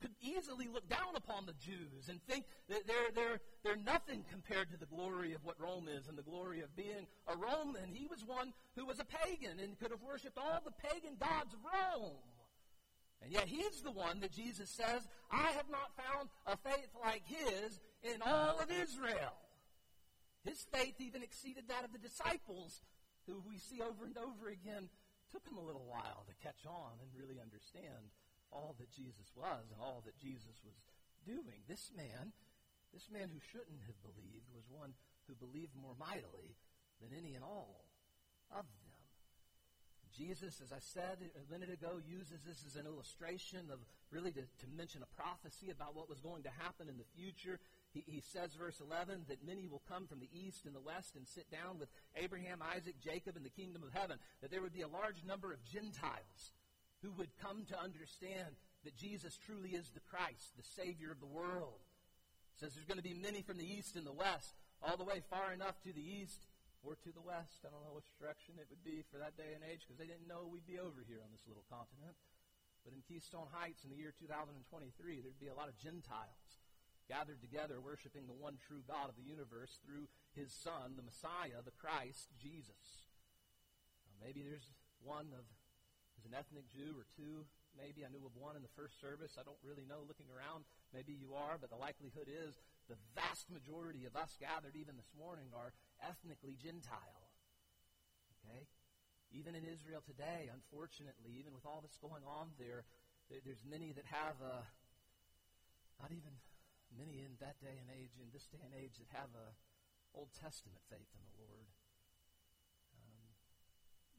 could 0.01 0.15
easily 0.21 0.67
look 0.67 0.87
down 0.89 1.15
upon 1.15 1.45
the 1.45 1.53
Jews 1.53 2.09
and 2.09 2.21
think 2.23 2.45
that 2.69 2.87
they're, 2.87 3.11
they're, 3.13 3.39
they're 3.63 3.83
nothing 3.83 4.23
compared 4.31 4.71
to 4.71 4.77
the 4.77 4.87
glory 4.87 5.33
of 5.33 5.43
what 5.43 5.59
Rome 5.59 5.87
is 5.87 6.07
and 6.07 6.17
the 6.17 6.23
glory 6.23 6.61
of 6.61 6.75
being 6.75 7.05
a 7.27 7.35
Roman. 7.35 7.93
He 7.93 8.07
was 8.07 8.25
one 8.25 8.53
who 8.75 8.85
was 8.85 8.99
a 8.99 9.05
pagan 9.05 9.59
and 9.59 9.77
could 9.77 9.91
have 9.91 10.01
worshipped 10.01 10.37
all 10.37 10.61
the 10.63 10.71
pagan 10.71 11.17
gods 11.19 11.53
of 11.53 11.59
Rome. 11.61 12.17
And 13.21 13.31
yet 13.31 13.47
he's 13.47 13.81
the 13.81 13.91
one 13.91 14.19
that 14.19 14.31
Jesus 14.31 14.69
says, 14.69 15.07
I 15.31 15.51
have 15.57 15.69
not 15.69 15.95
found 15.97 16.29
a 16.45 16.57
faith 16.57 16.89
like 17.03 17.23
his 17.25 17.79
in 18.03 18.21
all 18.21 18.59
of 18.59 18.69
Israel. 18.69 19.33
His 20.43 20.61
faith 20.71 20.95
even 20.99 21.23
exceeded 21.23 21.65
that 21.67 21.85
of 21.85 21.91
the 21.91 21.97
disciples, 21.97 22.81
who 23.25 23.41
we 23.41 23.57
see 23.57 23.81
over 23.81 24.05
and 24.05 24.17
over 24.17 24.49
again 24.49 24.89
took 25.31 25.41
him 25.47 25.57
a 25.57 25.65
little 25.65 25.89
while 25.89 26.21
to 26.29 26.43
catch 26.45 26.61
on 26.69 27.01
and 27.01 27.09
really 27.17 27.41
understand 27.41 28.13
all 28.53 28.75
that 28.77 28.93
Jesus 28.93 29.33
was 29.33 29.65
and 29.73 29.81
all 29.81 30.05
that 30.05 30.21
Jesus 30.21 30.61
was 30.61 30.77
doing. 31.25 31.65
This 31.67 31.89
man, 31.97 32.29
this 32.93 33.09
man 33.09 33.33
who 33.33 33.41
shouldn't 33.41 33.81
have 33.89 33.97
believed, 34.05 34.45
was 34.53 34.69
one 34.69 34.93
who 35.25 35.33
believed 35.33 35.73
more 35.73 35.97
mightily 35.97 36.53
than 37.01 37.09
any 37.17 37.33
and 37.33 37.43
all 37.43 37.89
of 38.53 38.69
them. 38.69 38.84
Jesus, 40.17 40.61
as 40.63 40.71
I 40.71 40.79
said 40.79 41.19
a 41.35 41.51
minute 41.51 41.71
ago, 41.71 41.99
uses 42.07 42.39
this 42.47 42.63
as 42.65 42.79
an 42.79 42.87
illustration 42.87 43.67
of 43.71 43.79
really 44.11 44.31
to, 44.31 44.41
to 44.41 44.67
mention 44.75 45.03
a 45.03 45.15
prophecy 45.19 45.69
about 45.69 45.95
what 45.95 46.07
was 46.07 46.19
going 46.23 46.43
to 46.43 46.53
happen 46.63 46.87
in 46.87 46.97
the 46.97 47.09
future. 47.19 47.59
He, 47.91 48.03
he 48.07 48.21
says, 48.21 48.55
verse 48.55 48.79
11, 48.79 49.27
that 49.27 49.45
many 49.45 49.67
will 49.67 49.83
come 49.87 50.07
from 50.07 50.19
the 50.19 50.31
east 50.31 50.65
and 50.65 50.73
the 50.73 50.79
west 50.79 51.15
and 51.15 51.27
sit 51.27 51.51
down 51.51 51.79
with 51.79 51.89
Abraham, 52.15 52.63
Isaac, 52.63 52.95
Jacob 53.03 53.35
in 53.35 53.43
the 53.43 53.51
kingdom 53.51 53.83
of 53.83 53.91
heaven. 53.91 54.17
That 54.41 54.51
there 54.51 54.61
would 54.61 54.73
be 54.73 54.87
a 54.87 54.87
large 54.87 55.23
number 55.27 55.51
of 55.51 55.63
Gentiles 55.67 56.55
who 57.03 57.11
would 57.19 57.35
come 57.43 57.65
to 57.67 57.79
understand 57.79 58.55
that 58.87 58.95
Jesus 58.95 59.37
truly 59.45 59.75
is 59.75 59.91
the 59.91 60.05
Christ, 60.07 60.55
the 60.55 60.81
Savior 60.81 61.11
of 61.11 61.19
the 61.19 61.27
world. 61.27 61.83
It 62.55 62.63
says 62.63 62.73
there's 62.73 62.87
going 62.87 63.01
to 63.01 63.03
be 63.03 63.19
many 63.19 63.41
from 63.41 63.57
the 63.57 63.67
east 63.67 63.95
and 63.95 64.07
the 64.07 64.15
west, 64.15 64.55
all 64.81 64.95
the 64.95 65.03
way 65.03 65.21
far 65.29 65.51
enough 65.51 65.75
to 65.83 65.91
the 65.91 66.01
east 66.01 66.47
or 66.85 66.93
to 67.01 67.09
the 67.09 67.25
west. 67.25 67.65
I 67.65 67.73
don't 67.73 67.81
know 67.81 67.97
which 67.97 68.13
direction 68.21 68.61
it 68.61 68.69
would 68.69 68.85
be 68.85 69.01
for 69.09 69.17
that 69.17 69.33
day 69.33 69.57
and 69.57 69.65
age 69.65 69.83
because 69.83 69.97
they 69.97 70.05
didn't 70.05 70.29
know 70.29 70.45
we'd 70.45 70.69
be 70.69 70.77
over 70.77 71.01
here 71.01 71.25
on 71.25 71.33
this 71.33 71.43
little 71.49 71.65
continent. 71.65 72.13
But 72.85 72.93
in 72.93 73.01
Keystone 73.01 73.49
Heights 73.49 73.81
in 73.81 73.89
the 73.89 73.97
year 73.97 74.13
2023, 74.13 74.61
there'd 75.25 75.41
be 75.41 75.49
a 75.49 75.57
lot 75.57 75.73
of 75.73 75.75
Gentiles 75.81 76.61
gathered 77.09 77.41
together 77.41 77.81
worshiping 77.81 78.29
the 78.29 78.37
one 78.37 78.61
true 78.61 78.85
God 78.85 79.09
of 79.09 79.17
the 79.17 79.25
universe 79.25 79.81
through 79.81 80.05
his 80.37 80.53
Son, 80.53 80.93
the 80.93 81.05
Messiah, 81.05 81.65
the 81.65 81.73
Christ, 81.73 82.29
Jesus. 82.37 83.09
Now, 84.05 84.21
maybe 84.21 84.45
there's 84.45 84.69
one 85.01 85.33
of 85.33 85.45
there's 86.15 86.29
an 86.29 86.37
ethnic 86.37 86.69
Jew 86.71 86.95
or 86.95 87.09
two. 87.17 87.43
Maybe 87.75 88.07
I 88.07 88.09
knew 88.13 88.23
of 88.23 88.37
one 88.39 88.55
in 88.55 88.63
the 88.63 88.71
first 88.77 89.01
service. 89.03 89.35
I 89.35 89.43
don't 89.43 89.59
really 89.59 89.83
know 89.83 90.07
looking 90.07 90.31
around. 90.31 90.63
Maybe 90.95 91.11
you 91.11 91.35
are, 91.35 91.59
but 91.59 91.67
the 91.67 91.81
likelihood 91.81 92.31
is 92.31 92.55
the 92.87 92.99
vast 93.17 93.49
majority 93.49 94.05
of 94.05 94.15
us 94.15 94.37
gathered 94.37 94.77
even 94.77 94.95
this 94.95 95.13
morning 95.17 95.49
are 95.55 95.73
ethnically 96.01 96.57
Gentile. 96.57 97.29
Okay? 98.37 98.69
Even 99.33 99.57
in 99.57 99.65
Israel 99.65 100.05
today, 100.05 100.47
unfortunately, 100.53 101.33
even 101.41 101.51
with 101.51 101.65
all 101.65 101.81
that's 101.81 101.97
going 101.97 102.23
on 102.23 102.53
there, 102.61 102.85
there's 103.29 103.65
many 103.65 103.89
that 103.91 104.05
have 104.05 104.37
a, 104.37 104.61
not 105.97 106.13
even 106.13 106.37
many 106.93 107.25
in 107.25 107.33
that 107.41 107.57
day 107.57 107.81
and 107.81 107.89
age, 107.89 108.15
in 108.21 108.29
this 108.29 108.45
day 108.47 108.61
and 108.61 108.71
age, 108.77 109.01
that 109.01 109.09
have 109.17 109.33
a 109.33 109.57
Old 110.13 110.31
Testament 110.37 110.79
faith 110.87 111.09
in 111.11 111.25
the 111.25 111.37
Lord. 111.41 111.67
Um, 112.95 113.27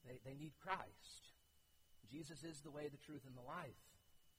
they, 0.05 0.19
they 0.27 0.37
need 0.37 0.59
Christ. 0.59 1.33
Jesus 2.11 2.45
is 2.45 2.61
the 2.61 2.75
way, 2.75 2.91
the 2.91 3.01
truth, 3.01 3.25
and 3.25 3.39
the 3.39 3.47
life 3.47 3.81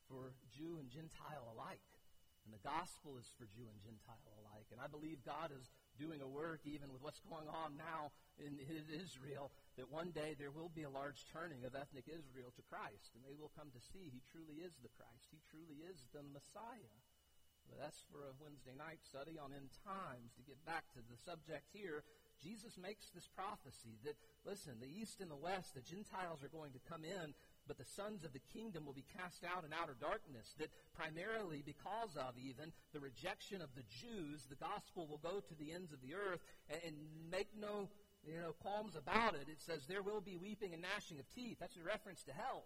for 0.07 0.35
Jew 0.51 0.77
and 0.79 0.91
Gentile 0.91 1.51
alike. 1.51 1.96
And 2.47 2.55
the 2.55 2.63
gospel 2.63 3.19
is 3.19 3.27
for 3.35 3.43
Jew 3.51 3.67
and 3.67 3.75
Gentile 3.83 4.31
alike. 4.39 4.71
And 4.71 4.79
I 4.79 4.87
believe 4.87 5.19
God 5.27 5.51
is 5.51 5.67
doing 5.99 6.23
a 6.23 6.29
work, 6.31 6.63
even 6.63 6.87
with 6.95 7.03
what's 7.03 7.19
going 7.27 7.51
on 7.51 7.75
now 7.75 8.15
in, 8.39 8.55
in 8.55 8.87
Israel, 8.87 9.51
that 9.75 9.91
one 9.91 10.15
day 10.15 10.31
there 10.39 10.55
will 10.55 10.71
be 10.71 10.87
a 10.87 10.89
large 10.89 11.27
turning 11.27 11.67
of 11.67 11.75
ethnic 11.75 12.07
Israel 12.07 12.55
to 12.55 12.63
Christ. 12.71 13.11
And 13.19 13.27
they 13.27 13.35
will 13.35 13.51
come 13.51 13.67
to 13.75 13.83
see 13.91 14.07
he 14.07 14.23
truly 14.31 14.63
is 14.63 14.79
the 14.79 14.95
Christ. 14.95 15.27
He 15.27 15.43
truly 15.51 15.83
is 15.83 16.07
the 16.15 16.23
Messiah. 16.23 16.95
But 17.67 17.83
that's 17.83 17.99
for 18.07 18.23
a 18.23 18.37
Wednesday 18.39 18.71
night 18.79 19.03
study 19.03 19.35
on 19.35 19.51
end 19.51 19.75
times. 19.83 20.31
To 20.39 20.47
get 20.47 20.63
back 20.63 20.87
to 20.95 21.03
the 21.03 21.19
subject 21.19 21.67
here, 21.75 22.07
Jesus 22.39 22.79
makes 22.79 23.11
this 23.11 23.27
prophecy 23.27 23.99
that, 24.07 24.15
listen, 24.47 24.79
the 24.79 24.87
east 24.87 25.19
and 25.19 25.27
the 25.27 25.35
west, 25.35 25.75
the 25.75 25.83
Gentiles 25.83 26.47
are 26.47 26.53
going 26.53 26.71
to 26.71 26.87
come 26.87 27.03
in, 27.03 27.35
but 27.67 27.77
the 27.77 27.85
sons 27.85 28.23
of 28.23 28.33
the 28.33 28.41
kingdom 28.53 28.85
will 28.85 28.93
be 28.93 29.05
cast 29.17 29.43
out 29.43 29.65
in 29.65 29.73
outer 29.73 29.95
darkness. 29.99 30.55
That 30.59 30.71
primarily 30.95 31.63
because 31.65 32.15
of 32.15 32.33
even 32.39 32.71
the 32.93 32.99
rejection 32.99 33.61
of 33.61 33.69
the 33.75 33.83
Jews, 33.83 34.47
the 34.49 34.55
gospel 34.55 35.07
will 35.07 35.21
go 35.21 35.39
to 35.39 35.55
the 35.55 35.73
ends 35.73 35.91
of 35.91 36.01
the 36.01 36.15
earth 36.15 36.41
and, 36.69 36.79
and 36.85 36.95
make 37.29 37.49
no 37.59 37.89
you 38.25 38.39
know, 38.39 38.53
qualms 38.61 38.95
about 38.95 39.35
it. 39.35 39.47
It 39.47 39.61
says 39.61 39.85
there 39.87 40.01
will 40.01 40.21
be 40.21 40.37
weeping 40.37 40.73
and 40.73 40.81
gnashing 40.81 41.19
of 41.19 41.29
teeth. 41.33 41.57
That's 41.59 41.77
a 41.77 41.83
reference 41.83 42.23
to 42.23 42.33
hell. 42.33 42.65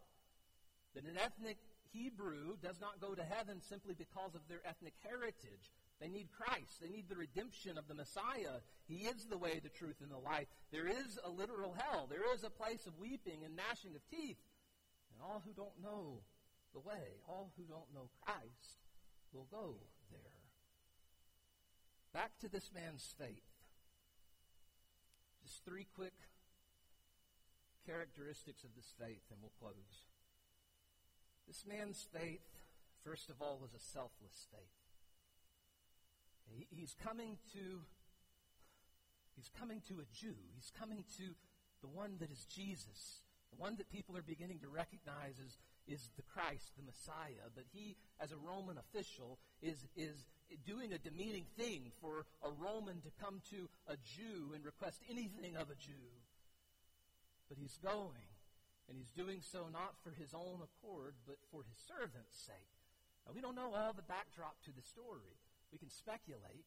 That 0.96 1.06
an 1.06 1.18
ethnic 1.18 1.58
Hebrew 1.94 2.56
does 2.62 2.80
not 2.80 3.02
go 3.02 3.14
to 3.14 3.24
heaven 3.24 3.62
simply 3.62 3.94
because 3.94 4.36
of 4.36 4.42
their 4.48 4.62
ethnic 4.66 4.94
heritage. 5.04 5.72
They 6.00 6.10
need 6.10 6.30
Christ. 6.32 6.82
They 6.82 6.90
need 6.90 7.10
the 7.10 7.16
redemption 7.16 7.78
of 7.78 7.88
the 7.88 7.94
Messiah. 7.94 8.66
He 8.88 9.06
is 9.06 9.26
the 9.26 9.38
way, 9.38 9.62
the 9.62 9.70
truth, 9.70 10.02
and 10.02 10.10
the 10.10 10.18
life. 10.18 10.48
There 10.72 10.88
is 10.88 11.20
a 11.24 11.30
literal 11.30 11.76
hell. 11.78 12.08
There 12.10 12.34
is 12.34 12.44
a 12.44 12.50
place 12.50 12.88
of 12.88 12.98
weeping 12.98 13.46
and 13.46 13.56
gnashing 13.56 13.96
of 13.96 14.02
teeth 14.10 14.38
all 15.22 15.42
who 15.46 15.54
don't 15.54 15.82
know 15.82 16.22
the 16.74 16.80
way, 16.80 17.22
all 17.28 17.52
who 17.58 17.64
don't 17.64 17.94
know 17.94 18.10
Christ, 18.22 18.80
will 19.34 19.48
go 19.52 19.76
there. 20.12 20.20
Back 22.14 22.32
to 22.40 22.50
this 22.50 22.72
man's 22.74 23.14
faith. 23.18 23.48
Just 25.44 25.66
three 25.66 25.88
quick 25.96 26.14
characteristics 27.86 28.64
of 28.64 28.76
this 28.76 28.94
faith, 29.00 29.24
and 29.32 29.40
we'll 29.42 29.54
close. 29.60 30.08
This 31.48 31.66
man's 31.68 32.06
faith, 32.14 32.46
first 33.04 33.30
of 33.30 33.42
all, 33.42 33.60
was 33.62 33.74
a 33.74 33.80
selfless 33.80 34.48
faith. 34.52 34.82
He's 36.70 36.96
coming 37.02 37.38
to 37.54 37.82
he's 39.36 39.50
coming 39.58 39.82
to 39.88 39.96
a 39.96 40.06
Jew. 40.14 40.36
He's 40.56 40.72
coming 40.78 41.06
to 41.18 41.36
the 41.82 41.88
one 41.88 42.18
that 42.20 42.30
is 42.30 42.46
Jesus 42.46 43.22
the 43.52 43.62
one 43.62 43.76
that 43.78 43.92
people 43.92 44.16
are 44.18 44.24
beginning 44.24 44.60
to 44.60 44.70
recognize 44.70 45.36
is, 45.40 45.58
is 45.88 46.10
the 46.16 46.24
Christ, 46.24 46.72
the 46.78 46.84
Messiah. 46.84 47.52
But 47.54 47.66
he, 47.72 47.96
as 48.20 48.32
a 48.32 48.38
Roman 48.38 48.78
official, 48.78 49.40
is, 49.62 49.86
is 49.96 50.26
doing 50.66 50.94
a 50.94 50.98
demeaning 50.98 51.46
thing 51.58 51.92
for 52.02 52.26
a 52.44 52.50
Roman 52.50 53.02
to 53.02 53.12
come 53.20 53.42
to 53.52 53.70
a 53.88 53.96
Jew 54.00 54.56
and 54.56 54.64
request 54.64 55.04
anything 55.10 55.56
of 55.56 55.70
a 55.70 55.76
Jew. 55.76 56.12
But 57.50 57.58
he's 57.60 57.78
going, 57.84 58.32
and 58.88 58.98
he's 58.98 59.12
doing 59.12 59.40
so 59.44 59.68
not 59.72 60.00
for 60.04 60.12
his 60.12 60.34
own 60.34 60.64
accord, 60.64 61.16
but 61.28 61.36
for 61.52 61.64
his 61.68 61.78
servant's 61.88 62.40
sake. 62.40 62.72
Now, 63.26 63.34
we 63.36 63.42
don't 63.42 63.56
know 63.56 63.76
all 63.76 63.94
the 63.94 64.08
backdrop 64.08 64.56
to 64.66 64.72
the 64.72 64.82
story. 64.82 65.36
We 65.72 65.78
can 65.78 65.90
speculate. 65.90 66.66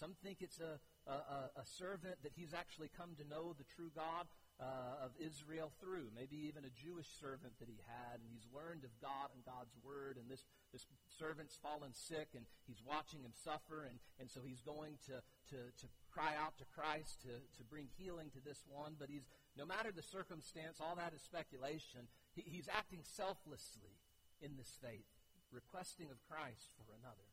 Some 0.00 0.16
think 0.24 0.38
it's 0.40 0.58
a, 0.58 0.80
a, 1.06 1.50
a, 1.54 1.64
servant 1.78 2.16
that 2.24 2.32
he's 2.34 2.52
actually 2.52 2.90
come 2.96 3.14
to 3.16 3.28
know 3.28 3.54
the 3.54 3.64
true 3.76 3.90
God 3.94 4.26
uh, 4.60 5.02
of 5.02 5.10
Israel 5.18 5.72
through, 5.82 6.14
maybe 6.14 6.46
even 6.46 6.62
a 6.62 6.70
Jewish 6.70 7.10
servant 7.18 7.58
that 7.58 7.66
he 7.66 7.82
had, 7.90 8.22
and 8.22 8.30
he's 8.30 8.46
learned 8.54 8.86
of 8.86 8.94
God 9.02 9.34
and 9.34 9.42
God's 9.42 9.74
word, 9.82 10.14
and 10.14 10.30
this, 10.30 10.46
this 10.70 10.86
servant's 11.10 11.58
fallen 11.58 11.90
sick, 11.90 12.38
and 12.38 12.46
he's 12.66 12.78
watching 12.86 13.26
him 13.26 13.34
suffer, 13.34 13.82
and, 13.82 13.98
and 14.22 14.30
so 14.30 14.38
he's 14.46 14.62
going 14.62 15.02
to, 15.10 15.18
to, 15.50 15.58
to 15.74 15.86
cry 16.06 16.38
out 16.38 16.54
to 16.62 16.66
Christ 16.70 17.26
to, 17.26 17.34
to 17.34 17.62
bring 17.66 17.90
healing 17.98 18.30
to 18.30 18.42
this 18.42 18.62
one, 18.70 18.94
but 18.94 19.10
he's, 19.10 19.26
no 19.58 19.66
matter 19.66 19.90
the 19.90 20.06
circumstance, 20.06 20.78
all 20.78 20.94
that 20.94 21.14
is 21.14 21.22
speculation, 21.22 22.06
he, 22.30 22.46
he's 22.46 22.70
acting 22.70 23.02
selflessly 23.02 23.98
in 24.38 24.54
this 24.54 24.78
faith, 24.78 25.10
requesting 25.50 26.14
of 26.14 26.22
Christ 26.30 26.70
for 26.78 26.94
another. 26.94 27.26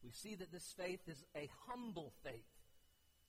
We 0.00 0.10
see 0.10 0.36
that 0.36 0.52
this 0.52 0.72
faith 0.72 1.04
is 1.06 1.24
a 1.36 1.50
humble 1.68 2.12
faith. 2.24 2.48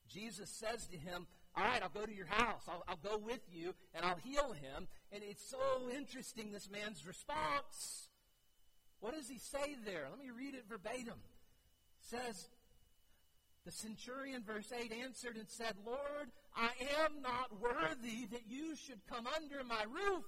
Jesus 0.08 0.50
says 0.50 0.88
to 0.88 0.98
him, 0.98 1.28
all 1.58 1.64
right, 1.64 1.82
I'll 1.82 1.90
go 1.90 2.06
to 2.06 2.14
your 2.14 2.28
house. 2.28 2.62
I'll, 2.68 2.84
I'll 2.88 3.00
go 3.04 3.18
with 3.18 3.42
you 3.52 3.74
and 3.96 4.06
I'll 4.06 4.20
heal 4.24 4.54
him. 4.54 4.88
And 5.12 5.24
it's 5.24 5.44
so 5.50 5.90
interesting, 5.90 6.52
this 6.52 6.70
man's 6.70 7.06
response. 7.06 8.10
What 9.00 9.16
does 9.16 9.28
he 9.28 9.40
say 9.40 9.76
there? 9.84 10.06
Let 10.10 10.20
me 10.20 10.30
read 10.30 10.54
it 10.54 10.66
verbatim. 10.70 11.18
It 11.18 12.06
says, 12.06 12.48
the 13.66 13.72
centurion, 13.72 14.44
verse 14.46 14.72
8, 14.72 14.94
answered 15.04 15.36
and 15.36 15.50
said, 15.50 15.74
Lord, 15.84 16.30
I 16.56 16.70
am 17.04 17.22
not 17.22 17.60
worthy 17.60 18.26
that 18.32 18.48
you 18.48 18.76
should 18.76 19.02
come 19.10 19.28
under 19.36 19.64
my 19.64 19.84
roof. 19.84 20.26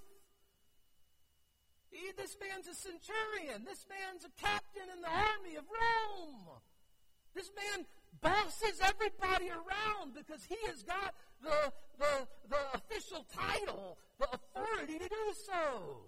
He, 1.91 2.11
this 2.17 2.37
man's 2.41 2.67
a 2.67 2.73
centurion. 2.73 3.65
This 3.65 3.85
man's 3.89 4.25
a 4.25 4.41
captain 4.41 4.89
in 4.93 5.01
the 5.01 5.09
army 5.09 5.55
of 5.57 5.63
Rome. 5.69 6.59
This 7.33 7.49
man 7.55 7.85
bosses 8.21 8.81
everybody 8.81 9.49
around 9.49 10.13
because 10.15 10.43
he 10.45 10.57
has 10.67 10.83
got 10.83 11.13
the, 11.41 11.71
the, 11.97 12.27
the 12.49 12.57
official 12.73 13.25
title, 13.33 13.97
the 14.19 14.27
authority 14.33 14.99
to 14.99 15.07
do 15.07 15.33
so. 15.45 16.01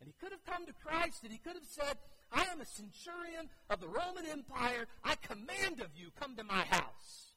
And 0.00 0.08
he 0.08 0.14
could 0.20 0.32
have 0.32 0.44
come 0.44 0.66
to 0.66 0.72
Christ 0.72 1.24
and 1.24 1.32
he 1.32 1.38
could 1.38 1.54
have 1.54 1.66
said, 1.66 1.96
I 2.32 2.44
am 2.52 2.60
a 2.60 2.66
centurion 2.66 3.48
of 3.70 3.80
the 3.80 3.88
Roman 3.88 4.26
Empire. 4.30 4.86
I 5.04 5.14
command 5.16 5.80
of 5.80 5.88
you, 5.96 6.10
come 6.18 6.36
to 6.36 6.44
my 6.44 6.64
house. 6.64 7.34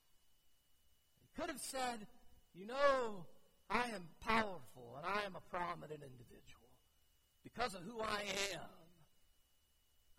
He 1.22 1.30
could 1.40 1.50
have 1.50 1.62
said, 1.62 2.08
You 2.54 2.68
know, 2.68 3.26
I 3.70 3.90
am 3.94 4.10
powerful 4.22 4.98
and 4.98 5.06
I 5.06 5.24
am 5.26 5.36
a 5.36 5.50
prominent 5.50 6.02
individual. 6.02 6.68
Because 7.44 7.76
of 7.76 7.82
who 7.82 8.02
I 8.02 8.22
am, 8.54 8.70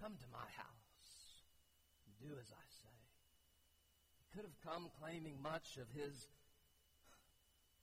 come 0.01 0.17
to 0.17 0.29
my 0.33 0.49
house 0.57 1.45
and 2.07 2.29
do 2.29 2.35
as 2.41 2.51
I 2.51 2.65
could 4.41 4.49
have 4.49 4.65
come 4.65 4.89
claiming 4.97 5.37
much 5.37 5.77
of 5.77 5.93
his 5.93 6.33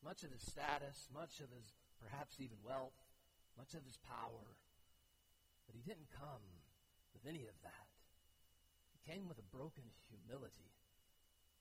much 0.01 0.25
of 0.25 0.33
his 0.33 0.41
status, 0.41 1.05
much 1.13 1.37
of 1.37 1.53
his 1.53 1.77
perhaps 2.01 2.41
even 2.41 2.57
wealth, 2.65 2.97
much 3.53 3.77
of 3.77 3.85
his 3.85 4.01
power. 4.01 4.57
But 5.69 5.77
he 5.77 5.85
didn't 5.85 6.09
come 6.09 6.41
with 7.13 7.29
any 7.29 7.45
of 7.45 7.53
that. 7.61 7.89
He 8.89 8.97
came 9.05 9.29
with 9.29 9.37
a 9.37 9.45
broken 9.53 9.85
humility. 10.09 10.73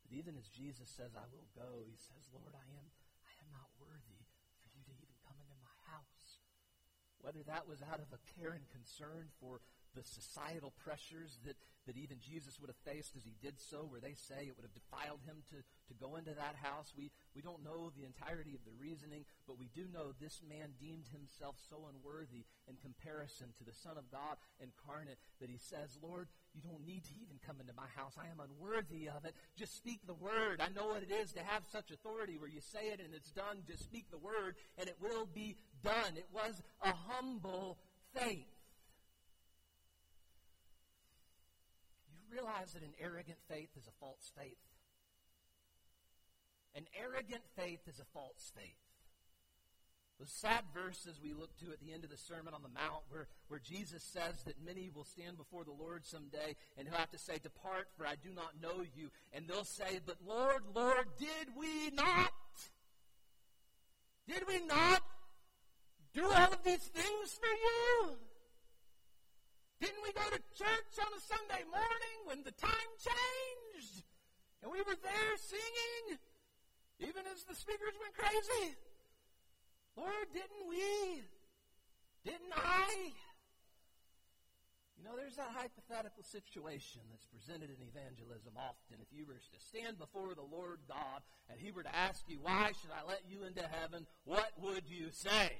But 0.01 0.16
even 0.16 0.32
as 0.40 0.49
Jesus 0.49 0.88
says, 0.88 1.12
I 1.12 1.28
will 1.28 1.53
go, 1.53 1.84
he 1.84 2.01
says, 2.01 2.24
Lord, 2.32 2.57
I 2.57 2.64
am 2.64 2.88
I 3.20 3.36
am 3.44 3.53
not 3.53 3.68
worthy 3.76 4.24
for 4.64 4.72
you 4.72 4.80
to 4.80 4.97
even 4.97 5.12
come 5.28 5.36
into 5.44 5.61
my 5.61 5.76
house. 5.92 6.40
Whether 7.20 7.44
that 7.44 7.68
was 7.68 7.84
out 7.84 8.01
of 8.01 8.09
a 8.16 8.24
care 8.32 8.57
and 8.57 8.64
concern 8.72 9.28
for 9.44 9.61
the 9.97 10.05
societal 10.05 10.76
pressures 10.84 11.40
that, 11.49 11.57
that 11.88 11.97
even 11.97 12.20
Jesus 12.20 12.61
would 12.61 12.68
have 12.68 12.84
faced 12.84 13.16
as 13.16 13.24
he 13.24 13.32
did 13.40 13.57
so, 13.57 13.88
where 13.88 14.05
they 14.05 14.12
say 14.12 14.44
it 14.44 14.55
would 14.55 14.68
have 14.68 14.76
defiled 14.76 15.24
him 15.24 15.40
to, 15.49 15.64
to 15.64 15.94
go 15.97 16.20
into 16.20 16.36
that 16.36 16.61
house. 16.61 16.92
We, 16.92 17.09
we 17.32 17.40
don't 17.40 17.64
know 17.64 17.88
the 17.97 18.05
entirety 18.05 18.53
of 18.53 18.61
the 18.68 18.76
reasoning, 18.76 19.24
but 19.49 19.57
we 19.57 19.72
do 19.72 19.88
know 19.88 20.12
this 20.20 20.44
man 20.44 20.76
deemed 20.76 21.09
himself 21.09 21.57
so 21.57 21.88
unworthy 21.88 22.44
in 22.68 22.76
comparison 22.84 23.57
to 23.57 23.64
the 23.64 23.72
Son 23.72 23.97
of 23.97 24.05
God 24.12 24.36
incarnate 24.61 25.16
that 25.40 25.49
he 25.49 25.57
says, 25.57 25.97
Lord, 26.05 26.28
you 26.53 26.61
don't 26.61 26.84
need 26.84 27.05
to 27.09 27.16
even 27.24 27.40
come 27.40 27.57
into 27.61 27.72
my 27.72 27.88
house. 27.97 28.16
I 28.20 28.28
am 28.28 28.40
unworthy 28.40 29.09
of 29.09 29.24
it. 29.24 29.32
Just 29.57 29.76
speak 29.76 30.05
the 30.05 30.16
word. 30.16 30.61
I 30.61 30.68
know 30.72 30.92
what 30.92 31.05
it 31.05 31.12
is 31.12 31.32
to 31.32 31.44
have 31.44 31.64
such 31.72 31.90
authority 31.90 32.36
where 32.36 32.53
you 32.53 32.61
say 32.61 32.92
it 32.92 33.01
and 33.01 33.16
it's 33.16 33.32
done. 33.32 33.64
Just 33.64 33.84
speak 33.84 34.12
the 34.12 34.20
word 34.20 34.57
and 34.76 34.88
it 34.88 34.97
will 35.01 35.28
be 35.32 35.57
done. 35.84 36.16
It 36.16 36.28
was 36.32 36.61
a 36.82 36.92
humble 36.92 37.78
faith. 38.14 38.56
Realize 42.37 42.72
that 42.74 42.82
an 42.82 42.93
arrogant 43.01 43.39
faith 43.49 43.70
is 43.76 43.87
a 43.87 43.97
false 43.99 44.30
faith? 44.37 44.61
An 46.74 46.84
arrogant 47.01 47.43
faith 47.57 47.80
is 47.89 47.99
a 47.99 48.05
false 48.12 48.53
faith. 48.55 48.76
The 50.20 50.26
sad 50.26 50.64
verses 50.74 51.20
we 51.22 51.32
look 51.34 51.57
to 51.59 51.72
at 51.72 51.80
the 51.80 51.93
end 51.93 52.05
of 52.05 52.11
the 52.11 52.16
Sermon 52.16 52.55
on 52.55 52.62
the 52.62 52.68
Mount, 52.68 53.05
where, 53.11 53.28
where 53.49 53.61
Jesus 53.61 54.03
says 54.03 54.43
that 54.45 54.64
many 54.64 54.91
will 54.95 55.05
stand 55.05 55.37
before 55.37 55.64
the 55.64 55.72
Lord 55.72 56.07
someday, 56.07 56.57
and 56.76 56.89
he'll 56.89 56.97
have 56.97 57.11
to 57.11 57.18
say, 57.18 57.39
Depart, 57.43 57.89
for 57.97 58.07
I 58.07 58.14
do 58.22 58.30
not 58.34 58.61
know 58.61 58.82
you. 58.95 59.11
And 59.34 59.47
they'll 59.47 59.64
say, 59.64 60.01
But 60.05 60.16
Lord, 60.26 60.62
Lord, 60.74 61.07
did 61.18 61.55
we 61.57 61.91
not? 61.95 62.32
Did 64.26 64.43
we 64.49 64.66
not 64.66 65.03
do 66.14 66.24
all 66.24 66.53
of 66.53 66.64
these 66.64 66.78
things 66.78 67.32
for 67.32 67.47
you? 67.47 68.16
Sunday 71.27 71.66
morning 71.66 72.18
when 72.24 72.41
the 72.47 72.55
time 72.55 72.93
changed 73.03 74.07
and 74.62 74.70
we 74.70 74.79
were 74.79 74.95
there 74.95 75.35
singing, 75.43 76.18
even 77.01 77.27
as 77.35 77.43
the 77.45 77.55
speakers 77.55 77.99
went 77.99 78.14
crazy. 78.14 78.79
Lord, 79.97 80.31
didn't 80.33 80.68
we? 80.68 81.22
Didn't 82.24 82.55
I? 82.55 83.11
You 84.99 85.05
know, 85.05 85.16
there's 85.16 85.37
that 85.37 85.51
hypothetical 85.55 86.22
situation 86.22 87.03
that's 87.11 87.27
presented 87.27 87.70
in 87.70 87.83
evangelism 87.83 88.55
often. 88.57 89.03
If 89.03 89.11
you 89.11 89.27
were 89.27 89.35
to 89.35 89.61
stand 89.61 89.99
before 89.99 90.35
the 90.35 90.47
Lord 90.47 90.79
God 90.89 91.22
and 91.51 91.59
He 91.59 91.70
were 91.70 91.83
to 91.83 91.95
ask 91.95 92.24
you, 92.29 92.39
Why 92.43 92.72
should 92.81 92.91
I 92.95 93.07
let 93.07 93.22
you 93.29 93.45
into 93.45 93.62
heaven? 93.62 94.07
What 94.24 94.51
would 94.62 94.85
you 94.87 95.11
say? 95.11 95.53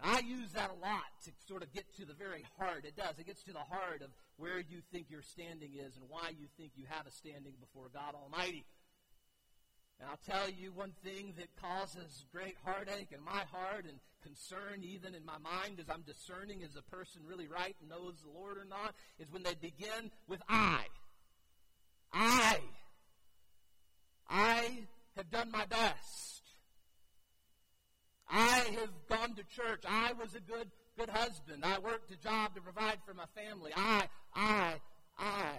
And 0.00 0.14
I 0.14 0.20
use 0.20 0.52
that 0.52 0.70
a 0.70 0.78
lot 0.80 1.10
to 1.24 1.30
sort 1.46 1.62
of 1.62 1.72
get 1.72 1.84
to 1.96 2.04
the 2.04 2.14
very 2.14 2.44
heart. 2.58 2.84
It 2.84 2.96
does. 2.96 3.18
It 3.18 3.26
gets 3.26 3.42
to 3.44 3.52
the 3.52 3.58
heart 3.58 4.02
of 4.02 4.10
where 4.36 4.58
you 4.58 4.80
think 4.92 5.10
your 5.10 5.22
standing 5.22 5.72
is 5.74 5.96
and 5.96 6.08
why 6.08 6.30
you 6.38 6.46
think 6.56 6.72
you 6.76 6.84
have 6.88 7.06
a 7.06 7.10
standing 7.10 7.54
before 7.60 7.88
God 7.92 8.14
Almighty. 8.14 8.64
And 10.00 10.08
I'll 10.08 10.20
tell 10.24 10.48
you 10.48 10.70
one 10.70 10.92
thing 11.02 11.34
that 11.38 11.48
causes 11.60 12.24
great 12.32 12.54
heartache 12.64 13.10
in 13.12 13.24
my 13.24 13.42
heart 13.50 13.84
and 13.88 13.98
concern 14.22 14.84
even 14.84 15.14
in 15.14 15.24
my 15.24 15.38
mind 15.38 15.80
as 15.80 15.88
I'm 15.88 16.02
discerning 16.02 16.62
is 16.62 16.76
a 16.76 16.82
person 16.82 17.22
really 17.26 17.48
right 17.48 17.74
and 17.80 17.90
knows 17.90 18.22
the 18.22 18.30
Lord 18.30 18.58
or 18.58 18.64
not 18.64 18.94
is 19.18 19.32
when 19.32 19.42
they 19.42 19.54
begin 19.54 20.12
with 20.28 20.40
I. 20.48 20.84
I. 22.12 22.60
I 24.28 24.86
have 25.16 25.30
done 25.30 25.50
my 25.50 25.66
best. 25.66 26.37
I 28.30 28.64
have 28.80 28.90
gone 29.08 29.34
to 29.34 29.44
church. 29.44 29.82
I 29.88 30.12
was 30.12 30.34
a 30.34 30.40
good 30.40 30.70
good 30.98 31.08
husband. 31.10 31.64
I 31.64 31.78
worked 31.78 32.10
a 32.10 32.16
job 32.16 32.54
to 32.56 32.60
provide 32.60 32.98
for 33.06 33.14
my 33.14 33.26
family. 33.34 33.70
I, 33.76 34.08
I, 34.34 34.74
I. 35.16 35.52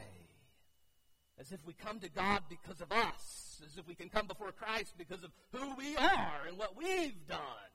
As 1.39 1.53
if 1.53 1.65
we 1.65 1.73
come 1.73 1.99
to 2.01 2.09
God 2.09 2.43
because 2.49 2.81
of 2.81 2.91
us. 2.91 3.61
As 3.65 3.77
if 3.77 3.87
we 3.87 3.95
can 3.95 4.09
come 4.09 4.27
before 4.27 4.51
Christ 4.51 4.95
because 4.97 5.23
of 5.23 5.31
who 5.53 5.75
we 5.77 5.95
are 5.95 6.41
and 6.47 6.57
what 6.57 6.75
we've 6.75 7.25
done. 7.27 7.71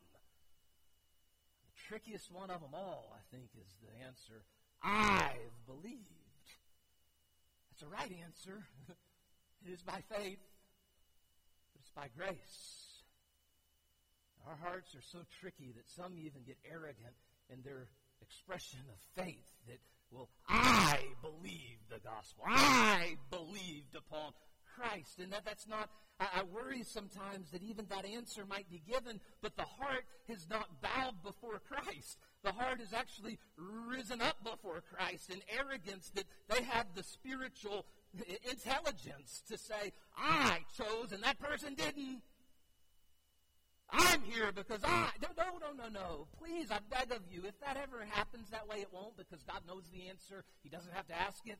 The 1.66 1.88
trickiest 1.88 2.30
one 2.30 2.50
of 2.50 2.60
them 2.60 2.74
all, 2.74 3.10
I 3.14 3.34
think, 3.34 3.48
is 3.58 3.72
the 3.80 4.04
answer 4.06 4.44
I've 4.82 5.66
believed. 5.66 6.10
That's 7.70 7.80
the 7.80 7.88
right 7.88 8.12
answer. 8.24 8.62
it 9.66 9.72
is 9.72 9.82
by 9.82 10.02
faith, 10.14 10.38
but 11.72 11.80
it's 11.80 11.90
by 11.90 12.08
grace. 12.16 12.93
Our 14.46 14.56
hearts 14.56 14.94
are 14.94 15.02
so 15.12 15.18
tricky 15.40 15.72
that 15.76 15.88
some 15.88 16.18
even 16.18 16.42
get 16.46 16.56
arrogant 16.70 17.16
in 17.50 17.62
their 17.62 17.88
expression 18.20 18.80
of 18.88 19.24
faith 19.24 19.50
that, 19.68 19.78
well, 20.10 20.28
I 20.48 20.98
believe 21.22 21.78
the 21.90 22.00
gospel. 22.00 22.44
I 22.46 23.16
believed 23.30 23.94
upon 23.96 24.32
Christ. 24.76 25.18
And 25.20 25.32
that, 25.32 25.44
that's 25.44 25.66
not, 25.66 25.88
I, 26.20 26.40
I 26.40 26.42
worry 26.42 26.82
sometimes 26.82 27.50
that 27.52 27.62
even 27.62 27.86
that 27.88 28.04
answer 28.04 28.44
might 28.46 28.68
be 28.70 28.82
given, 28.86 29.20
but 29.42 29.56
the 29.56 29.62
heart 29.62 30.04
has 30.28 30.46
not 30.50 30.68
bowed 30.82 31.22
before 31.22 31.60
Christ. 31.68 32.18
The 32.42 32.52
heart 32.52 32.80
has 32.80 32.92
actually 32.92 33.38
risen 33.56 34.20
up 34.20 34.42
before 34.42 34.82
Christ 34.82 35.30
in 35.30 35.40
arrogance 35.58 36.10
that 36.14 36.24
they 36.48 36.62
have 36.64 36.86
the 36.94 37.02
spiritual 37.02 37.86
intelligence 38.48 39.42
to 39.48 39.58
say, 39.58 39.92
I 40.16 40.58
chose 40.76 41.12
and 41.12 41.22
that 41.22 41.38
person 41.38 41.74
didn't. 41.74 42.22
I'm 43.96 44.22
here 44.22 44.50
because 44.52 44.80
I. 44.82 45.08
No, 45.22 45.44
no, 45.60 45.72
no, 45.84 45.88
no. 45.88 46.26
Please, 46.38 46.70
I 46.70 46.78
beg 46.90 47.12
of 47.12 47.22
you. 47.30 47.42
If 47.46 47.58
that 47.60 47.76
ever 47.76 48.04
happens 48.10 48.50
that 48.50 48.68
way, 48.68 48.78
it 48.78 48.88
won't 48.92 49.16
because 49.16 49.42
God 49.42 49.60
knows 49.66 49.84
the 49.92 50.08
answer. 50.08 50.44
He 50.62 50.68
doesn't 50.68 50.92
have 50.92 51.06
to 51.08 51.14
ask 51.14 51.46
it. 51.46 51.58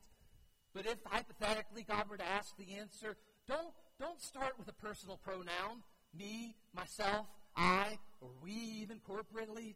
But 0.73 0.85
if 0.85 0.97
hypothetically 1.05 1.83
God 1.87 2.09
were 2.09 2.17
to 2.17 2.27
ask 2.27 2.55
the 2.57 2.75
answer, 2.75 3.15
don't, 3.47 3.73
don't 3.99 4.21
start 4.21 4.59
with 4.59 4.67
a 4.67 4.73
personal 4.73 5.17
pronoun. 5.17 5.83
Me, 6.13 6.55
myself, 6.75 7.27
I, 7.55 7.97
or 8.19 8.29
we 8.43 8.51
even 8.81 8.99
corporately. 8.99 9.75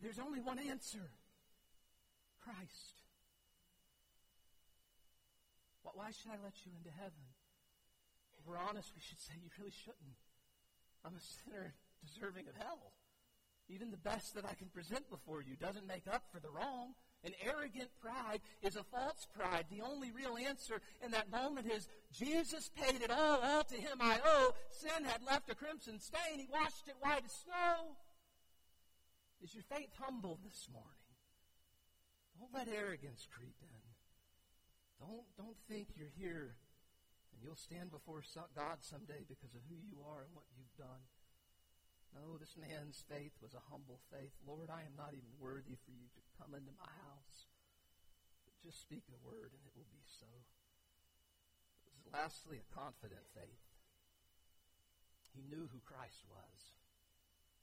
There's 0.00 0.20
only 0.20 0.40
one 0.40 0.58
answer 0.60 1.10
Christ. 2.40 3.00
Why 5.82 6.12
should 6.12 6.30
I 6.30 6.38
let 6.42 6.54
you 6.64 6.72
into 6.78 6.90
heaven? 6.96 7.26
If 8.38 8.46
we're 8.46 8.56
honest, 8.56 8.92
we 8.94 9.02
should 9.02 9.20
say 9.20 9.34
you 9.42 9.50
really 9.58 9.72
shouldn't. 9.84 10.16
I'm 11.04 11.16
a 11.16 11.20
sinner 11.20 11.74
deserving 12.04 12.48
of 12.48 12.56
hell. 12.56 12.92
Even 13.68 13.90
the 13.90 13.96
best 13.96 14.34
that 14.34 14.44
I 14.44 14.54
can 14.54 14.68
present 14.68 15.08
before 15.10 15.42
you 15.42 15.54
doesn't 15.54 15.86
make 15.86 16.06
up 16.12 16.24
for 16.32 16.40
the 16.40 16.50
wrong. 16.50 16.94
An 17.22 17.32
arrogant 17.44 17.90
pride 18.00 18.40
is 18.62 18.74
a 18.74 18.82
false 18.82 19.28
pride. 19.32 19.66
The 19.70 19.82
only 19.82 20.10
real 20.10 20.36
answer 20.36 20.80
in 21.04 21.12
that 21.12 21.30
moment 21.30 21.70
is 21.70 21.86
Jesus 22.12 22.70
paid 22.74 23.00
it 23.00 23.10
all. 23.10 23.40
All 23.40 23.62
to 23.64 23.74
him 23.76 23.98
I 24.00 24.18
owe. 24.24 24.54
Sin 24.70 25.04
had 25.04 25.22
left 25.24 25.50
a 25.50 25.54
crimson 25.54 26.00
stain. 26.00 26.38
He 26.38 26.48
washed 26.50 26.88
it 26.88 26.96
white 27.00 27.24
as 27.24 27.32
snow. 27.32 27.94
Is 29.42 29.54
your 29.54 29.64
faith 29.64 29.90
humble 30.00 30.38
this 30.44 30.68
morning? 30.72 30.90
Don't 32.38 32.54
let 32.54 32.74
arrogance 32.74 33.28
creep 33.30 33.56
in. 33.62 35.06
Don't, 35.06 35.24
don't 35.36 35.56
think 35.68 35.88
you're 35.96 36.12
here 36.18 36.56
and 37.40 37.48
you'll 37.48 37.56
stand 37.56 37.88
before 37.88 38.20
God 38.52 38.84
someday 38.84 39.24
because 39.24 39.56
of 39.56 39.64
who 39.72 39.80
you 39.80 40.04
are 40.04 40.28
and 40.28 40.36
what 40.36 40.44
you've 40.52 40.76
done. 40.76 41.08
No, 42.12 42.36
this 42.36 42.52
man's 42.52 43.00
faith 43.08 43.32
was 43.40 43.56
a 43.56 43.64
humble 43.72 44.04
faith. 44.12 44.36
Lord, 44.44 44.68
I 44.68 44.84
am 44.84 44.92
not 44.92 45.16
even 45.16 45.40
worthy 45.40 45.80
for 45.80 45.88
you 45.88 46.12
to 46.12 46.36
come 46.36 46.52
into 46.52 46.76
my 46.76 46.92
house. 47.08 47.48
But 48.44 48.60
just 48.60 48.84
speak 48.84 49.08
a 49.08 49.24
word 49.24 49.56
and 49.56 49.64
it 49.64 49.72
will 49.72 49.88
be 49.88 50.04
so. 50.04 50.28
It 51.88 51.96
was 51.96 52.12
lastly 52.12 52.60
a 52.60 52.68
confident 52.76 53.24
faith. 53.32 53.64
He 55.32 55.40
knew 55.40 55.72
who 55.72 55.80
Christ 55.80 56.28
was. 56.28 56.76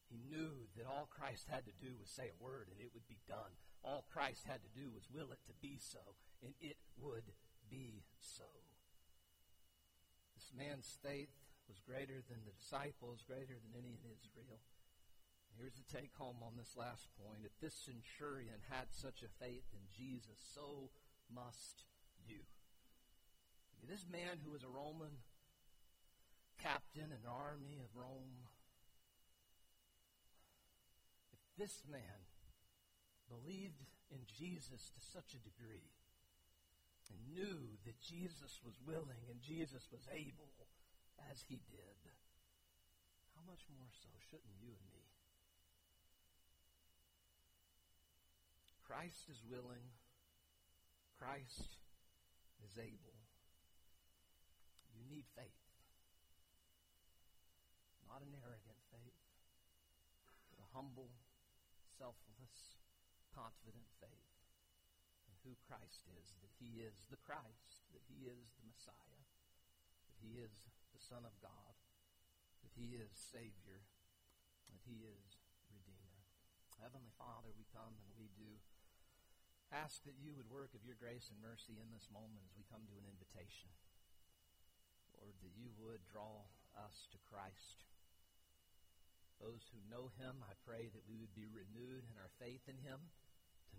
He 0.09 0.25
knew 0.25 0.65
that 0.73 0.89
all 0.89 1.05
Christ 1.05 1.53
had 1.53 1.69
to 1.69 1.75
do 1.77 2.01
was 2.01 2.09
say 2.09 2.33
a 2.33 2.41
word 2.41 2.73
and 2.73 2.81
it 2.81 2.97
would 2.97 3.05
be 3.05 3.21
done. 3.29 3.61
All 3.85 4.09
Christ 4.09 4.49
had 4.49 4.65
to 4.65 4.73
do 4.73 4.89
was 4.89 5.05
will 5.13 5.29
it 5.29 5.45
to 5.45 5.53
be 5.61 5.77
so, 5.77 6.17
and 6.41 6.57
it 6.57 6.81
would 6.97 7.29
be 7.69 8.09
so. 8.17 8.66
This 10.47 10.55
man's 10.55 10.95
faith 11.03 11.35
was 11.67 11.83
greater 11.83 12.23
than 12.23 12.39
the 12.47 12.55
disciples, 12.55 13.19
greater 13.27 13.59
than 13.59 13.75
any 13.75 13.99
in 13.99 14.15
Israel. 14.15 14.63
Here's 15.59 15.75
the 15.75 15.83
take 15.91 16.15
home 16.15 16.39
on 16.39 16.55
this 16.55 16.79
last 16.79 17.11
point. 17.19 17.43
If 17.43 17.59
this 17.59 17.75
centurion 17.75 18.63
had 18.71 18.87
such 18.95 19.27
a 19.27 19.43
faith 19.43 19.67
in 19.75 19.83
Jesus, 19.91 20.39
so 20.39 20.87
must 21.27 21.83
you. 22.23 22.47
This 23.83 24.05
man 24.07 24.39
who 24.43 24.51
was 24.51 24.63
a 24.63 24.71
Roman 24.71 25.23
captain 26.63 27.11
in 27.11 27.23
the 27.23 27.31
army 27.31 27.79
of 27.83 27.91
Rome, 27.95 28.47
if 31.31 31.39
this 31.59 31.83
man 31.91 32.23
believed 33.27 33.83
in 34.11 34.23
Jesus 34.27 34.91
to 34.95 34.99
such 34.99 35.35
a 35.35 35.43
degree, 35.43 35.91
and 37.09 37.21
knew 37.31 37.77
that 37.85 37.99
Jesus 38.01 38.59
was 38.63 38.77
willing 38.83 39.23
and 39.29 39.41
Jesus 39.41 39.87
was 39.91 40.07
able 40.11 40.51
as 41.31 41.43
he 41.47 41.59
did, 41.69 41.99
how 43.35 43.43
much 43.45 43.63
more 43.73 43.89
so 43.91 44.09
shouldn't 44.29 44.57
you 44.61 44.73
and 44.73 44.87
me? 44.93 45.07
Christ 48.85 49.27
is 49.27 49.43
willing. 49.43 49.93
Christ 51.19 51.75
is 52.63 52.77
able. 52.79 53.17
You 54.95 55.03
need 55.09 55.25
faith. 55.35 55.63
Not 58.07 58.23
an 58.23 58.33
arrogant 58.39 58.79
faith, 58.89 59.19
but 60.49 60.63
a 60.63 60.67
humble, 60.71 61.11
selfless, 61.99 62.79
confident 63.35 63.85
faith 63.99 64.26
who 65.47 65.55
Christ 65.63 66.03
is, 66.19 66.35
that 66.43 66.51
he 66.59 66.83
is 66.83 67.07
the 67.07 67.23
Christ, 67.23 67.87
that 67.95 68.03
he 68.11 68.27
is 68.27 68.51
the 68.59 68.67
Messiah, 68.67 69.23
that 70.11 70.19
he 70.19 70.43
is 70.43 70.67
the 70.91 70.99
Son 70.99 71.23
of 71.23 71.31
God, 71.39 71.71
that 72.67 72.75
he 72.75 72.99
is 72.99 73.15
Savior, 73.15 73.87
that 74.67 74.83
he 74.83 75.07
is 75.07 75.39
Redeemer. 75.71 76.27
Heavenly 76.83 77.15
Father, 77.15 77.55
we 77.55 77.63
come 77.71 77.95
and 77.95 78.11
we 78.19 78.27
do 78.35 78.59
ask 79.71 80.03
that 80.03 80.19
you 80.19 80.35
would 80.35 80.51
work 80.51 80.75
of 80.75 80.83
your 80.83 80.99
grace 80.99 81.31
and 81.31 81.39
mercy 81.39 81.79
in 81.79 81.95
this 81.95 82.11
moment 82.11 82.43
as 82.43 82.51
we 82.59 82.67
come 82.67 82.83
to 82.83 82.99
an 82.99 83.07
invitation. 83.07 83.71
Lord, 85.15 85.39
that 85.39 85.55
you 85.55 85.71
would 85.79 86.03
draw 86.11 86.43
us 86.75 87.07
to 87.15 87.19
Christ. 87.23 87.87
Those 89.39 89.63
who 89.71 89.79
know 89.87 90.11
him, 90.19 90.43
I 90.43 90.59
pray 90.67 90.91
that 90.91 91.07
we 91.07 91.15
would 91.15 91.31
be 91.31 91.47
renewed 91.47 92.03
in 92.03 92.15
our 92.19 92.31
faith 92.35 92.67
in 92.67 92.83
him 92.83 92.99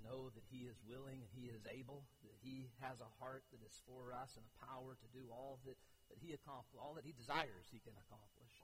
know 0.05 0.30
that 0.32 0.46
He 0.49 0.66
is 0.66 0.78
willing 0.86 1.22
and 1.22 1.30
He 1.34 1.51
is 1.51 1.64
able, 1.68 2.07
that 2.24 2.38
He 2.40 2.70
has 2.82 2.99
a 3.03 3.11
heart 3.18 3.44
that 3.51 3.62
is 3.62 3.74
for 3.84 4.14
us 4.14 4.36
and 4.38 4.44
a 4.46 4.55
power 4.64 4.94
to 4.94 5.09
do 5.14 5.26
all 5.30 5.59
that, 5.64 5.78
that 6.11 6.20
He 6.20 6.34
accomplishes, 6.34 6.80
all 6.80 6.94
that 6.94 7.07
He 7.07 7.14
desires 7.16 7.66
He 7.70 7.82
can 7.82 7.96
accomplish. 8.07 8.55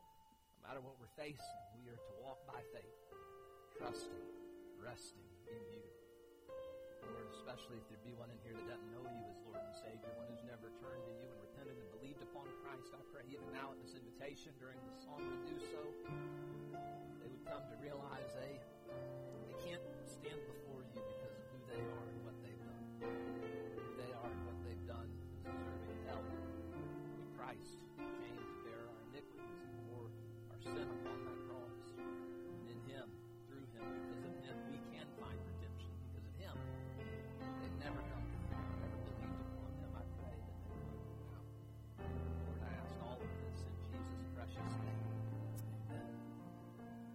No 0.60 0.70
matter 0.70 0.80
what 0.80 0.96
we're 0.96 1.12
facing, 1.18 1.60
we 1.76 1.90
are 1.92 1.98
to 1.98 2.12
walk 2.24 2.40
by 2.48 2.60
faith, 2.72 2.98
trusting, 3.76 4.26
resting 4.80 5.28
in 5.50 5.60
You. 5.72 5.84
Lord, 7.04 7.28
especially 7.36 7.76
if 7.76 7.84
there 7.92 8.00
be 8.00 8.16
one 8.16 8.32
in 8.32 8.40
here 8.40 8.56
that 8.56 8.64
doesn't 8.64 8.92
know 8.96 9.04
you 9.04 9.24
as 9.28 9.36
Lord 9.44 9.60
and 9.60 9.76
Savior, 9.76 10.08
one 10.16 10.24
who's 10.32 10.44
never 10.48 10.72
turned 10.80 11.04
to 11.04 11.12
you 11.20 11.28
and 11.28 11.36
repented 11.36 11.76
and 11.76 11.88
believed 11.92 12.24
upon 12.24 12.48
Christ. 12.64 12.96
I 12.96 13.02
pray 13.12 13.28
even 13.28 13.44
now 13.52 13.76
at 13.76 13.78
this 13.84 13.92
invitation 13.92 14.56
during 14.56 14.80
the 14.80 14.96
song 15.04 15.20
to 15.20 15.36
do 15.44 15.58
so, 15.68 15.82
they 17.20 17.28
would 17.28 17.44
come 17.44 17.60
to 17.68 17.76
realize 17.76 18.32